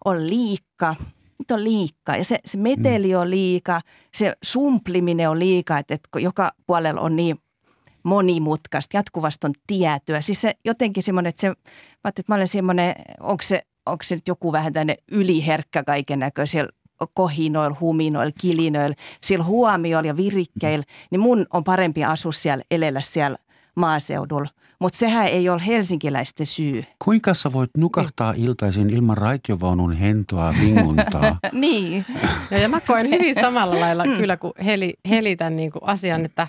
on 0.05 0.27
liikka, 0.27 0.95
nyt 1.39 1.51
on 1.51 1.63
liikka 1.63 2.15
ja 2.15 2.23
se, 2.23 2.39
se 2.45 2.57
meteli 2.57 3.15
on 3.15 3.29
liika, 3.29 3.81
se 4.13 4.33
sumpliminen 4.43 5.29
on 5.29 5.39
liika, 5.39 5.77
että, 5.77 5.93
että 5.93 6.19
joka 6.19 6.51
puolella 6.67 7.01
on 7.01 7.15
niin 7.15 7.37
monimutkaista, 8.03 8.97
jatkuvasti 8.97 9.47
on 9.47 9.53
tietoa. 9.67 10.21
Siis 10.21 10.41
se 10.41 10.53
jotenkin 10.65 11.03
semmoinen, 11.03 11.29
että 11.29 11.41
se, 11.41 11.47
mä 12.03 12.09
että 12.09 12.23
mä 12.27 12.35
olen 12.35 12.47
semmoinen, 12.47 12.95
onko 13.19 13.41
se, 13.41 13.63
onko 13.85 14.03
se 14.03 14.15
nyt 14.15 14.27
joku 14.27 14.51
vähän 14.51 14.73
tänne 14.73 14.97
yliherkkä 15.11 15.83
kaiken 15.83 16.19
näköisellä 16.19 16.69
kohinoilla, 17.15 17.77
huminoilla, 17.79 18.33
kilinoilla, 18.41 18.95
sillä 19.21 19.45
huomioilla 19.45 20.07
ja 20.07 20.17
virikkeillä, 20.17 20.85
niin 21.11 21.19
mun 21.21 21.45
on 21.53 21.63
parempi 21.63 22.03
asua 22.03 22.31
siellä, 22.31 22.63
elellä 22.71 23.01
siellä 23.01 23.37
maaseudulla. 23.75 24.49
Mutta 24.79 24.97
sehän 24.97 25.27
ei 25.27 25.49
ole 25.49 25.61
helsinkiläisten 25.67 26.45
syy. 26.45 26.83
Kuinka 27.03 27.33
sä 27.33 27.53
voit 27.53 27.69
nukahtaa 27.77 28.33
iltaisin 28.37 28.89
ilman 28.89 29.17
raitiovaunun 29.17 29.93
hentoa 29.93 30.53
vinguntaa? 30.61 31.37
niin. 31.51 32.05
Ja, 32.51 32.57
ja 32.57 32.69
mä 32.69 32.81
koen 32.81 33.09
hyvin 33.09 33.35
samalla 33.35 33.79
lailla 33.79 34.05
mm. 34.05 34.17
kyllä, 34.17 34.37
kun 34.37 34.51
heli, 34.65 34.93
heli 35.09 35.35
tämän 35.35 35.55
niin 35.55 35.71
kuin 35.71 35.83
asian, 35.83 36.25
että, 36.25 36.47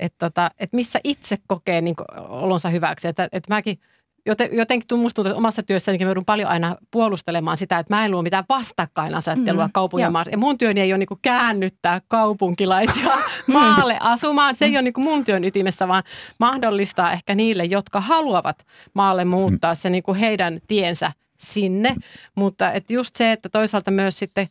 että, 0.00 0.16
tota, 0.18 0.50
että 0.58 0.76
missä 0.76 1.00
itse 1.04 1.36
kokee 1.46 1.80
niin 1.80 1.96
kuin 1.96 2.06
olonsa 2.20 2.68
hyväksi. 2.68 3.08
Että, 3.08 3.28
että 3.32 3.54
mäkin 3.54 3.78
joten, 4.26 4.48
jotenkin 4.52 4.98
musta 4.98 5.14
tuntuu, 5.14 5.30
että 5.30 5.38
omassa 5.38 5.62
työssäni 5.62 5.98
mä 5.98 6.04
joudun 6.04 6.24
paljon 6.24 6.48
aina 6.48 6.76
puolustelemaan 6.90 7.56
sitä, 7.56 7.78
että 7.78 7.94
mä 7.94 8.04
en 8.04 8.10
luo 8.10 8.22
mitään 8.22 8.44
vastakkainasettelua 8.48 9.66
mm, 9.66 9.72
kaupungin 9.72 10.12
ja, 10.14 10.24
ja 10.32 10.38
mun 10.38 10.58
työni 10.58 10.80
ei 10.80 10.92
ole 10.92 10.98
niin 10.98 11.18
käännyttää 11.22 12.00
kaupunkilaisia 12.08 13.10
maalle 13.52 13.96
asumaan. 14.00 14.54
Se 14.54 14.64
ei 14.64 14.76
ole 14.76 14.82
niin 14.82 14.92
mun 14.96 15.24
työn 15.24 15.44
ytimessä, 15.44 15.88
vaan 15.88 16.02
mahdollistaa 16.40 17.12
ehkä 17.12 17.34
niille, 17.34 17.64
jotka 17.64 18.00
haluavat 18.00 18.66
maalle 18.94 19.24
muuttaa 19.24 19.74
se 19.74 19.90
niin 19.90 20.14
heidän 20.20 20.60
tiensä 20.68 21.12
sinne. 21.38 21.94
Mutta 22.34 22.72
että 22.72 22.92
just 22.92 23.16
se, 23.16 23.32
että 23.32 23.48
toisaalta 23.48 23.90
myös 23.90 24.18
sitten 24.18 24.48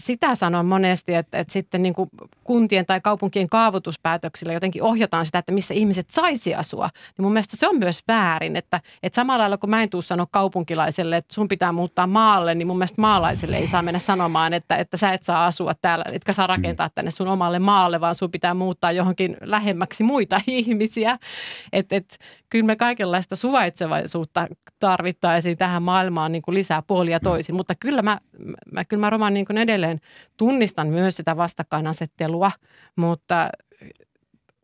sitä 0.00 0.34
sanon 0.34 0.66
monesti, 0.66 1.14
että, 1.14 1.38
että 1.38 1.52
sitten 1.52 1.82
niin 1.82 1.94
kuin 1.94 2.10
kuntien 2.44 2.86
tai 2.86 3.00
kaupunkien 3.00 3.48
kaavoituspäätöksillä 3.48 4.52
jotenkin 4.52 4.82
ohjataan 4.82 5.26
sitä, 5.26 5.38
että 5.38 5.52
missä 5.52 5.74
ihmiset 5.74 6.10
saisi 6.10 6.54
asua. 6.54 6.90
Niin 7.18 7.24
mun 7.24 7.32
mielestä 7.32 7.56
se 7.56 7.68
on 7.68 7.78
myös 7.78 8.02
väärin, 8.08 8.56
että, 8.56 8.80
että 9.02 9.16
samalla 9.16 9.42
lailla 9.42 9.58
kun 9.58 9.70
mä 9.70 9.82
en 9.82 9.90
tuu 9.90 10.02
sanoa 10.02 10.26
kaupunkilaiselle, 10.30 11.16
että 11.16 11.34
sun 11.34 11.48
pitää 11.48 11.72
muuttaa 11.72 12.06
maalle, 12.06 12.54
niin 12.54 12.66
mun 12.66 12.78
mielestä 12.78 13.00
maalaiselle 13.00 13.56
ei 13.56 13.66
saa 13.66 13.82
mennä 13.82 13.98
sanomaan, 13.98 14.54
että, 14.54 14.76
että 14.76 14.96
sä 14.96 15.12
et 15.12 15.24
saa 15.24 15.46
asua 15.46 15.74
täällä, 15.74 16.04
etkä 16.12 16.32
saa 16.32 16.46
rakentaa 16.46 16.90
tänne 16.94 17.10
sun 17.10 17.28
omalle 17.28 17.58
maalle, 17.58 18.00
vaan 18.00 18.14
sun 18.14 18.30
pitää 18.30 18.54
muuttaa 18.54 18.92
johonkin 18.92 19.36
lähemmäksi 19.40 20.02
muita 20.04 20.40
ihmisiä. 20.46 21.18
Että 21.72 21.96
et, 21.96 22.18
kyllä 22.50 22.66
me 22.66 22.76
kaikenlaista 22.76 23.36
suvaitsevaisuutta 23.36 24.46
tarvittaisiin 24.78 25.58
tähän 25.58 25.82
maailmaan 25.82 26.32
niin 26.32 26.42
kuin 26.42 26.54
lisää 26.54 26.82
puolia 26.86 27.20
toisin, 27.20 27.54
mutta 27.54 27.74
kyllä 27.80 28.02
mä, 28.02 28.18
mä, 28.72 28.84
kyllä 28.84 29.00
mä 29.00 29.10
Roman 29.10 29.34
niin 29.34 29.46
kuin 29.46 29.58
edelleen 29.58 30.00
tunnistan 30.36 30.88
myös 30.88 31.16
sitä 31.16 31.36
vastakkainasettelua, 31.36 32.52
mutta 32.96 33.50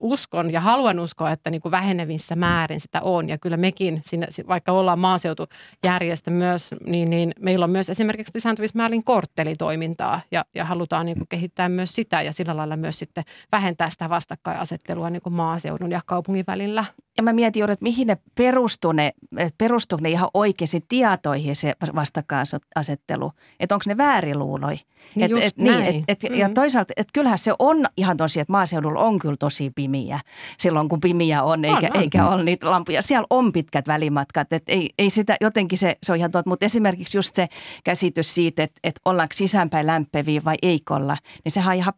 uskon 0.01 0.53
ja 0.53 0.61
haluan 0.61 0.99
uskoa, 0.99 1.31
että 1.31 1.51
niin 1.51 1.61
kuin 1.61 1.71
vähenevissä 1.71 2.37
määrin 2.37 2.81
sitä 2.81 3.01
on. 3.03 3.29
Ja 3.29 3.39
kyllä 3.39 3.57
mekin, 3.57 4.01
siinä, 4.05 4.27
vaikka 4.49 4.73
ollaan 4.73 4.99
maaseutujärjestö 4.99 6.31
myös, 6.31 6.75
niin, 6.87 7.11
niin 7.11 7.33
meillä 7.41 7.65
on 7.65 7.71
myös 7.71 7.91
esimerkiksi 7.91 8.33
lisääntyvissä 8.35 8.77
määrin 8.77 9.05
korttelitoimintaa 9.05 10.21
ja, 10.31 10.45
ja 10.55 10.65
halutaan 10.65 11.07
niin 11.07 11.19
kuin 11.19 11.29
kehittää 11.29 11.69
myös 11.69 11.95
sitä 11.95 12.23
ja 12.23 12.33
sillä 12.33 12.57
lailla 12.57 12.77
myös 12.77 12.99
sitten 12.99 13.25
vähentää 13.53 13.91
sitä 13.91 14.09
vastakkainasettelua 14.09 15.11
niin 15.11 15.23
kuin 15.23 15.33
maaseudun 15.33 15.91
ja 15.91 16.01
kaupungin 16.07 16.45
välillä. 16.47 16.85
Ja 17.17 17.23
mä 17.23 17.33
mietin 17.33 17.61
juuri, 17.61 17.73
että 17.73 17.83
mihin 17.83 18.07
ne 18.07 18.19
perustuu 18.35 18.93
ne, 18.93 19.13
perustuu 19.59 19.99
ne 20.03 20.11
ihan 20.11 20.29
oikeisiin 20.35 20.83
tietoihin 20.89 21.57
se 21.57 21.75
vastakkainasettelu. 21.95 23.33
Että 23.61 23.75
onko 23.75 23.83
ne 23.87 23.97
vääriluuloi. 23.97 24.77
Niin 25.15 25.37
et, 25.37 25.45
et, 25.45 25.57
niin, 25.57 25.83
et, 25.83 26.05
et, 26.09 26.37
Mm. 26.37 26.41
Ja 26.41 26.51
toisaalta, 26.55 26.93
että 26.97 27.11
kyllähän 27.13 27.39
se 27.39 27.53
on 27.59 27.87
ihan 27.97 28.17
tosiaan, 28.17 28.43
että 28.43 28.53
maaseudulla 28.53 29.01
on 29.01 29.19
kyllä 29.19 29.37
tosi 29.39 29.73
pimiä 29.87 30.21
silloin, 30.59 30.89
kun 30.89 31.01
pimiä 31.01 31.43
on, 31.43 31.65
eikä, 31.65 31.91
on. 31.95 32.01
eikä 32.03 32.29
ole 32.29 32.43
niitä 32.45 32.71
lampuja. 32.71 33.03
Siellä 33.03 33.27
on 33.31 33.53
pitkät 33.53 33.89
välimatkat, 33.89 34.53
että 34.53 34.73
ei, 34.73 34.91
ei 34.99 35.11
sitä, 35.11 35.37
jotenkin 35.41 35.79
se, 35.79 35.97
se 36.03 36.13
on 36.13 36.19
ihan 36.19 36.31
totta. 36.31 36.51
Mutta 36.51 36.65
esimerkiksi 36.65 37.19
just 37.19 37.35
se 37.35 37.47
käsitys 37.85 38.35
siitä, 38.35 38.63
että, 38.63 38.81
että 38.85 39.01
ollaanko 39.05 39.33
sisäänpäin 39.33 39.87
lämpeviä 39.87 40.41
vai 40.45 40.55
ei 40.63 40.81
olla, 40.91 41.17
niin 41.45 41.53
sehän 41.53 41.73
on 41.73 41.77
ihan 41.77 41.93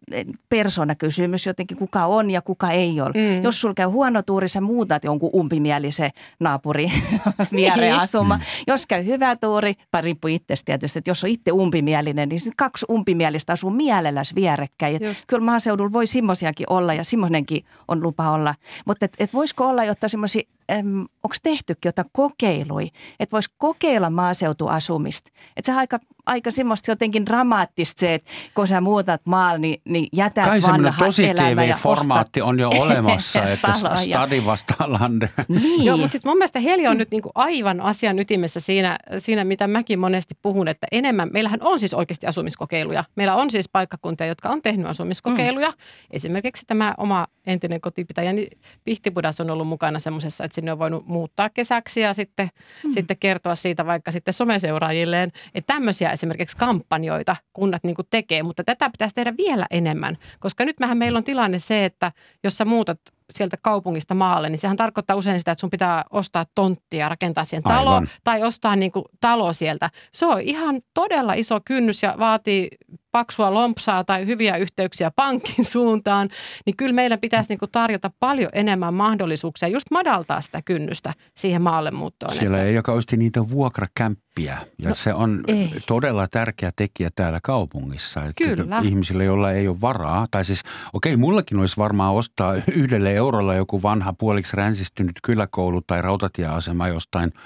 persoonakysymys 0.48 1.46
jotenkin, 1.46 1.76
kuka 1.76 2.06
on 2.06 2.30
ja 2.30 2.42
kuka 2.42 2.70
ei 2.70 3.00
ole. 3.00 3.10
Mm. 3.14 3.42
Jos 3.42 3.60
sulla 3.60 3.74
käy 3.74 3.86
huono 3.86 4.22
tuuri, 4.22 4.48
sä 4.48 4.60
muutat 4.60 5.04
jonkun 5.04 5.30
umpimielisen 5.34 6.10
naapuri 6.40 6.92
viereen 7.52 7.92
Niin. 7.92 8.00
asumaan. 8.00 8.40
Jos 8.66 8.86
käy 8.86 9.04
hyvä 9.06 9.36
tuuri, 9.36 9.74
tai 9.90 10.02
riippuu 10.02 10.28
itsestä 10.28 10.66
tietysti, 10.66 10.98
että 10.98 11.10
jos 11.10 11.24
on 11.24 11.30
itse 11.30 11.52
umpimielinen, 11.52 12.28
niin 12.28 12.40
kaksi 12.56 12.86
umpimielistä 12.90 13.52
asuu 13.52 13.70
mielelläs 13.70 14.34
vierekkäin. 14.34 14.96
Et. 15.04 15.24
Kyllä 15.26 15.44
maaseudulla 15.44 15.92
voi 15.92 16.06
semmoisiakin 16.06 16.66
olla 16.70 16.94
ja 16.94 17.04
semmoinenkin 17.04 17.64
on 17.88 18.02
lupa 18.02 18.30
olla. 18.30 18.54
Mutta 18.84 19.04
et, 19.04 19.16
et 19.18 19.32
voisiko 19.34 19.68
olla 19.68 19.84
jotta 19.84 20.08
semmoisia, 20.08 20.42
onko 20.68 21.36
tehtykin 21.42 21.88
jotain 21.88 22.08
kokeilui, 22.12 22.88
että 23.20 23.32
voisi 23.32 23.50
kokeilla 23.58 24.10
maaseutuasumista. 24.10 25.30
Että 25.56 25.66
se 25.66 25.72
on 25.72 25.78
aika, 25.78 26.00
aika 26.26 26.50
semmoista 26.50 26.90
jotenkin 26.90 27.26
dramaattista 27.26 28.00
se, 28.00 28.14
että 28.14 28.30
kun 28.54 28.68
sä 28.68 28.80
muutat 28.80 29.20
maalle, 29.24 29.58
niin, 29.58 29.80
niin 29.84 30.08
jätä 30.12 30.42
Kai 30.42 30.62
vanha 30.62 30.94
tosi 30.98 31.24
elämä 31.28 31.64
ja 31.64 31.74
TV-formaatti 31.74 32.42
on 32.42 32.58
jo 32.58 32.70
olemassa, 32.82 33.48
että 33.48 33.72
stadi 33.96 34.44
vastaan 34.44 34.92
lande. 34.92 35.30
Niin. 35.48 35.84
Joo, 35.84 35.96
mutta 35.96 36.12
siis 36.12 36.24
mun 36.24 36.38
mielestä 36.38 36.60
Heli 36.60 36.86
on 36.86 36.96
nyt 36.96 37.10
niinku 37.10 37.30
aivan 37.34 37.80
asian 37.80 38.18
ytimessä 38.18 38.60
siinä, 38.60 38.98
siinä, 39.18 39.44
mitä 39.44 39.66
mäkin 39.66 39.98
monesti 39.98 40.34
puhun, 40.42 40.68
että 40.68 40.86
enemmän, 40.92 41.30
meillähän 41.32 41.62
on 41.62 41.80
siis 41.80 41.94
oikeasti 41.94 42.26
asumiskokeiluja. 42.26 43.04
Meillä 43.16 43.34
on 43.34 43.50
siis 43.50 43.68
paikkakuntia, 43.68 44.26
jotka 44.26 44.48
on 44.48 44.62
tehnyt 44.62 44.86
asumiskokeiluja. 44.86 45.68
Mm. 45.68 45.76
Esimerkiksi 46.10 46.66
tämä 46.66 46.94
oma 46.98 47.26
entinen 47.46 47.80
kotipitäjäni 47.80 48.48
Pihtipudas 48.84 49.40
on 49.40 49.50
ollut 49.50 49.68
mukana 49.68 49.98
semmoisessa, 49.98 50.44
että 50.44 50.54
sinne 50.58 50.72
on 50.72 50.78
voinut 50.78 51.06
muuttaa 51.06 51.50
kesäksi 51.50 52.00
ja 52.00 52.14
sitten, 52.14 52.48
mm. 52.84 52.92
sitten 52.92 53.16
kertoa 53.20 53.54
siitä 53.54 53.86
vaikka 53.86 54.12
sitten 54.12 54.34
someseuraajilleen, 54.34 55.32
että 55.54 55.74
tämmöisiä 55.74 56.10
esimerkiksi 56.10 56.56
kampanjoita 56.56 57.36
kunnat 57.52 57.84
niin 57.84 57.96
tekee, 58.10 58.42
mutta 58.42 58.64
tätä 58.64 58.90
pitäisi 58.90 59.14
tehdä 59.14 59.34
vielä 59.36 59.66
enemmän, 59.70 60.18
koska 60.40 60.64
nyt 60.64 60.80
mehän 60.80 60.98
meillä 60.98 61.16
on 61.16 61.24
tilanne 61.24 61.58
se, 61.58 61.84
että 61.84 62.12
jos 62.44 62.58
sä 62.58 62.64
muutat 62.64 63.00
sieltä 63.30 63.56
kaupungista 63.62 64.14
maalle, 64.14 64.48
niin 64.48 64.58
sehän 64.58 64.76
tarkoittaa 64.76 65.16
usein 65.16 65.40
sitä, 65.40 65.52
että 65.52 65.60
sun 65.60 65.70
pitää 65.70 66.04
ostaa 66.10 66.46
tonttia 66.54 67.00
ja 67.00 67.08
rakentaa 67.08 67.44
siihen 67.44 67.62
talo 67.62 67.90
Aivan. 67.90 68.08
tai 68.24 68.42
ostaa 68.42 68.76
niin 68.76 68.92
kuin 68.92 69.04
talo 69.20 69.52
sieltä. 69.52 69.90
Se 70.12 70.26
on 70.26 70.40
ihan 70.40 70.80
todella 70.94 71.32
iso 71.32 71.60
kynnys 71.64 72.02
ja 72.02 72.14
vaatii 72.18 72.68
paksua 73.12 73.54
lompsaa 73.54 74.04
tai 74.04 74.26
hyviä 74.26 74.56
yhteyksiä 74.56 75.10
pankin 75.10 75.64
suuntaan, 75.74 76.28
niin 76.66 76.76
kyllä 76.76 76.92
meidän 76.92 77.20
pitäisi 77.20 77.48
niin 77.50 77.58
kuin 77.58 77.70
tarjota 77.70 78.10
paljon 78.20 78.50
enemmän 78.52 78.94
mahdollisuuksia 78.94 79.68
just 79.68 79.86
madaltaa 79.90 80.40
sitä 80.40 80.62
kynnystä 80.62 81.14
siihen 81.36 81.62
maalle 81.62 81.90
muuttoon. 81.90 82.34
Siellä 82.34 82.62
ei 82.62 82.74
joka 82.74 82.92
niitä 83.16 83.50
vuokrakämppiä 83.50 84.27
ja 84.44 84.88
no, 84.88 84.94
se 84.94 85.14
on 85.14 85.40
ei. 85.48 85.72
todella 85.86 86.28
tärkeä 86.28 86.70
tekijä 86.76 87.10
täällä 87.14 87.40
kaupungissa. 87.42 88.24
Että 88.24 88.44
kyllä. 88.44 88.80
Ihmisille, 88.84 89.24
joilla 89.24 89.52
ei 89.52 89.68
ole 89.68 89.80
varaa, 89.80 90.26
tai 90.30 90.44
siis 90.44 90.62
okei, 90.92 91.14
okay, 91.14 91.20
mullakin 91.20 91.58
olisi 91.58 91.76
varmaan 91.76 92.14
ostaa 92.14 92.54
yhdelle 92.80 93.14
eurolla 93.14 93.54
joku 93.54 93.82
vanha 93.82 94.12
puoliksi 94.12 94.56
ränsistynyt 94.56 95.16
kyläkoulu 95.22 95.80
tai 95.80 96.02
rautatieasema 96.02 96.88
jostain– 96.88 97.32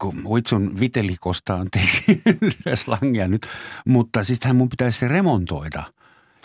kun 0.00 0.24
huitsun 0.24 0.80
vitelikosta, 0.80 1.54
anteeksi 1.54 2.22
slangia 2.74 3.28
nyt, 3.28 3.46
mutta 3.84 4.24
sitten 4.24 4.56
mun 4.56 4.68
pitäisi 4.68 5.08
remontoida– 5.08 5.82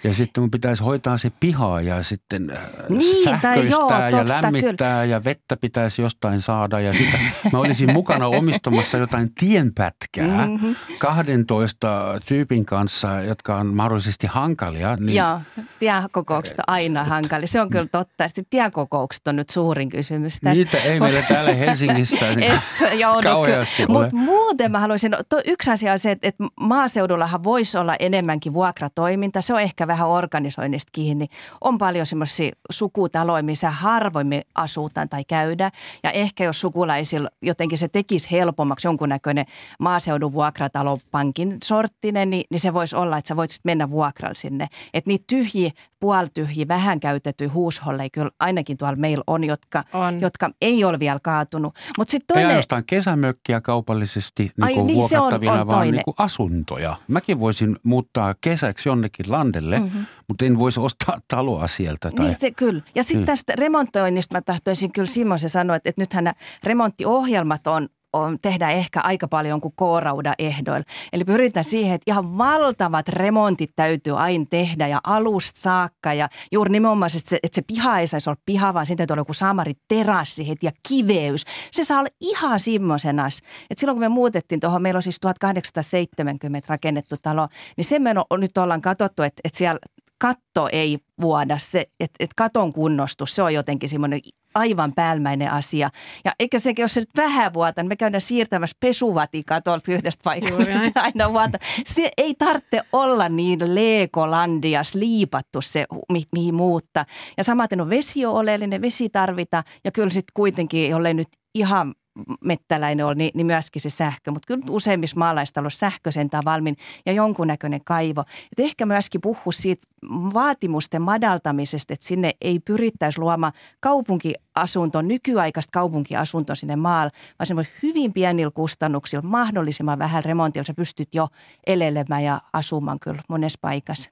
ja 0.05 0.13
sitten 0.13 0.43
mun 0.43 0.51
pitäisi 0.51 0.83
hoitaa 0.83 1.17
se 1.17 1.31
piha 1.39 1.81
ja 1.81 2.03
sitten 2.03 2.51
äh, 2.51 2.59
niin, 2.89 3.23
sähköistää 3.23 4.09
joo, 4.09 4.19
ja 4.19 4.27
lämmittää 4.27 5.01
kyllä. 5.01 5.05
ja 5.05 5.23
vettä 5.23 5.57
pitäisi 5.57 6.01
jostain 6.01 6.41
saada. 6.41 6.79
Ja 6.79 6.93
sitä 6.93 7.17
mä 7.51 7.59
olisin 7.59 7.93
mukana 7.93 8.27
omistamassa 8.27 8.97
jotain 8.97 9.33
tienpätkää 9.39 10.47
mm-hmm. 10.47 10.75
12 10.97 12.19
tyypin 12.27 12.65
kanssa, 12.65 13.21
jotka 13.21 13.55
on 13.55 13.67
mahdollisesti 13.67 14.27
hankalia. 14.27 14.95
Niin... 14.95 15.15
Joo, 15.15 15.39
tiekokoukset 15.79 16.59
on 16.59 16.63
aina 16.67 17.03
hankalia. 17.03 17.47
Se 17.47 17.61
on 17.61 17.69
kyllä 17.69 17.87
totta. 17.91 18.27
Sitten 18.27 18.45
tiekokoukset 18.49 19.27
on 19.27 19.35
nyt 19.35 19.49
suurin 19.49 19.89
kysymys 19.89 20.33
tässä. 20.33 20.49
Niitä 20.49 20.77
ei 20.77 20.99
meillä 20.99 21.21
täällä 21.21 21.53
Helsingissä 21.53 22.35
niin 22.35 22.53
kauheasti 23.23 23.85
ole. 23.89 24.03
Mutta 24.03 24.15
muuten 24.15 24.71
mä 24.71 24.79
haluaisin, 24.79 25.11
no, 25.11 25.17
yksi 25.45 25.71
asia 25.71 25.91
on 25.91 25.99
se, 25.99 26.11
että, 26.11 26.27
että 26.27 26.43
maaseudullahan 26.61 27.43
voisi 27.43 27.77
olla 27.77 27.95
enemmänkin 27.99 28.53
vuokratoiminta. 28.53 29.41
Se 29.41 29.53
on 29.53 29.61
ehkä 29.61 29.87
vähän 29.87 29.94
organisoinnista 30.03 30.89
kiinni. 30.91 31.27
On 31.61 31.77
paljon 31.77 32.05
semmoisia 32.05 32.51
sukutaloja, 32.69 33.43
missä 33.43 33.71
harvoimmin 33.71 34.41
asutaan 34.55 35.09
tai 35.09 35.23
käydään. 35.23 35.71
Ja 36.03 36.11
ehkä 36.11 36.43
jos 36.43 36.61
sukulaisilla 36.61 37.29
jotenkin 37.41 37.77
se 37.77 37.87
tekisi 37.87 38.31
helpommaksi 38.31 38.87
jonkunnäköinen 38.87 39.45
maaseudun 39.79 40.33
vuokratalopankin 40.33 41.57
sorttinen, 41.63 42.29
niin, 42.29 42.43
niin 42.49 42.59
se 42.59 42.73
voisi 42.73 42.95
olla, 42.95 43.17
että 43.17 43.27
sä 43.27 43.35
voisit 43.35 43.65
mennä 43.65 43.89
vuokralla 43.89 44.35
sinne. 44.35 44.67
Että 44.93 45.07
niitä 45.07 45.23
tyhjiä 45.27 45.71
puolityhjiä, 45.99 46.67
vähän 46.67 46.99
käytettyjä 46.99 47.49
huusholleja 47.53 48.09
kyllä 48.09 48.31
ainakin 48.39 48.77
tuolla 48.77 48.95
meillä 48.95 49.23
on, 49.27 49.43
jotka, 49.43 49.83
on. 49.93 50.21
jotka 50.21 50.49
ei 50.61 50.83
ole 50.83 50.99
vielä 50.99 51.19
kaatunut. 51.23 51.75
Mut 51.97 52.09
sit 52.09 52.23
toinen... 52.27 52.45
Ei 52.45 52.49
ainoastaan 52.49 52.83
kesämökkiä 52.85 53.61
kaupallisesti 53.61 54.43
niin 54.43 54.63
Ai, 54.63 54.73
niin, 54.73 54.95
vuokrattavina, 54.95 55.53
on, 55.53 55.59
on 55.59 55.67
vaan 55.67 55.91
niin 55.91 56.03
kuin 56.05 56.15
asuntoja. 56.17 56.95
Mäkin 57.07 57.39
voisin 57.39 57.77
muuttaa 57.83 58.35
kesäksi 58.41 58.89
jonnekin 58.89 59.31
landelle, 59.31 59.74
mm-hmm. 59.79 60.05
mutta 60.27 60.45
en 60.45 60.59
voisi 60.59 60.79
ostaa 60.79 61.19
taloa 61.27 61.67
sieltä. 61.67 62.11
Tai... 62.11 62.25
Niin 62.25 62.39
se 62.39 62.51
kyllä. 62.51 62.81
Ja 62.95 63.03
sitten 63.03 63.19
niin. 63.19 63.25
tästä 63.25 63.53
remontoinnista 63.55 64.35
mä 64.35 64.41
tahtoisin 64.41 64.91
kyllä 64.91 65.07
Simosen 65.07 65.49
sanoa, 65.49 65.75
että, 65.75 65.89
että 65.89 66.01
nythän 66.01 66.33
remonttiohjelmat 66.63 67.67
on 67.67 67.89
on, 68.15 68.37
tehdään 68.41 68.73
ehkä 68.73 69.01
aika 69.01 69.27
paljon 69.27 69.61
kuin 69.61 69.73
koorauda 69.77 70.33
ehdoilla. 70.39 70.85
Eli 71.13 71.23
pyritään 71.23 71.63
siihen, 71.63 71.95
että 71.95 72.11
ihan 72.11 72.37
valtavat 72.37 73.09
remontit 73.09 73.71
täytyy 73.75 74.19
aina 74.19 74.45
tehdä 74.49 74.87
ja 74.87 74.99
alusta 75.03 75.59
saakka 75.59 76.13
ja 76.13 76.29
juuri 76.51 76.71
nimenomaan, 76.71 77.11
että 77.15 77.29
se, 77.29 77.39
että 77.43 77.55
se 77.55 77.61
piha 77.61 77.99
ei 77.99 78.07
saisi 78.07 78.29
olla 78.29 78.41
piha, 78.45 78.73
vaan 78.73 78.85
sitten 78.85 78.97
täytyy 78.97 79.13
olla 79.13 79.21
joku 79.21 79.33
samari 79.33 79.73
terassi 79.87 80.57
ja 80.61 80.71
kiveys. 80.87 81.45
Se 81.71 81.83
saa 81.83 81.99
olla 81.99 82.09
ihan 82.21 82.59
semmoisenas. 82.59 83.37
Että 83.69 83.79
silloin 83.79 83.95
kun 83.95 84.01
me 84.01 84.09
muutettiin 84.09 84.59
tuohon, 84.59 84.81
meillä 84.81 84.97
on 84.97 85.03
siis 85.03 85.19
1870 85.19 86.69
rakennettu 86.69 87.15
talo, 87.21 87.47
niin 87.77 87.85
sen 87.85 88.01
me 88.01 88.13
on, 88.29 88.39
nyt 88.39 88.57
ollaan 88.57 88.81
katsottu, 88.81 89.23
että, 89.23 89.41
että 89.43 89.57
siellä 89.57 89.79
katto 90.17 90.69
ei 90.71 90.97
vuoda, 91.21 91.57
se, 91.57 91.85
että, 91.99 92.15
että 92.19 92.33
katon 92.35 92.73
kunnostus, 92.73 93.35
se 93.35 93.43
on 93.43 93.53
jotenkin 93.53 93.89
semmoinen 93.89 94.19
aivan 94.55 94.93
päälmäinen 94.93 95.51
asia. 95.51 95.89
Ja 96.25 96.31
eikä 96.39 96.59
sekin, 96.59 96.83
jos 96.83 96.93
se 96.93 96.99
nyt 96.99 97.09
vähän 97.17 97.53
vuota, 97.53 97.83
niin 97.83 97.89
me 97.89 97.95
käydään 97.95 98.21
siirtämässä 98.21 98.77
pesuvatikatolta 98.79 99.91
yhdestä 99.91 100.23
paikasta, 100.23 101.01
aina 101.01 101.33
vuota. 101.33 101.57
Se 101.87 102.11
ei 102.17 102.35
tarvitse 102.35 102.81
olla 102.91 103.29
niin 103.29 103.75
Legolandias 103.75 104.95
liipattu 104.95 105.61
se, 105.61 105.85
mi- 106.11 106.23
mihin 106.31 106.55
muuttaa. 106.55 107.05
Ja 107.37 107.43
samaten 107.43 107.81
on 107.81 107.89
vesi 107.89 108.25
on 108.25 108.33
oleellinen, 108.33 108.81
vesi 108.81 109.09
tarvita 109.09 109.63
ja 109.83 109.91
kyllä 109.91 110.09
sitten 110.09 110.31
kuitenkin, 110.33 110.89
jollei 110.89 111.13
nyt 111.13 111.27
ihan 111.55 111.95
mettäläinen 112.43 113.05
oli, 113.05 113.15
niin, 113.15 113.31
niin 113.35 113.45
myöskin 113.45 113.81
se 113.81 113.89
sähkö. 113.89 114.31
Mutta 114.31 114.47
kyllä 114.47 114.65
useimmissa 114.69 115.17
maalaistaloissa 115.19 115.79
sähkö 115.79 116.11
sentään 116.11 116.45
valmiin 116.45 116.75
ja 117.05 117.13
jonkunnäköinen 117.13 117.81
kaivo. 117.85 118.21
Et 118.21 118.59
ehkä 118.59 118.85
myöskin 118.85 119.21
puhua 119.21 119.51
siitä 119.51 119.87
vaatimusten 120.11 121.01
madaltamisesta, 121.01 121.93
että 121.93 122.07
sinne 122.07 122.31
ei 122.41 122.59
pyrittäisi 122.59 123.19
luomaan 123.19 123.53
kaupunkiasunto, 123.79 125.01
nykyaikaista 125.01 125.71
kaupunkiasuntoa 125.71 126.55
sinne 126.55 126.75
maalle, 126.75 127.11
vaan 127.39 127.65
se 127.65 127.71
hyvin 127.83 128.13
pienillä 128.13 128.51
kustannuksilla, 128.51 129.21
mahdollisimman 129.21 129.99
vähän 129.99 130.23
remontilla, 130.23 130.63
sä 130.63 130.73
pystyt 130.73 131.15
jo 131.15 131.27
elelemään 131.67 132.23
ja 132.23 132.41
asumaan 132.53 132.99
kyllä 132.99 133.21
monessa 133.29 133.59
paikassa. 133.61 134.09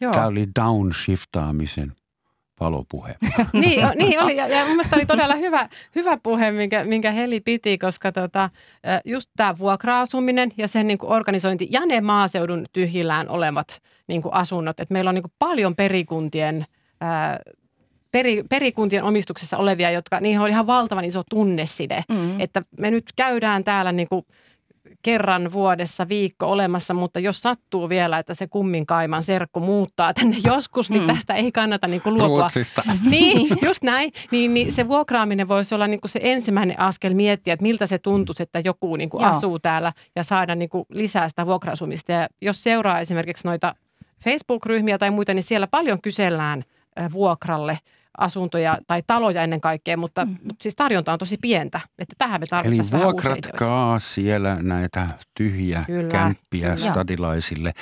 Joo. 0.00 0.12
Tämä 0.12 0.26
oli 0.26 0.46
downshiftaamisen 0.60 1.92
palopuhe. 2.58 3.16
niin, 3.52 3.88
niin 3.94 4.20
oli, 4.22 4.36
ja, 4.36 4.48
ja 4.48 4.64
mun 4.64 4.76
mielestä 4.76 4.96
oli 4.96 5.06
todella 5.06 5.34
hyvä, 5.34 5.68
hyvä 5.94 6.18
puhe, 6.22 6.50
minkä, 6.50 6.84
minkä 6.84 7.10
Heli 7.10 7.40
piti, 7.40 7.78
koska 7.78 8.12
tota, 8.12 8.50
just 9.04 9.30
tämä 9.36 9.58
vuokra-asuminen 9.58 10.52
ja 10.56 10.68
sen 10.68 10.86
niin 10.86 10.98
kuin 10.98 11.12
organisointi 11.12 11.68
ja 11.70 11.86
ne 11.86 12.00
maaseudun 12.00 12.66
tyhjillään 12.72 13.28
olevat 13.28 13.82
niin 14.08 14.22
kuin 14.22 14.34
asunnot, 14.34 14.80
että 14.80 14.92
meillä 14.92 15.08
on 15.08 15.14
niin 15.14 15.22
kuin 15.22 15.34
paljon 15.38 15.76
perikuntien 15.76 16.64
ää, 17.00 17.38
peri, 18.12 18.42
perikuntien 18.50 19.04
omistuksessa 19.04 19.56
olevia, 19.56 19.90
jotka 19.90 20.20
niihin 20.20 20.40
on 20.40 20.48
ihan 20.48 20.66
valtavan 20.66 21.04
iso 21.04 21.22
tunneside, 21.30 22.02
mm. 22.08 22.40
että 22.40 22.62
me 22.78 22.90
nyt 22.90 23.04
käydään 23.16 23.64
täällä 23.64 23.92
niin 23.92 24.08
kuin 24.08 24.26
kerran 25.02 25.52
vuodessa 25.52 26.08
viikko 26.08 26.46
olemassa, 26.46 26.94
mutta 26.94 27.20
jos 27.20 27.40
sattuu 27.40 27.88
vielä, 27.88 28.18
että 28.18 28.34
se 28.34 28.46
kummin 28.46 28.86
kaiman 28.86 29.22
serkku 29.22 29.60
muuttaa 29.60 30.14
tänne 30.14 30.36
joskus, 30.52 30.90
niin 30.90 31.02
mm. 31.02 31.06
tästä 31.14 31.34
ei 31.34 31.52
kannata 31.52 31.88
niin 31.88 32.00
kuin 32.00 32.14
luopua. 32.14 32.38
Ruotsista. 32.38 32.82
Niin, 33.10 33.58
just 33.62 33.82
näin. 33.82 34.12
Niin, 34.30 34.54
niin 34.54 34.72
se 34.72 34.88
vuokraaminen 34.88 35.48
voisi 35.48 35.74
olla 35.74 35.86
niin 35.86 36.00
kuin 36.00 36.10
se 36.10 36.20
ensimmäinen 36.22 36.80
askel 36.80 37.14
miettiä, 37.14 37.54
että 37.54 37.62
miltä 37.62 37.86
se 37.86 37.98
tuntuisi, 37.98 38.42
että 38.42 38.60
joku 38.64 38.96
niin 38.96 39.10
kuin 39.10 39.24
asuu 39.24 39.58
täällä 39.58 39.92
ja 40.16 40.22
saada 40.22 40.54
niin 40.54 40.68
kuin 40.68 40.84
lisää 40.88 41.28
sitä 41.28 41.46
vuokrasumista. 41.46 42.12
Ja 42.12 42.28
jos 42.40 42.62
seuraa 42.62 43.00
esimerkiksi 43.00 43.46
noita 43.48 43.74
Facebook-ryhmiä 44.24 44.98
tai 44.98 45.10
muita, 45.10 45.34
niin 45.34 45.42
siellä 45.42 45.66
paljon 45.66 46.00
kysellään 46.02 46.62
vuokralle– 47.12 47.78
asuntoja 48.18 48.78
tai 48.86 49.02
taloja 49.06 49.42
ennen 49.42 49.60
kaikkea, 49.60 49.96
mutta, 49.96 50.24
mm. 50.24 50.30
mutta 50.30 50.62
siis 50.62 50.76
tarjonta 50.76 51.12
on 51.12 51.18
tosi 51.18 51.38
pientä, 51.40 51.80
että 51.98 52.14
tähän 52.18 52.40
me 52.40 52.46
tarvittaisiin 52.46 52.96
Eli 52.96 53.02
vuokratkaa 53.04 53.98
siellä 53.98 54.62
näitä 54.62 55.08
tyhjiä 55.34 55.84
kyllä, 55.86 56.08
kämppiä 56.08 56.74
kyllä. 56.74 56.90
stadilaisille. 56.90 57.72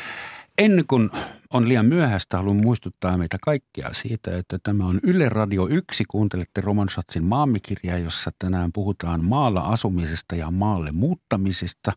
Ennen 0.59 0.85
kuin 0.89 1.11
on 1.51 1.69
liian 1.69 1.87
myöhäistä, 1.87 2.37
haluan 2.37 2.63
muistuttaa 2.63 3.19
meitä 3.19 3.37
kaikkia 3.43 3.89
siitä, 3.93 4.39
että 4.39 4.59
tämä 4.63 4.87
on 4.87 5.01
Yle 5.03 5.29
Radio 5.29 5.67
1. 5.67 6.05
Kuuntelette 6.09 6.61
Roman 6.61 6.89
Schatzin 6.89 7.25
maamikirjaa, 7.25 7.99
jossa 7.99 8.31
tänään 8.39 8.73
puhutaan 8.73 9.25
maalla 9.25 9.61
asumisesta 9.61 10.35
ja 10.35 10.51
maalle 10.51 10.93
muuttamisesta. 10.93 11.93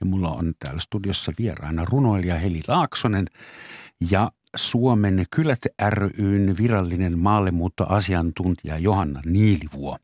Ja 0.00 0.06
mulla 0.06 0.28
on 0.28 0.54
täällä 0.58 0.80
studiossa 0.80 1.32
vieraana 1.38 1.84
runoilija 1.84 2.36
Heli 2.36 2.60
Laaksonen 2.68 3.26
ja 4.10 4.30
Suomen 4.56 5.24
Kylät 5.30 5.66
ryn 5.90 6.56
virallinen 6.58 7.18
maallemuuttoasiantuntija 7.18 8.78
Johanna 8.78 9.20
Niilivuo. 9.26 9.96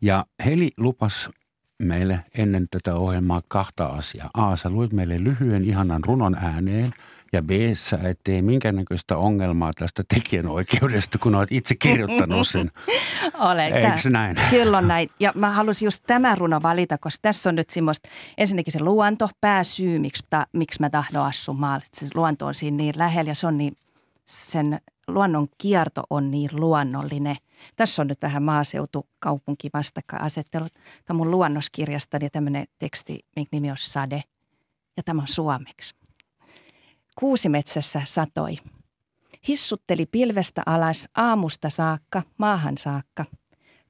Ja 0.00 0.26
Heli 0.44 0.70
lupas 0.76 1.30
meille 1.78 2.24
ennen 2.38 2.66
tätä 2.70 2.94
ohjelmaa 2.94 3.40
kahta 3.48 3.86
asiaa. 3.86 4.30
A, 4.34 4.56
sä 4.56 4.70
luit 4.70 4.92
meille 4.92 5.24
lyhyen 5.24 5.64
ihanan 5.64 6.04
runon 6.04 6.34
ääneen– 6.34 6.92
ja 7.36 7.42
B, 7.42 7.50
sä 7.74 7.98
et 8.02 8.20
tee 8.24 8.42
minkäännäköistä 8.42 9.16
ongelmaa 9.16 9.72
tästä 9.72 10.02
tekijänoikeudesta, 10.14 11.18
kun 11.18 11.34
olet 11.34 11.52
itse 11.52 11.74
kirjoittanut 11.74 12.48
sen. 12.48 12.70
Olen. 13.50 13.72
Eikö 13.74 14.10
näin? 14.10 14.36
Kyllä 14.50 14.78
on 14.78 14.88
näin. 14.88 15.10
Ja 15.20 15.32
mä 15.34 15.50
halusin 15.50 15.86
just 15.86 16.02
tämän 16.06 16.38
runo 16.38 16.62
valita, 16.62 16.98
koska 16.98 17.18
tässä 17.22 17.48
on 17.48 17.54
nyt 17.54 17.70
semmoista, 17.70 18.08
ensinnäkin 18.38 18.72
se 18.72 18.80
luonto, 18.80 19.28
pääsyy, 19.40 19.98
miksi, 19.98 20.24
ta, 20.30 20.46
miksi 20.52 20.80
mä 20.80 20.90
tahdon 20.90 21.26
asua 21.26 21.54
maalle. 21.54 21.84
Se 21.92 22.06
luonto 22.14 22.46
on 22.46 22.54
siinä 22.54 22.76
niin 22.76 22.94
lähellä 22.96 23.30
ja 23.30 23.34
se 23.34 23.46
on 23.46 23.58
niin 23.58 23.76
sen 24.26 24.80
luonnon 25.08 25.48
kierto 25.58 26.02
on 26.10 26.30
niin 26.30 26.50
luonnollinen. 26.52 27.36
Tässä 27.76 28.02
on 28.02 28.08
nyt 28.08 28.22
vähän 28.22 28.42
maaseutu-kaupunki 28.42 29.70
vastakkainasettelut. 29.74 30.72
Tämä 30.72 30.80
on 31.10 31.16
mun 31.16 31.30
luonnoskirjastani 31.30 32.30
tämmöinen 32.30 32.66
teksti, 32.78 33.24
minkä 33.36 33.48
nimi 33.52 33.70
on 33.70 33.76
Sade. 33.78 34.22
Ja 34.96 35.02
tämä 35.02 35.22
on 35.22 35.28
suomeksi. 35.28 35.94
Kuusimetsässä 37.18 38.02
satoi. 38.04 38.56
Hissutteli 39.48 40.06
pilvestä 40.06 40.62
alas 40.66 41.08
aamusta 41.14 41.70
saakka, 41.70 42.22
maahan 42.38 42.78
saakka. 42.78 43.24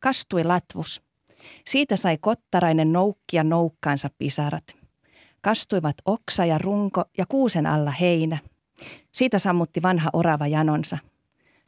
Kastui 0.01 0.45
latvus. 0.45 1.03
Siitä 1.65 1.97
sai 1.97 2.19
kottarainen 2.19 2.93
noukkia 2.93 3.45
noukkaansa 3.45 4.11
pisarat. 4.19 4.77
Kastuivat 5.41 5.97
oksa 6.05 6.45
ja 6.45 6.59
runko 6.59 7.05
ja 7.19 7.27
kuusen 7.27 7.67
alla 7.67 7.91
heinä. 7.91 8.39
Siitä 9.13 9.39
sammutti 9.39 9.83
vanha 9.83 10.11
orava 10.13 10.47
janonsa. 10.47 10.99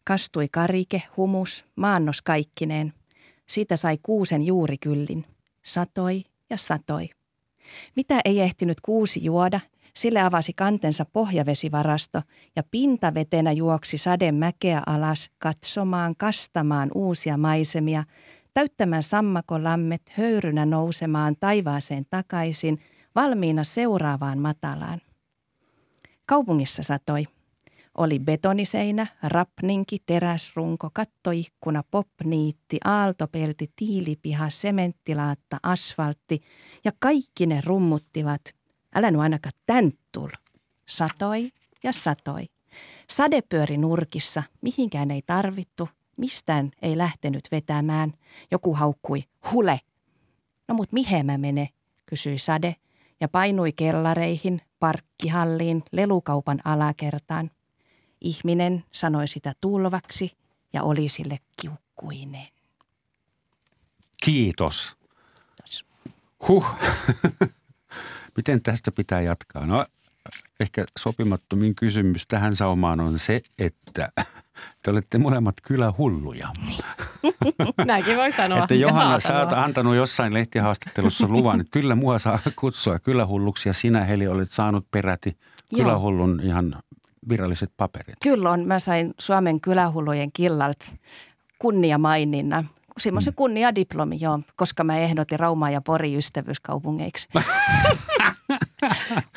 Kastui 0.04 0.48
karike, 0.48 1.02
humus, 1.16 1.64
maannos 1.76 2.22
kaikkineen. 2.22 2.92
Siitä 3.46 3.76
sai 3.76 3.98
kuusen 4.02 4.42
juurikyllin. 4.42 5.24
Satoi 5.62 6.24
ja 6.50 6.56
satoi. 6.56 7.08
Mitä 7.96 8.20
ei 8.24 8.40
ehtinyt 8.40 8.80
kuusi 8.80 9.24
juoda, 9.24 9.60
sille 9.98 10.20
avasi 10.22 10.52
kantensa 10.52 11.04
pohjavesivarasto 11.04 12.22
ja 12.56 12.62
pintavetenä 12.70 13.52
juoksi 13.52 13.98
sade 13.98 14.32
mäkeä 14.32 14.82
alas 14.86 15.30
katsomaan, 15.38 16.14
kastamaan 16.16 16.90
uusia 16.94 17.36
maisemia, 17.36 18.04
täyttämään 18.54 19.02
sammakolammet 19.02 20.02
höyrynä 20.10 20.66
nousemaan 20.66 21.36
taivaaseen 21.40 22.06
takaisin, 22.10 22.78
valmiina 23.14 23.64
seuraavaan 23.64 24.38
matalaan. 24.38 25.00
Kaupungissa 26.26 26.82
satoi. 26.82 27.24
Oli 27.94 28.18
betoniseinä, 28.18 29.06
rapninki, 29.22 29.98
teräsrunko, 30.06 30.90
kattoikkuna, 30.92 31.82
popniitti, 31.90 32.78
aaltopelti, 32.84 33.72
tiilipiha, 33.76 34.50
sementtilaatta, 34.50 35.58
asfaltti 35.62 36.40
ja 36.84 36.92
kaikki 36.98 37.46
ne 37.46 37.60
rummuttivat. 37.64 38.57
Älä 38.98 39.10
nu 39.10 39.20
ainakaan 39.20 39.52
tän 39.66 39.92
tul. 40.12 40.28
Satoi 40.86 41.52
ja 41.82 41.92
satoi. 41.92 42.46
Sade 43.10 43.42
pyöri 43.42 43.76
nurkissa, 43.76 44.42
mihinkään 44.60 45.10
ei 45.10 45.22
tarvittu, 45.26 45.88
mistään 46.16 46.70
ei 46.82 46.98
lähtenyt 46.98 47.48
vetämään. 47.52 48.12
Joku 48.50 48.74
haukkui, 48.74 49.24
hule. 49.52 49.80
No 50.68 50.74
mut 50.74 50.92
mihin 50.92 51.26
mä 51.26 51.38
mene, 51.38 51.68
kysyi 52.06 52.38
Sade 52.38 52.76
ja 53.20 53.28
painui 53.28 53.72
kellareihin, 53.72 54.60
parkkihalliin, 54.78 55.82
lelukaupan 55.92 56.60
alakertaan. 56.64 57.50
Ihminen 58.20 58.84
sanoi 58.92 59.28
sitä 59.28 59.54
tulvaksi 59.60 60.36
ja 60.72 60.82
oli 60.82 61.08
sille 61.08 61.38
kiukkuinen. 61.60 62.48
Kiitos. 64.24 64.96
Kiitos. 65.56 65.84
Huh. 66.48 66.66
Miten 68.38 68.62
tästä 68.62 68.92
pitää 68.92 69.20
jatkaa? 69.20 69.66
No 69.66 69.86
ehkä 70.60 70.84
sopimattomin 70.98 71.74
kysymys 71.74 72.26
tähän 72.26 72.56
saumaan 72.56 73.00
on 73.00 73.18
se, 73.18 73.40
että 73.58 74.08
te 74.82 74.90
olette 74.90 75.18
molemmat 75.18 75.54
kyllä 75.62 75.92
hulluja. 75.98 76.48
Näinkin 77.86 78.16
voi 78.16 78.32
sanoa. 78.32 78.58
Että 78.58 78.74
Johanna, 78.74 79.20
sä 79.20 79.40
oot 79.40 79.52
antanut 79.52 79.96
jossain 79.96 80.34
lehtihaastattelussa 80.34 81.28
luvan, 81.28 81.60
että 81.60 81.70
kyllä 81.70 81.94
mua 81.94 82.18
saa 82.18 82.38
kutsua 82.56 82.98
kylähulluksi 82.98 83.68
ja 83.68 83.72
sinä 83.72 84.04
Heli 84.04 84.28
olet 84.28 84.50
saanut 84.50 84.86
peräti 84.90 85.36
kylähullun 85.76 86.40
ihan 86.44 86.82
viralliset 87.28 87.72
paperit. 87.76 88.16
Kyllä 88.22 88.50
on. 88.50 88.66
Mä 88.66 88.78
sain 88.78 89.14
Suomen 89.18 89.60
kylähullujen 89.60 90.32
killalta 90.32 90.86
kunniamaininnan. 91.58 92.68
Semmoisen 92.98 93.32
mm. 93.32 93.36
kunniadiplomi, 93.36 94.16
joo, 94.20 94.40
koska 94.56 94.84
mä 94.84 94.98
ehdotin 94.98 95.40
Raumaa 95.40 95.70
ja 95.70 95.80
Pori 95.80 96.16
ystävyyskaupungeiksi. 96.16 97.28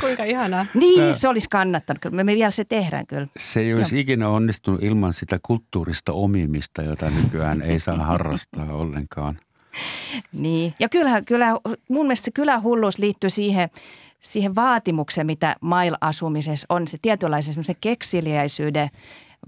Kuinka 0.02 0.24
ihanaa. 0.24 0.66
Niin, 0.74 1.18
se 1.18 1.28
olisi 1.28 1.50
kannattanut. 1.50 2.02
Me, 2.12 2.24
me 2.24 2.36
vielä 2.36 2.52
se 2.52 2.66
tehdään 2.66 3.08
kyllä. 3.08 3.28
Se 3.38 3.60
ei 3.60 3.74
olisi 3.74 3.96
Joo. 3.96 4.02
ikinä 4.02 4.30
onnistunut 4.30 4.84
ilman 4.84 5.14
sitä 5.14 5.40
kulttuurista 5.42 6.14
omimista, 6.14 6.82
jota 6.82 7.10
nykyään 7.10 7.62
ei 7.62 7.80
saa 7.80 7.98
harrastaa 7.98 8.74
ollenkaan. 8.74 9.40
Niin, 10.34 10.74
ja 10.80 10.90
kyllä, 10.90 11.22
kyllä 11.22 11.48
mun 11.90 12.06
mielestä 12.06 12.26
se 12.26 12.32
kylähulluus 12.32 12.98
liittyy 12.98 13.30
siihen, 13.30 13.70
siihen 14.20 14.56
vaatimukseen, 14.56 15.28
mitä 15.28 15.56
mail-asumisessa 15.62 16.66
on. 16.70 16.88
Se 16.88 16.98
tietynlaisen 17.02 17.64
keksiliäisyyden 17.82 18.90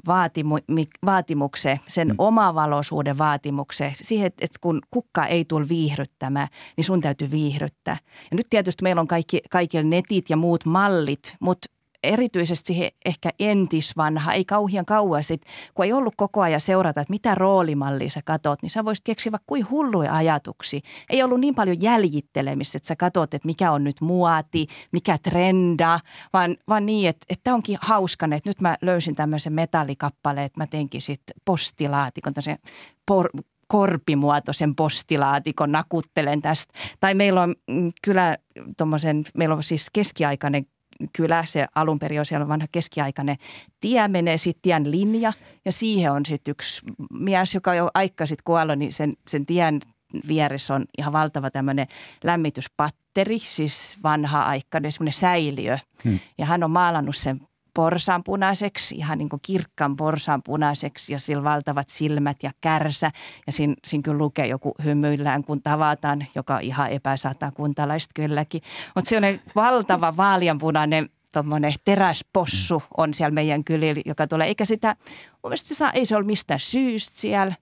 vaatimu, 0.07 0.57
vaatimukseen, 1.05 1.79
sen 1.87 2.07
mm. 2.07 2.15
omavaloisuuden 2.17 3.17
vaatimukseen, 3.17 3.91
siihen, 3.95 4.27
että 4.27 4.59
kun 4.61 4.81
kukka 4.91 5.25
ei 5.25 5.45
tule 5.45 5.69
viihryttämään, 5.69 6.47
niin 6.77 6.85
sun 6.85 7.01
täytyy 7.01 7.31
viihryttää. 7.31 7.97
Ja 8.31 8.37
nyt 8.37 8.47
tietysti 8.49 8.83
meillä 8.83 8.99
on 8.99 9.07
kaikki, 9.07 9.41
kaikille 9.49 9.83
netit 9.83 10.29
ja 10.29 10.37
muut 10.37 10.65
mallit, 10.65 11.35
mutta 11.39 11.69
erityisesti 12.03 12.79
he 12.79 12.91
ehkä 13.05 13.29
entisvanha, 13.39 14.33
ei 14.33 14.45
kauhean 14.45 14.85
kauan 14.85 15.23
sitten, 15.23 15.53
kun 15.73 15.85
ei 15.85 15.93
ollut 15.93 16.13
koko 16.17 16.41
ajan 16.41 16.61
seurata, 16.61 17.01
että 17.01 17.11
mitä 17.11 17.35
roolimallia 17.35 18.09
sä 18.09 18.21
katot, 18.25 18.61
niin 18.61 18.69
sä 18.69 18.85
voisit 18.85 19.05
keksiä 19.05 19.31
vaikka 19.31 19.45
kuin 19.47 19.69
hulluja 19.69 20.15
ajatuksia. 20.15 20.79
Ei 21.09 21.23
ollut 21.23 21.39
niin 21.39 21.55
paljon 21.55 21.81
jäljittelemistä, 21.81 22.77
että 22.77 22.87
sä 22.87 22.95
katot, 22.95 23.33
että 23.33 23.45
mikä 23.45 23.71
on 23.71 23.83
nyt 23.83 24.01
muoti, 24.01 24.67
mikä 24.91 25.17
trenda, 25.17 25.99
vaan, 26.33 26.55
vaan 26.69 26.85
niin, 26.85 27.09
että, 27.09 27.25
että 27.29 27.53
onkin 27.53 27.77
hauska, 27.81 28.25
että 28.35 28.49
nyt 28.49 28.61
mä 28.61 28.77
löysin 28.81 29.15
tämmöisen 29.15 29.53
metallikappaleen, 29.53 30.45
että 30.45 30.59
mä 30.59 30.67
teinkin 30.67 31.01
sitten 31.01 31.35
postilaatikon, 31.45 32.33
tämmöisen 32.33 32.57
por, 33.05 33.29
korpimuotoisen 33.67 34.75
postilaatikon, 34.75 35.71
nakuttelen 35.71 36.41
tästä. 36.41 36.73
Tai 36.99 37.13
meillä 37.13 37.41
on 37.41 37.55
mm, 37.67 37.91
kyllä 38.01 38.37
tuommoisen, 38.77 39.23
meillä 39.37 39.55
on 39.55 39.63
siis 39.63 39.89
keskiaikainen 39.93 40.65
kylä, 41.13 41.45
se 41.45 41.67
alun 41.75 41.99
perin 41.99 42.19
on 42.19 42.25
siellä 42.25 42.47
vanha 42.47 42.67
keskiaikainen 42.71 43.37
tie, 43.79 44.07
menee 44.07 44.37
sitten 44.37 44.61
tien 44.61 44.91
linja 44.91 45.33
ja 45.65 45.71
siihen 45.71 46.11
on 46.11 46.25
sitten 46.25 46.51
yksi 46.51 46.81
mies, 47.13 47.53
joka 47.53 47.75
jo 47.75 47.89
aika 47.93 48.25
sitten 48.25 48.43
kuollut, 48.43 48.79
niin 48.79 48.93
sen, 48.93 49.13
sen 49.27 49.45
tien 49.45 49.81
vieressä 50.27 50.75
on 50.75 50.85
ihan 50.97 51.13
valtava 51.13 51.51
tämmöinen 51.51 51.87
lämmityspatteri, 52.23 53.39
siis 53.39 53.97
vanha-aikainen 54.03 54.91
semmoinen 54.91 55.13
säiliö. 55.13 55.77
Hmm. 56.03 56.19
Ja 56.37 56.45
hän 56.45 56.63
on 56.63 56.71
maalannut 56.71 57.15
sen 57.15 57.41
porsaanpunaiseksi, 57.73 58.95
ihan 58.95 59.17
niin 59.17 59.29
kuin 59.29 59.39
kirkkaan 59.41 59.95
porsaanpunaiseksi 59.95 61.13
ja 61.13 61.19
sillä 61.19 61.43
valtavat 61.43 61.89
silmät 61.89 62.43
ja 62.43 62.51
kärsä. 62.61 63.11
Ja 63.47 63.51
siinä, 63.51 63.75
siinä 63.83 64.01
kyllä 64.01 64.17
lukee 64.17 64.47
joku 64.47 64.75
hymyillään, 64.83 65.43
kun 65.43 65.61
tavataan, 65.61 66.25
joka 66.35 66.55
on 66.55 66.61
ihan 66.61 66.89
epäsatakuntalaista 66.91 68.11
kylläkin. 68.15 68.61
Mutta 68.95 69.09
se 69.09 69.17
on 69.17 69.23
valtava 69.55 70.17
vaalianpunainen 70.17 71.09
tuommoinen 71.33 71.73
teräspossu 71.85 72.83
on 72.97 73.13
siellä 73.13 73.33
meidän 73.33 73.63
kylillä, 73.63 74.01
joka 74.05 74.27
tulee. 74.27 74.47
Eikä 74.47 74.65
sitä, 74.65 74.95
mun 75.43 75.51
se 75.55 75.75
saa, 75.75 75.91
ei 75.91 76.05
se 76.05 76.15
ole 76.15 76.25
mistään 76.25 76.59
syystä 76.59 77.19
siellä. 77.19 77.55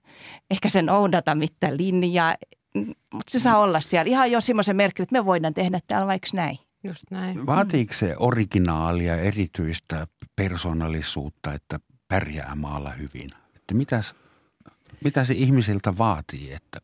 Ehkä 0.50 0.68
sen 0.68 0.90
oudata 0.90 1.34
mitään 1.34 1.76
linjaa, 1.76 2.34
mutta 3.12 3.30
se 3.30 3.38
saa 3.38 3.58
olla 3.58 3.80
siellä. 3.80 4.10
Ihan 4.10 4.30
jo 4.30 4.40
semmoisen 4.40 4.76
merkki, 4.76 5.02
että 5.02 5.12
me 5.12 5.24
voidaan 5.24 5.54
tehdä 5.54 5.80
täällä 5.86 6.06
vaikka 6.06 6.28
näin. 6.34 6.58
Just 6.84 7.04
näin. 7.10 7.46
Vaatiiko 7.46 7.92
se 7.94 8.14
originaalia, 8.18 9.16
erityistä 9.16 10.06
persoonallisuutta, 10.36 11.54
että 11.54 11.80
pärjää 12.08 12.54
maalla 12.54 12.90
hyvin? 12.90 13.28
Että 13.56 13.74
mitäs, 13.74 14.14
mitä 15.04 15.24
se 15.24 15.34
ihmisiltä 15.34 15.98
vaatii, 15.98 16.52
että 16.52 16.80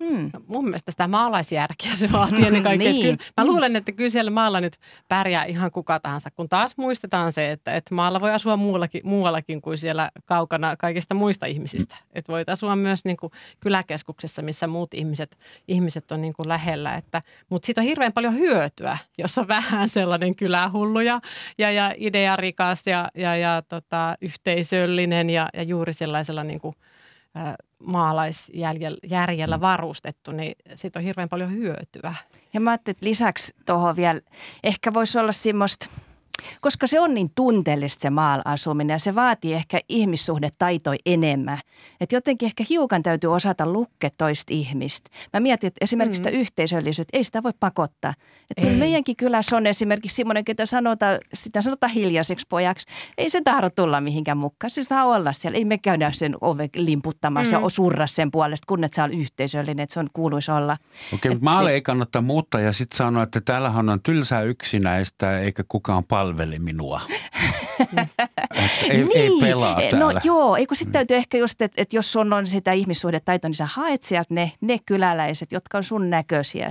Mm. 0.00 0.30
No, 0.32 0.40
mun 0.46 0.64
mielestä 0.64 0.90
sitä 0.90 1.08
maalaisjärkeä 1.08 1.94
se 1.94 2.12
vaatii 2.12 2.46
ennen 2.46 2.62
kaikkea. 2.62 2.92
niin. 2.92 3.18
kyllä, 3.18 3.30
mä 3.36 3.46
luulen, 3.46 3.76
että 3.76 3.92
kyllä 3.92 4.10
siellä 4.10 4.30
maalla 4.30 4.60
nyt 4.60 4.76
pärjää 5.08 5.44
ihan 5.44 5.70
kuka 5.70 6.00
tahansa, 6.00 6.30
kun 6.30 6.48
taas 6.48 6.76
muistetaan 6.76 7.32
se, 7.32 7.50
että, 7.50 7.74
että 7.74 7.94
maalla 7.94 8.20
voi 8.20 8.32
asua 8.32 8.56
muuallakin, 8.56 9.00
muuallakin 9.04 9.62
kuin 9.62 9.78
siellä 9.78 10.10
kaukana 10.24 10.76
kaikista 10.76 11.14
muista 11.14 11.46
ihmisistä. 11.46 11.96
Mm. 12.00 12.06
Että 12.12 12.32
voit 12.32 12.48
asua 12.48 12.76
myös 12.76 13.04
niin 13.04 13.16
kuin 13.16 13.32
kyläkeskuksessa, 13.60 14.42
missä 14.42 14.66
muut 14.66 14.94
ihmiset, 14.94 15.38
ihmiset 15.68 16.12
on 16.12 16.20
niin 16.20 16.34
kuin 16.34 16.48
lähellä. 16.48 16.94
Että, 16.94 17.22
mutta 17.50 17.66
siitä 17.66 17.80
on 17.80 17.86
hirveän 17.86 18.12
paljon 18.12 18.34
hyötyä, 18.34 18.98
jos 19.18 19.38
on 19.38 19.48
vähän 19.48 19.88
sellainen 19.88 20.36
kylähullu 20.36 21.00
ja, 21.00 21.20
ja, 21.58 21.72
ja 21.72 21.94
idearikas 21.96 22.86
ja, 22.86 23.08
ja, 23.14 23.36
ja 23.36 23.62
tota, 23.68 24.16
yhteisöllinen 24.20 25.30
ja, 25.30 25.48
ja 25.54 25.62
juuri 25.62 25.92
sellaisella 25.92 26.44
niin 26.44 26.60
kuin– 26.60 26.74
maalaisjärjellä 27.78 29.56
mm. 29.56 29.60
varustettu, 29.60 30.32
niin 30.32 30.54
siitä 30.74 30.98
on 30.98 31.04
hirveän 31.04 31.28
paljon 31.28 31.52
hyötyä. 31.52 32.14
Ja 32.52 32.60
mä 32.60 32.70
ajattelin, 32.70 32.96
että 32.96 33.06
lisäksi 33.06 33.54
tuohon 33.66 33.96
vielä, 33.96 34.20
ehkä 34.62 34.94
voisi 34.94 35.18
olla 35.18 35.32
semmoista 35.32 35.86
Koska 36.60 36.86
se 36.86 37.00
on 37.00 37.14
niin 37.14 37.30
tunteellista 37.34 38.02
se 38.02 38.10
maalla 38.10 38.42
asuminen 38.44 38.94
ja 38.94 38.98
se 38.98 39.14
vaatii 39.14 39.54
ehkä 39.54 39.80
ihmissuhdetaitoi 39.88 40.96
enemmän. 41.06 41.58
Että 42.00 42.16
jotenkin 42.16 42.46
ehkä 42.46 42.64
hiukan 42.70 43.02
täytyy 43.02 43.32
osata 43.32 43.66
lukke 43.66 44.10
toista 44.18 44.54
ihmistä. 44.54 45.10
Mä 45.32 45.40
mietin, 45.40 45.68
että 45.68 45.78
esimerkiksi 45.80 46.22
mm. 46.22 46.24
sitä 46.24 46.38
yhteisöllisyyttä, 46.38 47.18
ei 47.18 47.24
sitä 47.24 47.42
voi 47.42 47.52
pakottaa. 47.60 48.14
Että 48.56 48.72
meidänkin 48.72 49.16
kylässä 49.16 49.56
on 49.56 49.66
esimerkiksi 49.66 50.16
semmoinen, 50.16 50.44
ketä 50.44 50.66
sanotaan, 50.66 51.18
sitä 51.34 51.62
sanotaan 51.62 51.92
hiljaiseksi 51.92 52.46
pojaksi. 52.48 52.86
Ei 53.18 53.30
se 53.30 53.40
tahdo 53.40 53.70
tulla 53.70 54.00
mihinkään 54.00 54.38
mukaan. 54.38 54.70
Se 54.70 54.84
saa 54.84 55.04
olla 55.04 55.32
siellä. 55.32 55.58
Ei 55.58 55.64
me 55.64 55.78
käydä 55.78 56.12
sen 56.12 56.36
ove 56.40 56.68
limputtamassa 56.76 57.58
mm. 57.58 57.62
ja 57.62 57.68
surra 57.68 58.06
sen 58.06 58.30
puolesta, 58.30 58.66
kun 58.68 58.80
se 58.92 59.02
on 59.02 59.14
yhteisöllinen, 59.14 59.80
että 59.80 59.94
se 59.94 60.00
on 60.00 60.10
kuuluisi 60.12 60.50
olla. 60.50 60.76
Okei, 61.14 61.30
mutta 61.30 61.44
maalle 61.44 61.70
se... 61.70 61.74
ei 61.74 61.82
kannata 61.82 62.20
muuttaa 62.20 62.60
ja 62.60 62.72
sitten 62.72 62.96
sanoa, 62.96 63.22
että 63.22 63.40
täällähän 63.40 63.88
on 63.88 64.02
tylsää 64.02 64.42
yksinäistä 64.42 65.40
eikä 65.40 65.64
kukaan 65.68 66.04
palvele 66.30 66.58
minua. 66.58 67.00
ei, 68.90 69.04
niin. 69.04 69.10
ei 69.14 69.30
pelaa 69.40 69.74
no 69.74 69.80
täällä. 69.90 70.12
No 70.12 70.20
joo, 70.24 70.56
eikö 70.56 70.74
sitten 70.74 70.92
täytyy 70.92 71.16
ehkä 71.16 71.38
just, 71.38 71.62
että, 71.62 71.82
että 71.82 71.96
jos 71.96 72.12
sun 72.12 72.32
on 72.32 72.46
sitä 72.46 72.72
ihmissuhdetaitoa, 72.72 73.48
niin 73.48 73.54
sä 73.54 73.66
haet 73.66 74.02
sieltä 74.02 74.34
ne, 74.34 74.52
ne 74.60 74.78
kyläläiset, 74.86 75.52
jotka 75.52 75.78
on 75.78 75.84
sun 75.84 76.10
näköisiä. 76.10 76.70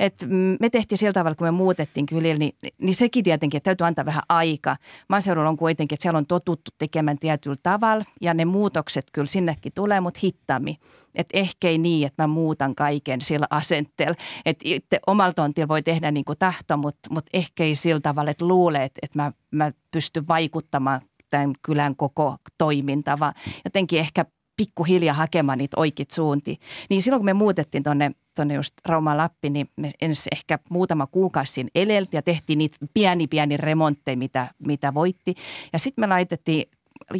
Et 0.00 0.14
me 0.60 0.70
tehtiin 0.70 0.98
sillä 0.98 1.12
tavalla, 1.12 1.34
kun 1.34 1.46
me 1.46 1.50
muutettiin 1.50 2.06
kylillä, 2.06 2.38
niin, 2.38 2.54
niin 2.78 2.94
sekin 2.94 3.24
tietenkin, 3.24 3.58
että 3.58 3.68
täytyy 3.68 3.86
antaa 3.86 4.04
vähän 4.04 4.22
aika. 4.28 4.76
Maaseudulla 5.08 5.48
on 5.48 5.56
kuitenkin, 5.56 5.96
että 5.96 6.02
siellä 6.02 6.18
on 6.18 6.26
totuttu 6.26 6.70
tekemään 6.78 7.18
tietyllä 7.18 7.56
tavalla 7.62 8.04
ja 8.20 8.34
ne 8.34 8.44
muutokset 8.44 9.06
kyllä 9.12 9.26
sinnekin 9.26 9.72
tulee, 9.74 10.00
mutta 10.00 10.20
hittaammin. 10.22 10.76
Että 11.18 11.38
ehkä 11.38 11.68
ei 11.68 11.78
niin, 11.78 12.06
että 12.06 12.22
mä 12.22 12.26
muutan 12.26 12.74
kaiken 12.74 13.20
sillä 13.20 13.46
asenteella. 13.50 14.14
Että 14.46 14.62
itse 14.64 15.00
omalla 15.06 15.32
tontilla 15.32 15.68
voi 15.68 15.82
tehdä 15.82 16.10
niin 16.10 16.24
kuin 16.24 16.38
tahto, 16.38 16.76
mutta, 16.76 17.08
mutta 17.10 17.30
ehkä 17.32 17.64
ei 17.64 17.74
sillä 17.74 18.00
tavalla, 18.00 18.30
että 18.30 18.46
luulee, 18.46 18.84
että, 18.84 18.98
että 19.02 19.18
mä, 19.18 19.32
mä 19.50 19.72
pystyn 19.90 20.28
vaikuttamaan 20.28 21.00
tämän 21.30 21.52
kylän 21.62 21.96
koko 21.96 22.36
toiminta, 22.58 23.18
vaan 23.18 23.34
jotenkin 23.64 23.98
ehkä 23.98 24.24
pikkuhiljaa 24.56 25.14
hakemaan 25.14 25.58
niitä 25.58 25.80
oikeit 25.80 26.10
suunti. 26.10 26.58
Niin 26.90 27.02
silloin 27.02 27.20
kun 27.20 27.24
me 27.24 27.32
muutettiin 27.32 27.82
tuonne 27.82 28.10
tonne 28.34 28.54
just 28.54 28.74
Rauma 28.86 29.16
Lappi, 29.16 29.50
niin 29.50 29.68
me 29.76 29.90
ensin 30.00 30.30
ehkä 30.32 30.58
muutama 30.70 31.06
kuukausi 31.06 31.52
siinä 31.52 31.70
elelti 31.74 32.16
ja 32.16 32.22
tehtiin 32.22 32.58
niitä 32.58 32.76
pieni 32.94 33.26
pieni 33.26 33.56
remontteja, 33.56 34.16
mitä, 34.16 34.48
mitä 34.66 34.94
voitti. 34.94 35.34
Ja 35.72 35.78
sitten 35.78 36.02
me 36.02 36.06
laitettiin, 36.06 36.70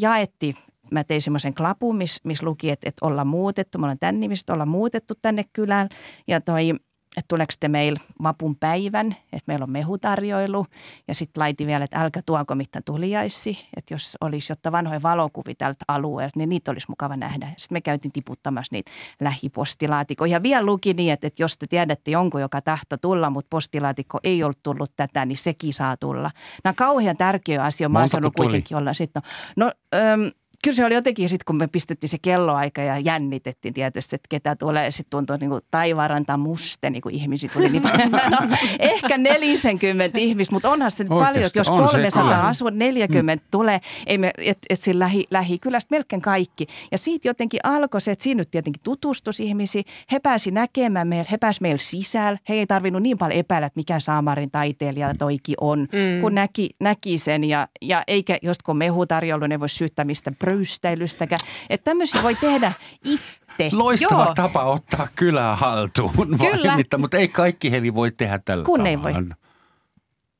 jaettiin 0.00 0.56
mä 0.90 1.04
tein 1.04 1.22
semmoisen 1.22 1.54
klapun, 1.54 1.96
missä 1.96 2.20
mis 2.24 2.42
luki, 2.42 2.70
että, 2.70 2.88
että 2.88 3.06
ollaan 3.06 3.26
muutettu. 3.26 3.78
Mä 3.78 3.86
olen 3.86 3.98
tämän 3.98 4.20
nimistä, 4.20 4.52
ollaan 4.52 4.68
muutettu 4.68 5.14
tänne 5.22 5.44
kylään. 5.52 5.88
Ja 6.26 6.40
toi 6.40 6.70
että 7.16 7.28
tuleeko 7.28 7.52
te 7.60 7.68
meillä 7.68 8.00
vapun 8.22 8.56
päivän, 8.56 9.16
että 9.32 9.44
meillä 9.46 9.62
on 9.62 9.70
mehutarjoilu. 9.70 10.66
Ja 11.08 11.14
sitten 11.14 11.40
laitin 11.40 11.66
vielä, 11.66 11.84
että 11.84 11.98
älkää 11.98 12.22
tuonko 12.26 12.54
mitään 12.54 12.82
tuliaisi, 12.84 13.68
että 13.76 13.94
jos 13.94 14.16
olisi 14.20 14.52
jotta 14.52 14.72
vanhoja 14.72 15.02
valokuvia 15.02 15.54
tältä 15.58 15.84
alueelta, 15.88 16.38
niin 16.38 16.48
niitä 16.48 16.70
olisi 16.70 16.86
mukava 16.88 17.16
nähdä. 17.16 17.48
Sitten 17.56 17.76
me 17.76 17.80
käytiin 17.80 18.12
tiputtamassa 18.12 18.74
niitä 18.74 18.90
lähipostilaatikoja. 19.20 20.32
Ja 20.32 20.42
vielä 20.42 20.66
luki 20.66 20.94
niin, 20.94 21.12
että, 21.12 21.26
että 21.26 21.42
jos 21.42 21.58
te 21.58 21.66
tiedätte 21.66 22.10
jonkun, 22.10 22.40
joka 22.40 22.60
tahto 22.60 22.96
tulla, 22.96 23.30
mutta 23.30 23.48
postilaatikko 23.50 24.18
ei 24.24 24.42
ollut 24.42 24.62
tullut 24.62 24.92
tätä, 24.96 25.26
niin 25.26 25.36
sekin 25.36 25.74
saa 25.74 25.96
tulla. 25.96 26.30
Nämä 26.64 26.70
on 26.70 26.76
kauhean 26.76 27.16
tärkeä 27.16 27.64
asia. 27.64 27.88
Mä 27.88 28.04
kuitenkin 28.36 28.76
olla 28.76 28.92
sitten. 28.92 29.22
No, 29.56 29.66
no 29.66 29.72
öm, 29.94 30.30
kyllä 30.64 30.74
se 30.74 30.84
oli 30.84 30.94
jotenkin 30.94 31.28
sitten, 31.28 31.44
kun 31.46 31.56
me 31.56 31.66
pistettiin 31.66 32.08
se 32.08 32.18
kelloaika 32.22 32.82
ja 32.82 32.98
jännitettiin 32.98 33.74
tietysti, 33.74 34.16
että 34.16 34.26
ketä 34.28 34.56
tulee. 34.56 34.90
Sitten 34.90 35.10
tuntui 35.10 35.38
niin 35.38 35.50
kuin 35.50 35.60
taivaaranta 35.70 36.36
muste, 36.36 36.90
niin 36.90 37.02
kuin 37.02 37.14
ihmisiä 37.14 37.50
tuli 37.52 37.68
niin 37.68 37.82
no, 38.30 38.56
ehkä 38.78 39.18
40 39.18 40.18
ihmistä, 40.18 40.54
mutta 40.54 40.70
onhan 40.70 40.90
se 40.90 41.02
nyt 41.02 41.12
Oikeasti, 41.12 41.32
paljon, 41.32 41.46
että 41.46 41.58
jos 41.58 41.70
300 41.70 42.48
asua, 42.48 42.70
40 42.70 43.44
mm. 43.44 43.48
tulee, 43.50 43.80
ei 44.06 44.18
me, 44.18 44.30
et, 44.38 44.58
et 44.70 44.80
siinä 44.80 44.98
lähi, 44.98 45.24
lähikylästä 45.30 45.94
melkein 45.94 46.22
kaikki. 46.22 46.66
Ja 46.92 46.98
siitä 46.98 47.28
jotenkin 47.28 47.60
alkoi 47.64 48.00
se, 48.00 48.10
että 48.10 48.22
siinä 48.22 48.38
nyt 48.38 48.50
tietenkin 48.50 48.82
tutustuisi 48.82 49.44
ihmisiä. 49.44 49.82
He 50.12 50.18
pääsi 50.18 50.50
näkemään 50.50 51.08
meillä, 51.08 51.26
he 51.30 51.38
pääsi 51.38 51.62
meillä 51.62 51.78
sisällä. 51.78 52.38
He 52.48 52.54
ei 52.54 52.66
tarvinnut 52.66 53.02
niin 53.02 53.18
paljon 53.18 53.38
epäillä, 53.38 53.66
että 53.66 53.78
mikä 53.78 54.00
Saamarin 54.00 54.50
taiteilija 54.50 55.14
toiki 55.14 55.54
on, 55.60 55.80
mm. 55.80 56.20
kun 56.20 56.34
näki, 56.34 56.70
näki 56.80 57.18
sen. 57.18 57.44
Ja, 57.44 57.68
ja 57.82 58.04
eikä 58.06 58.38
just 58.42 58.62
kun 58.62 58.76
mehutarjoilu, 58.76 59.46
ne 59.46 59.60
voi 59.60 59.68
syyttää 59.68 60.04
mistä 60.04 60.32
röystäilystäkään. 60.48 61.40
Että 61.70 61.84
tämmöisiä 61.84 62.22
voi 62.22 62.34
tehdä 62.34 62.72
itse. 63.04 63.28
Loistava 63.72 64.24
Joo. 64.24 64.34
tapa 64.34 64.64
ottaa 64.64 65.08
kylää 65.14 65.56
haltuun. 65.56 66.12
Kyllä. 66.38 66.98
mutta 66.98 67.16
ei 67.16 67.28
kaikki 67.28 67.70
heli 67.70 67.94
voi 67.94 68.10
tehdä 68.10 68.38
tällä 68.44 68.64
Kun 68.64 68.80
tavalla. 68.80 68.88
ei 68.88 69.02
voi. 69.02 69.24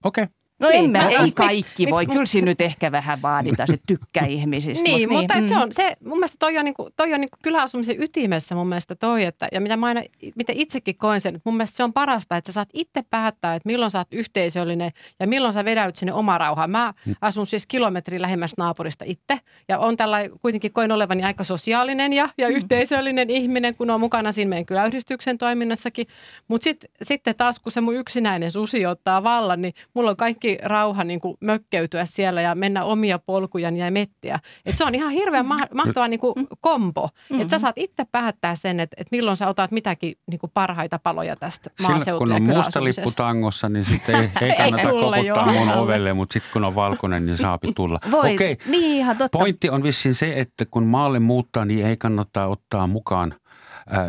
Okei. 0.05 0.25
Okay. 0.25 0.38
No 0.59 0.69
niin, 0.69 0.85
emme, 0.85 1.09
ei 1.09 1.33
kaikki 1.33 1.65
miksi, 1.79 1.91
voi. 1.91 2.03
Miksi, 2.03 2.13
Kyllä 2.13 2.27
siinä 2.27 2.45
nyt 2.45 2.61
ehkä 2.61 2.93
vähän 2.93 3.23
vaaditaan, 3.23 3.67
se 3.67 3.79
tykkää 3.87 4.27
ihmisistä. 4.27 4.83
niin, 4.85 5.09
mutta, 5.13 5.35
niin. 5.35 5.43
mutta 5.43 5.55
mm. 5.55 5.61
se 5.61 5.65
on, 5.65 5.73
se, 5.73 5.97
mun 6.05 6.19
mielestä 6.19 6.37
toi 6.39 6.59
on, 6.59 6.65
niinku, 6.65 6.91
toi 6.97 7.15
on 7.15 7.21
niinku 7.21 7.37
kyläasumisen 7.43 8.03
ytimessä 8.03 8.55
mun 8.55 8.69
mielestä 8.69 8.95
toi, 8.95 9.25
että, 9.25 9.49
ja 9.53 9.61
mitä 9.61 9.77
mä 9.77 9.87
aina, 9.87 10.03
mitä 10.35 10.53
itsekin 10.57 10.97
koen 10.97 11.21
sen, 11.21 11.35
että 11.35 11.51
mun 11.51 11.57
mielestä 11.57 11.77
se 11.77 11.85
on 11.85 11.93
parasta, 11.93 12.37
että 12.37 12.53
sä 12.53 12.55
saat 12.55 12.69
itse 12.73 13.03
päättää, 13.11 13.55
että 13.55 13.67
milloin 13.67 13.91
sä 13.91 13.99
oot 13.99 14.09
yhteisöllinen 14.13 14.91
ja 15.21 15.27
milloin 15.27 15.55
sä 15.55 15.65
vedäyt 15.65 15.97
sinne 15.97 16.13
oma 16.13 16.39
rauhaan. 16.39 16.71
Mä 16.71 16.95
mm. 17.07 17.15
asun 17.21 17.47
siis 17.47 17.67
kilometrin 17.67 18.23
lähemmäs 18.23 18.53
naapurista 18.59 19.05
itse 19.09 19.39
ja 19.69 19.79
on 19.79 19.97
tällä 19.97 20.19
kuitenkin 20.43 20.73
koin 20.73 20.93
olevani 20.93 21.25
aika 21.25 21.45
sosiaalinen 21.45 22.13
ja, 22.13 22.29
ja 22.39 22.49
mm. 22.49 22.55
yhteisöllinen 22.55 23.31
ihminen, 23.31 23.75
kun 23.75 23.91
on 23.91 24.01
mukana 24.01 24.33
siinä 24.33 24.49
meidän 24.49 24.67
kyläyhdistyksen 24.67 25.39
toiminnassakin. 25.39 26.07
Mutta 26.49 26.65
sit, 26.65 26.85
sitten 27.03 27.35
taas, 27.37 27.59
kun 27.59 27.73
se 27.73 27.81
mun 27.81 27.97
yksinäinen 27.97 28.53
susi 28.53 28.87
ottaa 28.87 29.23
vallan, 29.23 29.63
niin 29.63 29.75
mulla 29.95 30.11
on 30.11 30.17
kaikki 30.17 30.48
kaikki 30.57 30.69
rauha 30.69 31.05
niin 31.05 31.21
kuin 31.21 31.37
mökkeytyä 31.41 32.05
siellä 32.05 32.41
ja 32.41 32.55
mennä 32.55 32.85
omia 32.85 33.19
polkuja 33.19 33.71
ja 33.71 33.91
mettiä. 33.91 34.39
Et 34.67 34.77
se 34.77 34.85
on 34.85 34.95
ihan 34.95 35.11
hirveän 35.11 35.47
ma- 35.47 35.59
mahtava 35.75 36.09
niin 36.09 36.21
kuin 36.21 36.35
kompo. 36.61 37.09
Mm-hmm. 37.13 37.41
Että 37.41 37.51
sä 37.51 37.59
saat 37.59 37.79
itse 37.79 38.05
päättää 38.13 38.55
sen, 38.55 38.81
että, 38.81 38.97
että 38.99 39.17
milloin 39.17 39.37
sä 39.37 39.49
otat 39.49 39.71
mitäkin 39.71 40.15
niin 40.31 40.39
kuin 40.39 40.51
parhaita 40.55 40.99
paloja 40.99 41.37
tästä 41.37 41.71
maaseutua 41.89 42.27
kun 42.27 42.33
on 42.33 42.43
musta 42.43 42.85
lippu 42.85 43.11
tangossa, 43.17 43.69
niin 43.69 43.85
sitten 43.85 44.15
ei, 44.43 44.51
ei 44.51 44.57
kannata 44.57 44.89
tulla, 44.89 45.17
koputtaa 45.17 45.53
joo. 45.53 45.65
mun 45.65 45.75
ovelle, 45.75 46.13
mutta 46.13 46.33
sitten 46.33 46.53
kun 46.53 46.65
on 46.65 46.75
valkoinen, 46.75 47.27
niin 47.27 47.37
saapi 47.37 47.73
tulla. 47.73 48.01
Voit. 48.11 48.35
Okei, 48.35 48.59
niin, 48.67 48.97
ihan 48.97 49.17
totta. 49.17 49.39
pointti 49.39 49.71
on 49.71 49.83
vissiin 49.83 50.15
se, 50.15 50.33
että 50.37 50.65
kun 50.71 50.87
maalle 50.87 51.19
muuttaa, 51.19 51.65
niin 51.65 51.87
ei 51.87 51.97
kannata 51.97 52.47
ottaa 52.47 52.87
mukaan– 52.87 53.35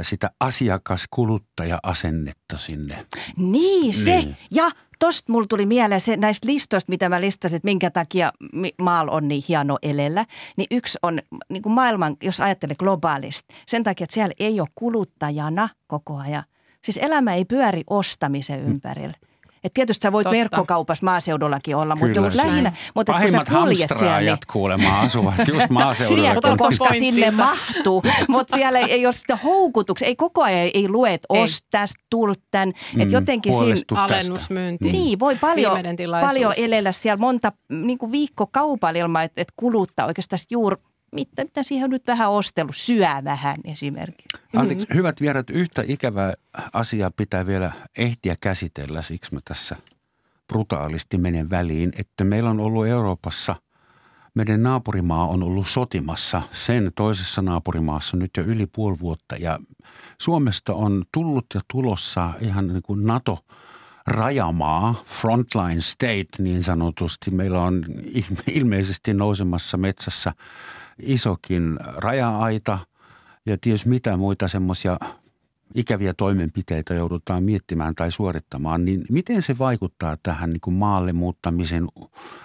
sitä 0.01 0.31
asiakas-kuluttaja-asennetta 0.39 2.57
sinne. 2.57 3.05
Niin, 3.37 3.93
se. 3.93 4.15
Niin. 4.15 4.37
Ja 4.51 4.69
tosta 4.99 5.31
mulla 5.31 5.45
tuli 5.49 5.65
mieleen 5.65 6.01
se 6.01 6.17
näistä 6.17 6.47
listoista, 6.47 6.89
mitä 6.89 7.09
mä 7.09 7.21
listasin, 7.21 7.57
että 7.57 7.65
minkä 7.65 7.91
takia 7.91 8.31
maal 8.81 9.07
on 9.11 9.27
niin 9.27 9.43
hieno 9.47 9.77
elellä. 9.81 10.25
Niin 10.57 10.67
yksi 10.71 10.99
on 11.03 11.19
niin 11.49 11.61
kuin 11.61 11.73
maailman, 11.73 12.17
jos 12.23 12.41
ajattelee 12.41 12.75
globaalisti, 12.75 13.53
sen 13.67 13.83
takia, 13.83 14.03
että 14.03 14.13
siellä 14.13 14.33
ei 14.39 14.59
ole 14.59 14.67
kuluttajana 14.75 15.69
koko 15.87 16.17
ajan. 16.17 16.43
Siis 16.83 16.99
elämä 17.01 17.33
ei 17.33 17.45
pyöri 17.45 17.83
ostamisen 17.89 18.59
ympärillä. 18.59 19.13
Et 19.63 19.73
tietysti 19.73 20.03
sä 20.03 20.11
voit 20.11 20.25
Totta. 20.25 20.37
verkkokaupassa 20.37 21.05
maaseudullakin 21.05 21.75
olla, 21.75 21.95
mutta 21.95 22.21
lähinnä, 22.35 22.71
mutta 22.95 23.13
kun 23.13 23.31
sä 23.31 23.43
kuljet 23.49 23.89
siellä, 23.99 24.19
niin... 24.19 24.37
kuulemma 24.51 24.99
asuvat 24.99 25.35
just 25.47 25.69
maaseudulla. 25.79 26.21
Tiedätkö, 26.21 26.55
koska 26.57 26.93
sinne 26.93 27.31
mahtuu, 27.31 28.03
mutta 28.27 28.55
siellä 28.55 28.79
ei 28.79 29.05
ole 29.05 29.13
sitä 29.13 29.35
houkutuksia, 29.35 30.07
ei 30.07 30.15
koko 30.15 30.43
ajan 30.43 30.69
ei 30.73 30.89
lue, 30.89 31.13
että 31.13 31.25
ost 31.29 31.65
tästä, 31.71 32.03
tän, 32.51 32.73
mm, 32.95 33.01
että 33.01 33.15
jotenkin 33.15 33.53
siinä... 33.53 33.75
Alennusmyynti. 33.97 34.91
Niin, 34.91 35.19
voi 35.19 35.35
paljon, 35.35 35.77
paljon 36.21 36.53
elellä 36.57 36.91
siellä 36.91 37.17
monta 37.17 37.51
niin 37.69 37.97
kuin 37.97 38.11
viikkokaupalla 38.11 38.99
ilman, 38.99 39.23
että, 39.23 39.41
että 39.41 39.53
kuluttaa 39.55 40.05
oikeastaan 40.05 40.39
juuri 40.51 40.75
mitä, 41.11 41.43
mitä 41.43 41.63
siihen 41.63 41.83
on 41.83 41.89
nyt 41.89 42.07
vähän 42.07 42.31
ostellut, 42.31 42.75
syö 42.75 43.07
vähän 43.23 43.57
esimerkiksi. 43.63 44.37
Anteeksi, 44.55 44.85
mm-hmm. 44.85 44.97
hyvät 44.97 45.21
vierat, 45.21 45.49
yhtä 45.49 45.83
ikävää 45.87 46.33
asiaa 46.73 47.11
pitää 47.11 47.45
vielä 47.45 47.71
ehtiä 47.97 48.35
käsitellä, 48.41 49.01
siksi 49.01 49.33
mä 49.33 49.39
tässä 49.45 49.75
brutaalisti 50.47 51.17
menen 51.17 51.49
väliin, 51.49 51.91
että 51.97 52.23
meillä 52.23 52.49
on 52.49 52.59
ollut 52.59 52.87
Euroopassa, 52.87 53.55
meidän 54.33 54.63
naapurimaa 54.63 55.27
on 55.27 55.43
ollut 55.43 55.67
sotimassa 55.67 56.41
sen 56.51 56.91
toisessa 56.95 57.41
naapurimaassa 57.41 58.17
nyt 58.17 58.31
jo 58.37 58.43
yli 58.43 58.65
puoli 58.65 58.99
vuotta 58.99 59.35
ja 59.35 59.59
Suomesta 60.21 60.73
on 60.73 61.05
tullut 61.13 61.45
ja 61.53 61.61
tulossa 61.71 62.33
ihan 62.41 62.67
niin 62.67 62.83
kuin 62.83 63.05
NATO– 63.05 63.39
rajamaa, 64.09 64.95
frontline 65.05 65.81
state 65.81 66.27
niin 66.39 66.63
sanotusti. 66.63 67.31
Meillä 67.31 67.61
on 67.61 67.83
ilmeisesti 68.53 69.13
nousemassa 69.13 69.77
metsässä 69.77 70.33
isokin 71.01 71.79
raja-aita 71.81 72.79
ja 73.45 73.57
ties 73.61 73.85
mitä 73.85 74.17
muita 74.17 74.47
semmoisia 74.47 74.99
ikäviä 75.75 76.13
toimenpiteitä 76.13 76.93
joudutaan 76.93 77.43
miettimään 77.43 77.95
tai 77.95 78.11
suorittamaan, 78.11 78.85
niin 78.85 79.05
miten 79.09 79.41
se 79.41 79.57
vaikuttaa 79.57 80.17
tähän 80.23 80.49
niin 80.49 80.61
kuin 80.61 80.73
maalle 80.73 81.13
muuttamisen 81.13 81.87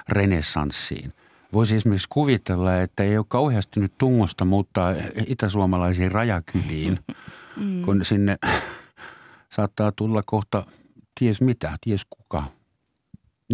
renessanssiin? 0.08 1.12
Voisi 1.52 1.76
esimerkiksi 1.76 2.08
kuvitella, 2.08 2.80
että 2.80 3.02
ei 3.02 3.18
ole 3.18 3.26
kauheasti 3.28 3.80
nyt 3.80 3.92
tungosta 3.98 4.44
muuttaa 4.44 4.94
itäsuomalaisiin 5.26 6.12
rajakyliin, 6.12 6.98
mm. 7.56 7.82
kun 7.82 8.04
sinne 8.04 8.38
saattaa 9.56 9.92
tulla 9.92 10.22
kohta 10.26 10.66
ties 11.18 11.40
mitä, 11.40 11.76
ties 11.80 12.04
kuka. 12.10 12.44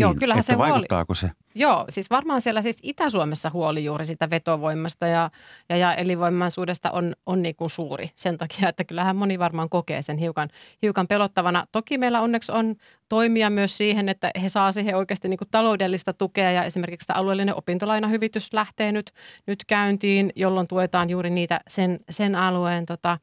Joo, 0.01 0.11
niin, 0.11 0.20
kyllähän 0.20 0.44
se 0.44 0.55
huoli- 0.55 0.70
vaikuttaako 0.70 1.14
se? 1.14 1.30
Joo, 1.55 1.84
siis 1.88 2.11
varmaan 2.11 2.40
siellä 2.40 2.62
siis 2.62 2.76
Itä-Suomessa 2.82 3.51
huoli 3.53 3.84
juuri 3.84 4.07
sitä 4.07 4.30
vetovoimasta 4.30 5.07
ja, 5.07 5.30
ja, 5.68 5.76
ja 5.76 5.94
elinvoimaisuudesta 5.94 6.90
on, 6.90 7.14
on 7.26 7.42
niin 7.42 7.57
kuin 7.57 7.70
suuri 7.70 8.11
sen 8.16 8.38
takia, 8.38 8.68
että 8.68 8.84
kyllähän 8.84 9.16
moni 9.16 9.38
varmaan 9.38 9.68
kokee 9.68 10.03
sen 10.03 10.18
hiukan, 10.18 10.48
hiukan 10.82 11.09
pelottavana. 11.09 11.66
Toki 11.72 11.98
meillä 11.98 12.20
onneksi 12.20 12.53
on 12.53 12.74
toimia 13.09 13.51
myös 13.51 13.76
siihen, 13.76 14.09
että 14.09 14.30
he 14.42 14.48
saa 14.48 14.72
siihen 14.72 14.96
oikeasti 14.96 15.28
niin 15.28 15.38
kuin 15.38 15.48
taloudellista 15.51 16.12
tukea 16.12 16.51
ja 16.51 16.64
esimerkiksi 16.64 17.07
tämä 17.07 17.20
alueellinen 17.20 17.57
opintolainahyvitys 17.57 18.53
lähtee 18.53 18.92
nyt, 18.92 19.11
nyt 19.46 19.64
käyntiin, 19.66 20.32
jolloin 20.36 20.68
tuetaan 20.68 21.11
juuri 21.11 21.30
niitä 21.30 21.61
sen, 21.68 22.01
sen 22.11 22.34
alueen 22.34 22.86
tota, 22.86 23.18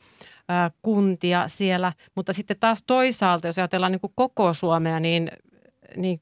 kuntia 0.81 1.47
siellä. 1.47 1.93
Mutta 2.15 2.33
sitten 2.33 2.57
taas 2.59 2.83
toisaalta, 2.87 3.47
jos 3.47 3.57
ajatellaan 3.57 3.91
niin 3.91 4.01
kuin 4.01 4.13
koko 4.15 4.53
Suomea, 4.53 4.99
niin, 4.99 5.31
niin 5.97 6.19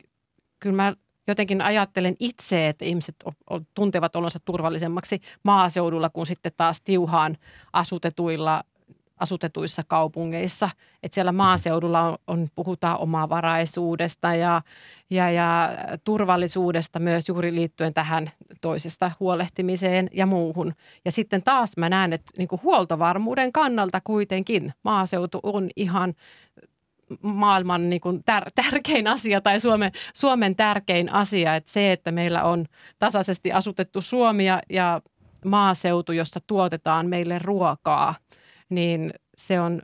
kyllä 0.66 0.76
mä 0.76 0.94
jotenkin 1.28 1.62
ajattelen 1.62 2.16
itse, 2.20 2.68
että 2.68 2.86
ihmiset 2.86 3.16
tuntevat 3.74 4.16
olonsa 4.16 4.40
turvallisemmaksi 4.46 5.22
maaseudulla 5.44 6.10
kuin 6.10 6.26
sitten 6.26 6.52
taas 6.58 6.82
tiuhaan 6.82 7.38
asutetuilla 7.74 8.64
asutetuissa 9.18 9.84
kaupungeissa. 9.88 10.70
Että 11.04 11.16
siellä 11.16 11.32
maaseudulla 11.32 12.02
on, 12.02 12.18
on, 12.28 12.48
puhutaan 12.56 13.00
omavaraisuudesta 13.00 14.36
ja, 14.36 14.62
ja, 15.10 15.32
ja 15.32 15.70
turvallisuudesta 16.04 17.00
myös 17.00 17.30
juuri 17.30 17.56
liittyen 17.56 17.94
tähän 17.94 18.32
toisesta 18.62 19.12
huolehtimiseen 19.20 20.10
ja 20.14 20.26
muuhun. 20.26 20.74
Ja 21.06 21.12
sitten 21.12 21.44
taas 21.44 21.72
mä 21.78 21.90
näen, 21.90 22.14
että 22.14 22.32
niin 22.38 22.50
huoltovarmuuden 22.64 23.52
kannalta 23.52 24.02
kuitenkin 24.04 24.74
maaseutu 24.84 25.40
on 25.44 25.70
ihan 25.76 26.14
maailman 27.22 27.90
niin 27.90 28.02
kuin 28.02 28.24
tär, 28.24 28.44
tärkein 28.56 29.08
asia 29.08 29.42
tai 29.42 29.60
Suomen, 29.60 29.92
Suomen 30.14 30.56
tärkein 30.56 31.14
asia. 31.14 31.56
Että 31.56 31.72
se, 31.72 31.92
että 31.92 32.12
meillä 32.12 32.44
on 32.44 32.66
tasaisesti 33.00 33.52
asutettu 33.52 34.02
Suomi 34.02 34.46
ja, 34.46 34.62
ja 34.70 35.02
maaseutu, 35.46 36.12
jossa 36.12 36.40
tuotetaan 36.48 37.08
meille 37.08 37.40
ruokaa, 37.40 38.16
niin 38.70 39.14
se 39.38 39.60
on 39.62 39.82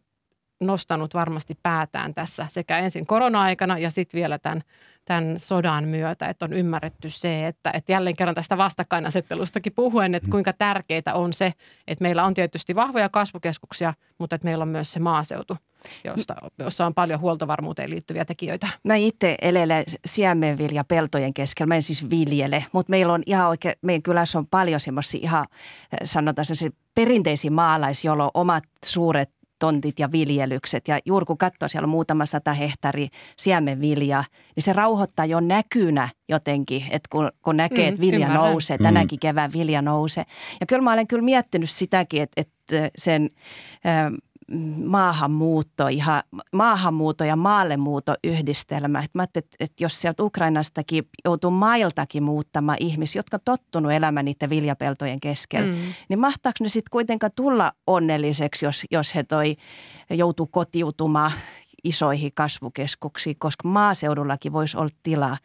nostanut 0.62 1.14
varmasti 1.14 1.57
päätään 1.64 2.14
tässä 2.14 2.45
sekä 2.49 2.80
ensin 2.80 3.05
korona-aikana 3.05 3.78
ja 3.78 3.91
sitten 3.91 4.18
vielä 4.18 4.39
tämän, 4.39 4.62
tämän 5.05 5.39
sodan 5.39 5.84
myötä, 5.84 6.28
että 6.28 6.45
on 6.45 6.53
ymmärretty 6.53 7.09
se, 7.09 7.47
että, 7.47 7.72
että 7.74 7.91
jälleen 7.91 8.16
kerran 8.16 8.36
tästä 8.36 8.57
vastakkainasettelustakin 8.57 9.74
puhuen, 9.74 10.16
että 10.16 10.30
kuinka 10.32 10.53
tärkeää 10.53 11.14
on 11.14 11.34
se, 11.34 11.53
että 11.88 12.01
meillä 12.01 12.24
on 12.24 12.34
tietysti 12.34 12.76
vahvoja 12.76 13.09
kasvukeskuksia, 13.09 13.93
mutta 14.18 14.36
että 14.36 14.45
meillä 14.45 14.62
on 14.62 14.68
myös 14.68 14.91
se 14.91 14.99
maaseutu, 14.99 15.57
josta, 16.03 16.36
jossa 16.59 16.86
on 16.86 16.93
paljon 16.93 17.20
huoltovarmuuteen 17.20 17.89
liittyviä 17.89 18.26
tekijöitä. 18.26 18.68
Mä 18.84 18.95
itse 18.95 19.36
elelen 19.41 19.84
siemenvilja 20.05 20.84
peltojen 20.84 21.34
keskellä. 21.34 21.68
Mä 21.68 21.76
en 21.76 21.84
siis 21.84 22.09
viljele, 22.09 22.66
mutta 22.72 22.89
meillä 22.89 23.14
on 23.14 23.24
ihan 23.26 23.47
oikein, 23.47 23.76
meidän 23.82 24.01
kylässä 24.01 24.39
on 24.39 24.47
paljon 24.47 24.80
semmoisia 24.80 25.20
ihan, 25.24 25.45
eh, 25.51 25.97
sanotaan 26.03 26.45
semmoisia 26.45 26.70
perinteisiä 26.95 27.51
maalais, 27.51 28.05
joilla 28.05 28.24
on 28.24 28.32
omat 28.34 28.64
suuret 28.86 29.30
tontit 29.62 29.99
ja 29.99 30.12
viljelykset. 30.12 30.88
Ja 30.88 30.99
juuri 31.05 31.26
kun 31.26 31.38
katsoo, 31.38 31.70
siellä 31.70 31.86
on 31.86 31.89
muutama 31.89 32.26
sata 32.26 32.53
hehtaari 32.53 33.07
siemenvilja, 33.38 34.24
niin 34.55 34.64
se 34.64 34.74
rauhoittaa 34.74 35.26
jo 35.26 35.39
näkynä 35.39 36.09
jotenkin, 36.30 36.84
että 36.91 37.07
kun, 37.12 37.32
kun 37.41 37.57
näkee, 37.57 37.86
Mm, 37.86 37.89
että 37.89 38.01
vilja 38.01 38.28
ymmärrän. 38.28 38.49
nousee, 38.51 38.78
tänäkin 38.78 39.20
kevään 39.20 39.53
vilja 39.53 39.82
nousee. 39.82 40.24
Ja 40.59 40.66
kyllä 40.66 40.82
mä 40.82 40.93
olen 40.93 41.07
kyllä 41.07 41.24
miettinyt 41.24 41.70
sitäkin, 41.70 42.22
että, 42.22 42.41
että 42.41 42.89
sen 42.97 43.30
maahanmuutto, 44.85 45.87
ihan 45.87 46.23
maahanmuutto 46.51 47.23
ja 47.23 47.35
maallemuuto 47.35 48.15
yhdistelmä. 48.23 48.99
Et 48.99 49.11
mä 49.13 49.23
että, 49.23 49.41
että 49.59 49.83
jos 49.83 50.01
sieltä 50.01 50.23
Ukrainastakin 50.23 51.03
joutuu 51.25 51.51
mailtakin 51.51 52.23
muuttamaan 52.23 52.77
ihmisiä, 52.79 53.19
jotka 53.19 53.37
on 53.37 53.41
tottunut 53.45 53.91
elämään 53.91 54.25
niiden 54.25 54.49
viljapeltojen 54.49 55.19
keskellä, 55.19 55.67
Mm. 55.73 55.77
niin 56.09 56.19
mahtaako 56.19 56.57
ne 56.63 56.69
sitten 56.69 56.91
kuitenkaan 56.91 57.31
tulla 57.35 57.71
onnelliseksi, 57.87 58.65
jos, 58.65 58.83
jos 58.91 59.15
he 59.15 59.23
toi 59.23 59.55
joutuu 60.09 60.47
kotiutumaan 60.47 61.31
isoihin 61.83 62.31
kasvukeskuksiin, 62.33 63.35
koska 63.39 63.67
maaseudullakin 63.67 64.53
voisi 64.53 64.77
olla 64.77 64.89
tilaa 65.03 65.37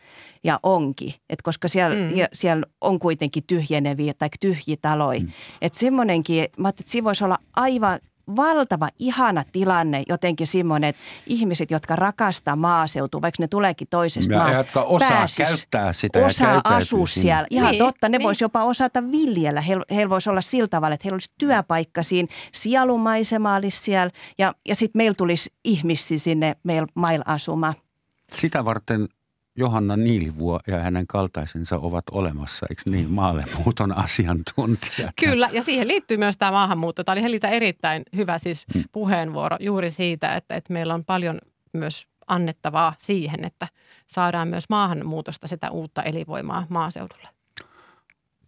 ja 0.44 0.60
onkin. 0.62 1.12
Et 1.30 1.42
koska 1.42 1.68
siellä, 1.68 1.96
Mm. 1.96 2.02
mm. 2.02 2.08
siellä 2.32 2.66
on 2.80 2.98
kuitenkin 2.98 3.42
tyhjeneviä 3.46 4.14
tai 4.14 4.28
tyhjiä 4.40 4.76
taloja. 4.82 5.20
Mm. 5.20 5.28
Että 5.62 5.78
semmoinenkin, 5.78 6.36
mä 6.36 6.68
ajattelin, 6.68 6.84
että 6.84 6.90
siinä 6.92 7.04
voisi 7.04 7.24
olla 7.24 7.38
aivan 7.56 8.00
valtava, 8.36 8.88
ihana 8.98 9.44
tilanne 9.52 10.02
jotenkin 10.08 10.46
semmoinen, 10.46 10.88
että 10.90 11.02
ihmiset, 11.26 11.70
jotka 11.70 11.96
rakastaa 11.96 12.56
maaseutua, 12.56 13.22
vaikka 13.22 13.42
ne 13.42 13.48
tuleekin 13.48 13.88
toisesta 13.90 14.32
Ja 14.32 14.38
maasta, 14.38 14.56
jotka 14.60 14.82
osaa 14.82 15.08
pääsis- 15.10 15.48
käyttää 15.48 15.92
sitä 15.92 16.18
ja 16.18 16.26
osaa 16.26 16.46
käyttäytyy 16.52 16.78
asua 16.78 17.06
siinä. 17.06 17.22
siellä. 17.22 17.46
Ihan 17.50 17.70
Niin, 17.70 17.78
totta, 17.84 18.08
ne 18.08 18.18
niin. 18.18 18.24
voisi 18.26 18.44
jopa 18.44 18.64
osata 18.64 19.02
viljellä. 19.10 19.60
Heillä 19.60 19.84
heil 19.94 20.08
voisi 20.08 20.30
olla 20.30 20.40
sillä 20.40 20.68
tavalla, 20.68 20.94
että 20.94 21.04
heillä 21.04 21.14
olisi 21.14 21.32
työpaikka 21.38 22.02
siinä, 22.02 22.28
sielumaisema 22.52 23.54
olisi 23.54 23.78
siellä 23.82 24.10
ja, 24.38 24.54
ja 24.68 24.74
sitten 24.74 24.98
meillä 24.98 25.14
tulisi 25.14 25.50
ihmisiä 25.64 26.18
sinne 26.18 26.56
meillä 26.62 26.86
mailla 26.94 27.24
asumaan. 27.28 27.74
Sitä 28.32 28.64
varten 28.64 29.08
Johanna 29.56 29.96
Niilivuo 29.96 30.60
ja 30.66 30.78
hänen 30.78 31.06
kaltaisensa 31.06 31.78
ovat 31.78 32.04
olemassa, 32.10 32.66
eikö 32.70 32.82
niin, 32.90 33.10
maallemuuton 33.10 33.96
asiantuntijat? 33.98 35.12
Kyllä, 35.24 35.48
ja 35.52 35.62
siihen 35.62 35.88
liittyy 35.88 36.16
myös 36.16 36.36
tämä 36.36 36.50
maahanmuutto. 36.50 37.04
Tämä 37.04 37.14
oli 37.14 37.22
Helitä 37.22 37.48
erittäin 37.48 38.02
hyvä 38.16 38.38
siis 38.38 38.66
Mm. 38.74 38.84
puheenvuoro 38.92 39.56
juuri 39.60 39.90
siitä, 39.90 40.36
että, 40.36 40.54
että 40.54 40.72
meillä 40.72 40.94
on 40.94 41.04
paljon 41.04 41.38
myös 41.72 42.06
annettavaa 42.26 42.94
siihen, 42.98 43.44
että 43.44 43.68
saadaan 44.06 44.48
myös 44.48 44.64
maahanmuutosta 44.68 45.48
sitä 45.48 45.70
uutta 45.70 46.02
elinvoimaa 46.02 46.66
maaseudulle. 46.68 47.28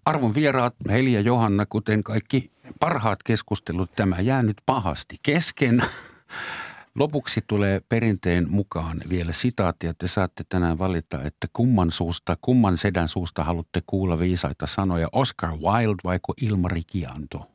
Arvon 0.04 0.34
vieraat, 0.34 0.74
Heli 0.90 1.12
ja 1.12 1.20
Johanna, 1.20 1.66
kuten 1.66 2.02
kaikki 2.02 2.50
parhaat 2.80 3.22
keskustelut, 3.22 3.90
tämä 3.96 4.16
jää 4.20 4.42
nyt 4.42 4.56
pahasti 4.66 5.16
kesken. 5.22 5.82
Lopuksi 6.99 7.40
tulee 7.46 7.80
perinteen 7.88 8.51
mukaan 8.51 9.01
vielä 9.09 9.32
sitaatti, 9.32 9.86
ja 9.86 9.94
te 9.94 10.09
saatte 10.09 10.44
tänään 10.49 10.78
valita, 10.78 11.22
että 11.22 11.46
kumman 11.53 11.90
suusta, 11.90 12.36
kumman 12.40 12.76
sedän 12.76 13.09
suusta 13.09 13.44
haluatte 13.44 13.82
kuulla 13.86 14.18
viisaita 14.18 14.66
sanoja, 14.66 15.09
Oscar 15.12 15.51
Wilde 15.51 16.03
vaiko 16.05 16.34
Ilmari 16.42 16.82
Kianto? 16.86 17.46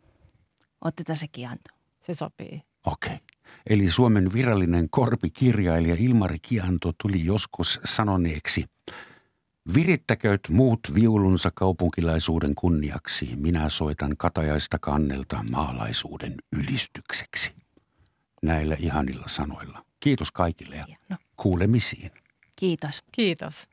Otetaan 0.81 1.17
se 1.17 1.27
kianto. 1.27 1.71
Se 2.01 2.13
sopii. 2.13 2.61
Okei. 2.85 3.13
Okay. 3.13 3.17
Eli 3.69 3.91
Suomen 3.91 4.33
virallinen 4.33 4.89
korpikirjailija 4.89 5.95
Ilmari 5.99 6.39
Kianto 6.39 6.93
tuli 7.01 7.25
joskus 7.25 7.79
sanoneeksi, 7.83 8.65
Virittäkööt 9.75 10.41
muut 10.49 10.79
viulunsa 10.93 11.51
kaupunkilaisuuden 11.55 12.55
kunniaksi, 12.55 13.29
minä 13.35 13.69
soitan 13.69 14.17
katajaista 14.17 14.79
kannelta 14.79 15.45
maalaisuuden 15.51 16.33
ylistykseksi. 16.51 17.62
Näillä 18.43 18.75
ihanilla 18.79 19.27
sanoilla. 19.27 19.85
Kiitos 19.99 20.31
kaikille 20.31 20.75
ja 20.75 21.17
kuulemisiin. 21.35 22.11
kiitos. 22.55 23.03
Kiitos. 23.11 23.67